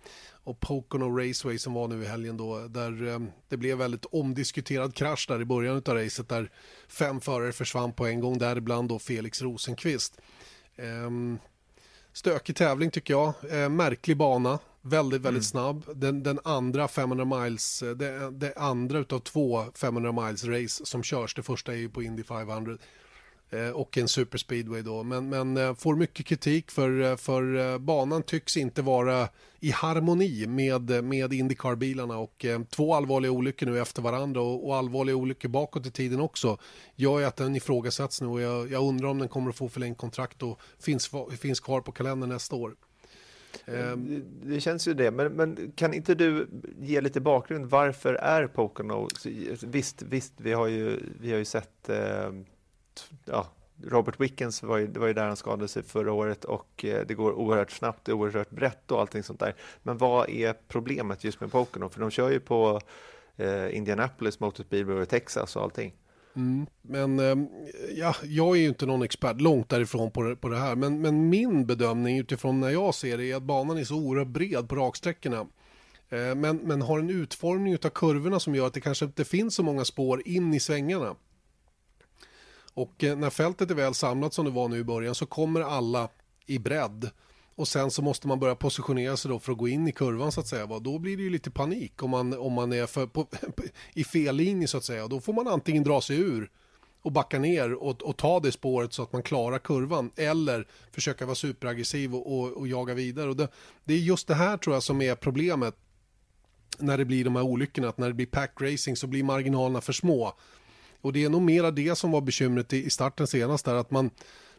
[0.46, 3.20] och Pocono Raceway som var nu i helgen då, där eh,
[3.50, 6.52] det blev väldigt omdiskuterad krasch där i början av racet där
[6.88, 10.22] fem förare försvann på en gång, däribland då Felix Rosenqvist.
[10.76, 11.38] Eh,
[12.14, 15.84] stökig tävling tycker jag, eh, märklig bana, väldigt, väldigt mm.
[15.84, 15.84] snabb.
[15.96, 21.04] Den, den, andra 500 miles, eh, det, det andra utav två 500 miles race som
[21.04, 22.78] körs, det första är ju på Indy 500
[23.54, 25.04] Eh, och en superspeedway då.
[25.04, 29.30] Men, men eh, får mycket kritik för, för banan tycks inte vara
[29.60, 35.16] i harmoni med, med Indycar-bilarna och två allvarliga olyckor nu efter varandra och, och allvarliga
[35.16, 36.58] olyckor bakåt i tiden också
[36.96, 39.70] gör ju att den ifrågasätts nu och jag, jag undrar om den kommer att få
[39.70, 42.76] förlängt kontrakt och finns, finns kvar på kalendern nästa år.
[43.66, 44.24] Ehm.
[44.44, 46.48] Det känns ju det, men, men, kan inte du
[46.80, 47.66] ge lite bakgrund?
[47.66, 49.08] Varför är Pocono...
[49.62, 52.32] Visst, visst vi, har ju, vi har ju sett eh,
[53.26, 53.48] ja,
[53.84, 57.06] Robert Wickens var ju, det var ju där han skadade sig förra året och eh,
[57.08, 59.56] det går oerhört snabbt, det är oerhört brett och allting sånt där.
[59.84, 61.90] Men vad är problemet just med Pocono?
[61.90, 62.82] För de kör ju på
[63.36, 65.94] eh, Indianapolis Motor Speedway och Texas och allting.
[66.36, 67.48] Mm, men ehm,
[67.96, 70.76] ja, jag är ju inte någon expert långt därifrån på det, på det här.
[70.76, 74.28] Men, men min bedömning utifrån när jag ser det är att banan är så oerhört
[74.28, 75.48] bred på raksträckorna.
[76.10, 79.56] Ehm, men, men har en utformning av kurvorna som gör att det kanske inte finns
[79.56, 81.16] så många spår in i svängarna.
[82.74, 85.62] Och eh, när fältet är väl samlat som det var nu i början så kommer
[85.62, 86.10] alla
[86.46, 87.10] i bredd.
[87.56, 90.32] Och sen så måste man börja positionera sig då för att gå in i kurvan
[90.32, 90.80] så att säga.
[90.80, 93.28] Då blir det ju lite panik om man, om man är för, på,
[93.94, 95.08] i fel linje så att säga.
[95.08, 96.50] Då får man antingen dra sig ur
[97.02, 100.12] och backa ner och, och ta det spåret så att man klarar kurvan.
[100.16, 103.30] Eller försöka vara superaggressiv och, och, och jaga vidare.
[103.30, 103.48] Och det,
[103.84, 105.76] det, är just det här tror jag som är problemet
[106.80, 107.90] när det blir de här olyckorna.
[107.90, 110.34] Att när det blir pack racing så blir marginalerna för små.
[111.02, 114.10] Och det är nog mera det som var bekymret i starten senast där att man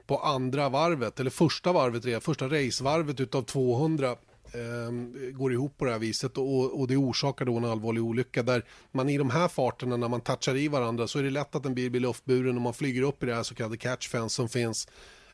[0.06, 4.90] på andra varvet, eller första varvet första racevarvet utav 200 eh,
[5.32, 8.64] går ihop på det här viset och, och det orsakar då en allvarlig olycka där
[8.92, 11.66] man i de här farterna när man touchar i varandra så är det lätt att
[11.66, 14.48] en bil blir luftburen och man flyger upp i det här så kallade catchfence som
[14.48, 14.88] finns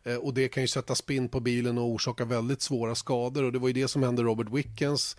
[0.05, 3.53] eh, och det kan ju sätta spinn på bilen och orsaka väldigt svåra skador och
[3.53, 5.17] det var ju det som hände Robert Wickens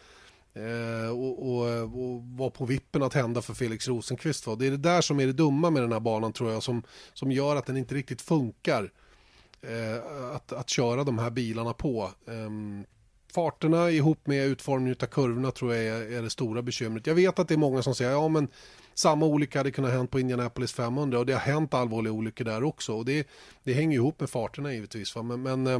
[0.53, 4.47] Eh, och, och, och, var på vippen att hända för Felix Rosenqvist.
[4.47, 4.55] Va?
[4.55, 6.83] Det är det där som är det dumma med den här banan tror jag som,
[7.13, 8.89] som gör att den inte riktigt funkar eh,
[10.35, 12.11] att, att köra de här bilarna på.
[12.27, 12.49] Eh,
[13.33, 17.07] farterna ihop med utformningen av kurvorna tror jag är, är, det stora bekymret.
[17.07, 18.47] Jag vet att det är många som säger ja men
[18.93, 22.63] samma olycka hade kunnat hänt på Indianapolis 500 och det har hänt allvarliga olyckor där
[22.63, 23.27] också och det,
[23.63, 25.15] det hänger ihop med farterna givetvis.
[25.15, 25.23] Va?
[25.23, 25.79] Men, men eh,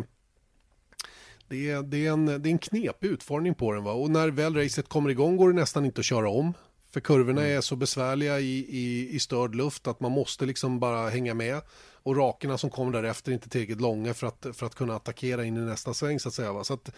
[1.49, 3.83] det är, det, är en, det är en knepig utformning på den.
[3.83, 3.91] Va?
[3.91, 6.53] Och när väl racet kommer igång går det nästan inte att köra om.
[6.91, 7.57] För kurvorna mm.
[7.57, 11.61] är så besvärliga i, i, i störd luft att man måste liksom bara hänga med.
[12.03, 15.45] Och rakerna som kommer därefter är inte tillräckligt långa för att, för att kunna attackera
[15.45, 16.53] in i nästa sväng så att säga.
[16.53, 16.64] Va?
[16.64, 16.91] Så att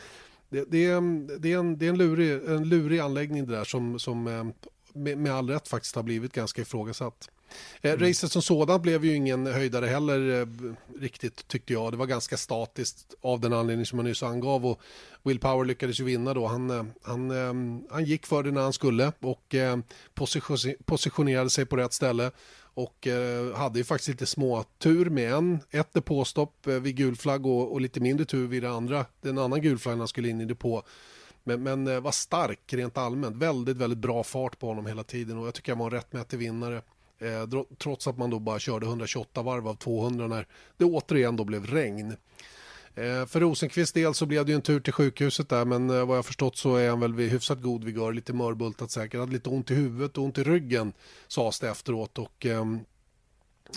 [0.50, 1.02] det, det, är,
[1.40, 4.44] det, är en, det är en, lurig, en lurig anläggning det där som, som eh,
[4.94, 7.30] med, med all rätt faktiskt har blivit ganska ifrågasatt.
[7.82, 8.08] Eh, mm.
[8.08, 10.48] Racet som sådant blev ju ingen höjdare heller eh,
[11.00, 11.94] riktigt tyckte jag.
[11.94, 14.82] Det var ganska statiskt av den anledning som jag nyss angav och
[15.24, 16.48] Will Power lyckades ju vinna då.
[16.48, 19.56] Han, han, han gick för det när han skulle och
[20.86, 22.32] positionerade sig på rätt ställe
[22.74, 27.16] och eh, hade ju faktiskt lite små tur med en, ett depåstopp eh, vid gul
[27.16, 30.30] flagg och, och lite mindre tur vid det andra, den andra gul flagg han skulle
[30.30, 30.84] in i depå.
[31.44, 35.38] Men, men eh, var stark rent allmänt, väldigt, väldigt bra fart på honom hela tiden
[35.38, 36.82] och jag tycker han var en rättmätig vinnare.
[37.20, 40.48] Eh, trots att man då bara körde 128 varv av 200 när
[40.78, 42.16] det återigen då blev regn.
[42.96, 46.06] Eh, för Rosenqvists del så blev det ju en tur till sjukhuset där men eh,
[46.06, 49.32] vad jag förstått så är han väl vid hyfsat god vigör, lite mörbultat säkert, hade
[49.32, 50.94] lite ont i huvudet och ont i ryggen
[51.28, 52.80] sades det efteråt och ehm,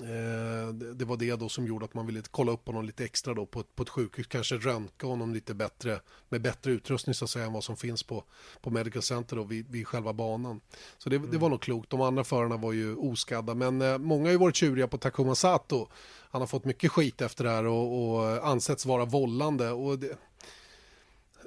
[0.03, 3.35] Eh, det var det då som gjorde att man ville kolla upp honom lite extra
[3.35, 7.25] då på ett, på ett sjukhus, kanske röntga honom lite bättre med bättre utrustning så
[7.25, 8.25] att säga än vad som finns på,
[8.61, 10.61] på Medical Center då vid, vid själva banan.
[10.99, 11.31] Så det, mm.
[11.31, 11.91] det var nog klokt.
[11.91, 15.89] De andra förarna var ju oskadda men många har ju varit tjuriga på Takuma Sato.
[16.37, 20.19] Han har fått mycket skit efter det här och, och ansetts vara vållande och det,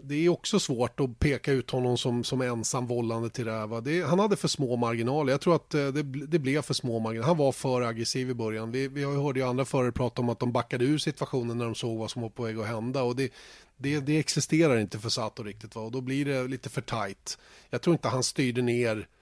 [0.03, 3.81] det är också svårt att peka ut honom som, som ensam vållande till det här.
[3.81, 5.31] Det, han hade för små marginaler.
[5.31, 7.27] Jag tror att eh, det, det blev för små marginaler.
[7.27, 8.71] Han var för aggressiv i början.
[8.71, 11.75] Vi, vi hörde ju andra förare prata om att de backade ur situationen när de
[11.75, 13.03] såg vad som var på väg att hända.
[13.03, 13.33] Och det,
[13.77, 15.75] det, det existerar inte för Sato riktigt.
[15.75, 15.81] Va?
[15.81, 17.37] Och då blir det lite för tajt.
[17.69, 19.18] Jag tror inte han styrde ner Eh,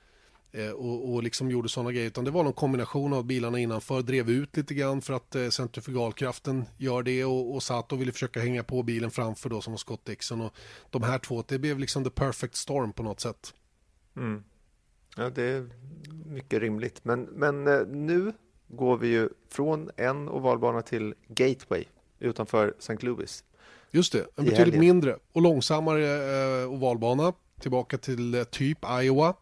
[0.76, 2.08] och, och liksom gjorde sådana grejer.
[2.08, 5.50] Utan det var någon kombination av bilarna innanför, drev ut lite grann för att eh,
[5.50, 9.78] centrifugalkraften gör det och, och Sato ville försöka hänga på bilen framför då som var
[9.78, 10.42] Scott Dixon.
[10.42, 10.54] Och
[10.90, 13.54] de här två, det blev liksom the perfect storm på något sätt.
[14.16, 14.44] Mm.
[15.18, 15.70] Ja, det är
[16.26, 17.00] mycket rimligt.
[17.04, 18.34] Men, men eh, nu
[18.68, 21.86] går vi ju från en ovalbana till Gateway
[22.20, 22.98] utanför St.
[23.00, 23.44] Louis.
[23.92, 27.34] Just det, en betydligt mindre och långsammare eh, ovalbana.
[27.60, 29.34] Tillbaka till eh, typ Iowa.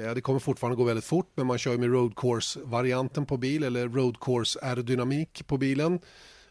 [0.00, 3.64] Eh, det kommer fortfarande gå väldigt fort men man kör med road course-varianten på bil
[3.64, 6.00] eller road course aerodynamik på bilen.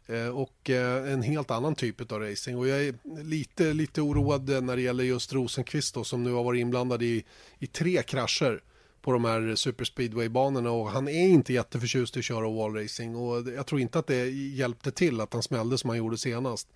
[0.08, 2.58] Eh, och eh, en helt annan typ av racing.
[2.58, 6.44] Och jag är lite, lite oroad när det gäller just Rosenqvist då, som nu har
[6.44, 7.24] varit inblandad i,
[7.60, 8.64] i tre krascher
[9.02, 13.66] på de här superspeedwaybanorna och han är inte jätteförtjust i att köra wallracing och jag
[13.66, 16.68] tror inte att det hjälpte till att han smällde som han gjorde senast.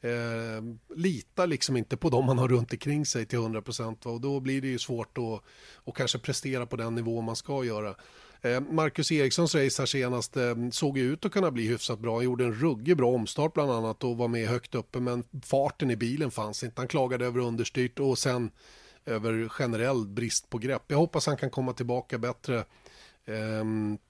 [0.00, 4.40] Eh, litar liksom inte på dem man har runt omkring sig till 100% och då
[4.40, 5.42] blir det ju svårt att
[5.88, 7.94] att kanske prestera på den nivå man ska göra.
[8.42, 12.14] Eh, Marcus Erikssons race här senast eh, såg ju ut att kunna bli hyfsat bra.
[12.14, 15.90] Han gjorde en ruggig bra omstart bland annat och var med högt uppe men farten
[15.90, 16.80] i bilen fanns inte.
[16.80, 18.50] Han klagade över understyrt och sen
[19.06, 20.82] över generell brist på grepp.
[20.88, 22.64] Jag hoppas han kan komma tillbaka bättre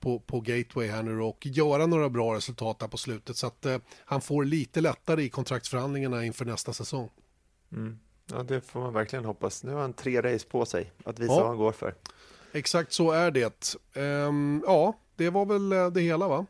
[0.00, 3.66] på, på Gateway här nu och göra några bra resultat där på slutet så att
[3.66, 7.08] eh, han får lite lättare i kontraktsförhandlingarna inför nästa säsong.
[7.72, 7.98] Mm.
[8.32, 9.64] Ja, det får man verkligen hoppas.
[9.64, 11.38] Nu har han tre race på sig att visa ja.
[11.38, 11.94] vad han går för.
[12.52, 13.76] Exakt så är det.
[13.94, 16.46] Um, ja, det var väl eh, det hela va?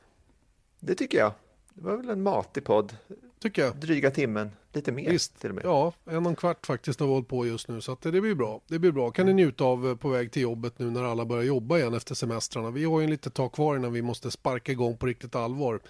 [0.80, 1.32] Det tycker jag.
[1.74, 2.96] Det var väl en matig podd.
[3.38, 3.76] Tycker jag.
[3.76, 5.40] Dryga timmen, lite mer Visst.
[5.40, 5.64] till och med.
[5.64, 8.20] Ja, en och en kvart faktiskt har vi hållit på just nu så att det
[8.20, 8.60] blir bra.
[8.66, 9.10] Det blir bra.
[9.10, 11.94] Kan ni njuta av eh, på väg till jobbet nu när alla börjar jobba igen
[11.94, 12.70] efter semestrarna.
[12.70, 15.80] Vi har ju en lite tag kvar innan vi måste sparka igång på riktigt allvar.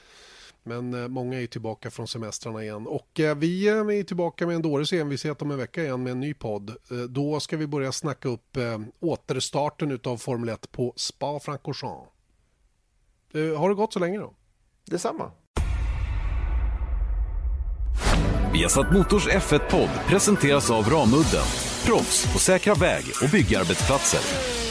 [0.62, 2.86] Men eh, många är tillbaka från semestrarna igen.
[2.86, 6.20] Och eh, vi är tillbaka med en dåres envishet om en vecka igen med en
[6.20, 6.76] ny podd.
[7.08, 8.56] Då ska vi börja snacka upp
[9.00, 12.10] återstarten av Formel 1 på Spa-Francorchamps.
[13.58, 14.34] Har det gått så länge då?
[14.84, 15.30] Detsamma.
[18.56, 21.44] Viasat Motors F1-podd presenteras av Ramudden.
[21.86, 24.65] Proffs på säkra väg och byggarbetsplatser.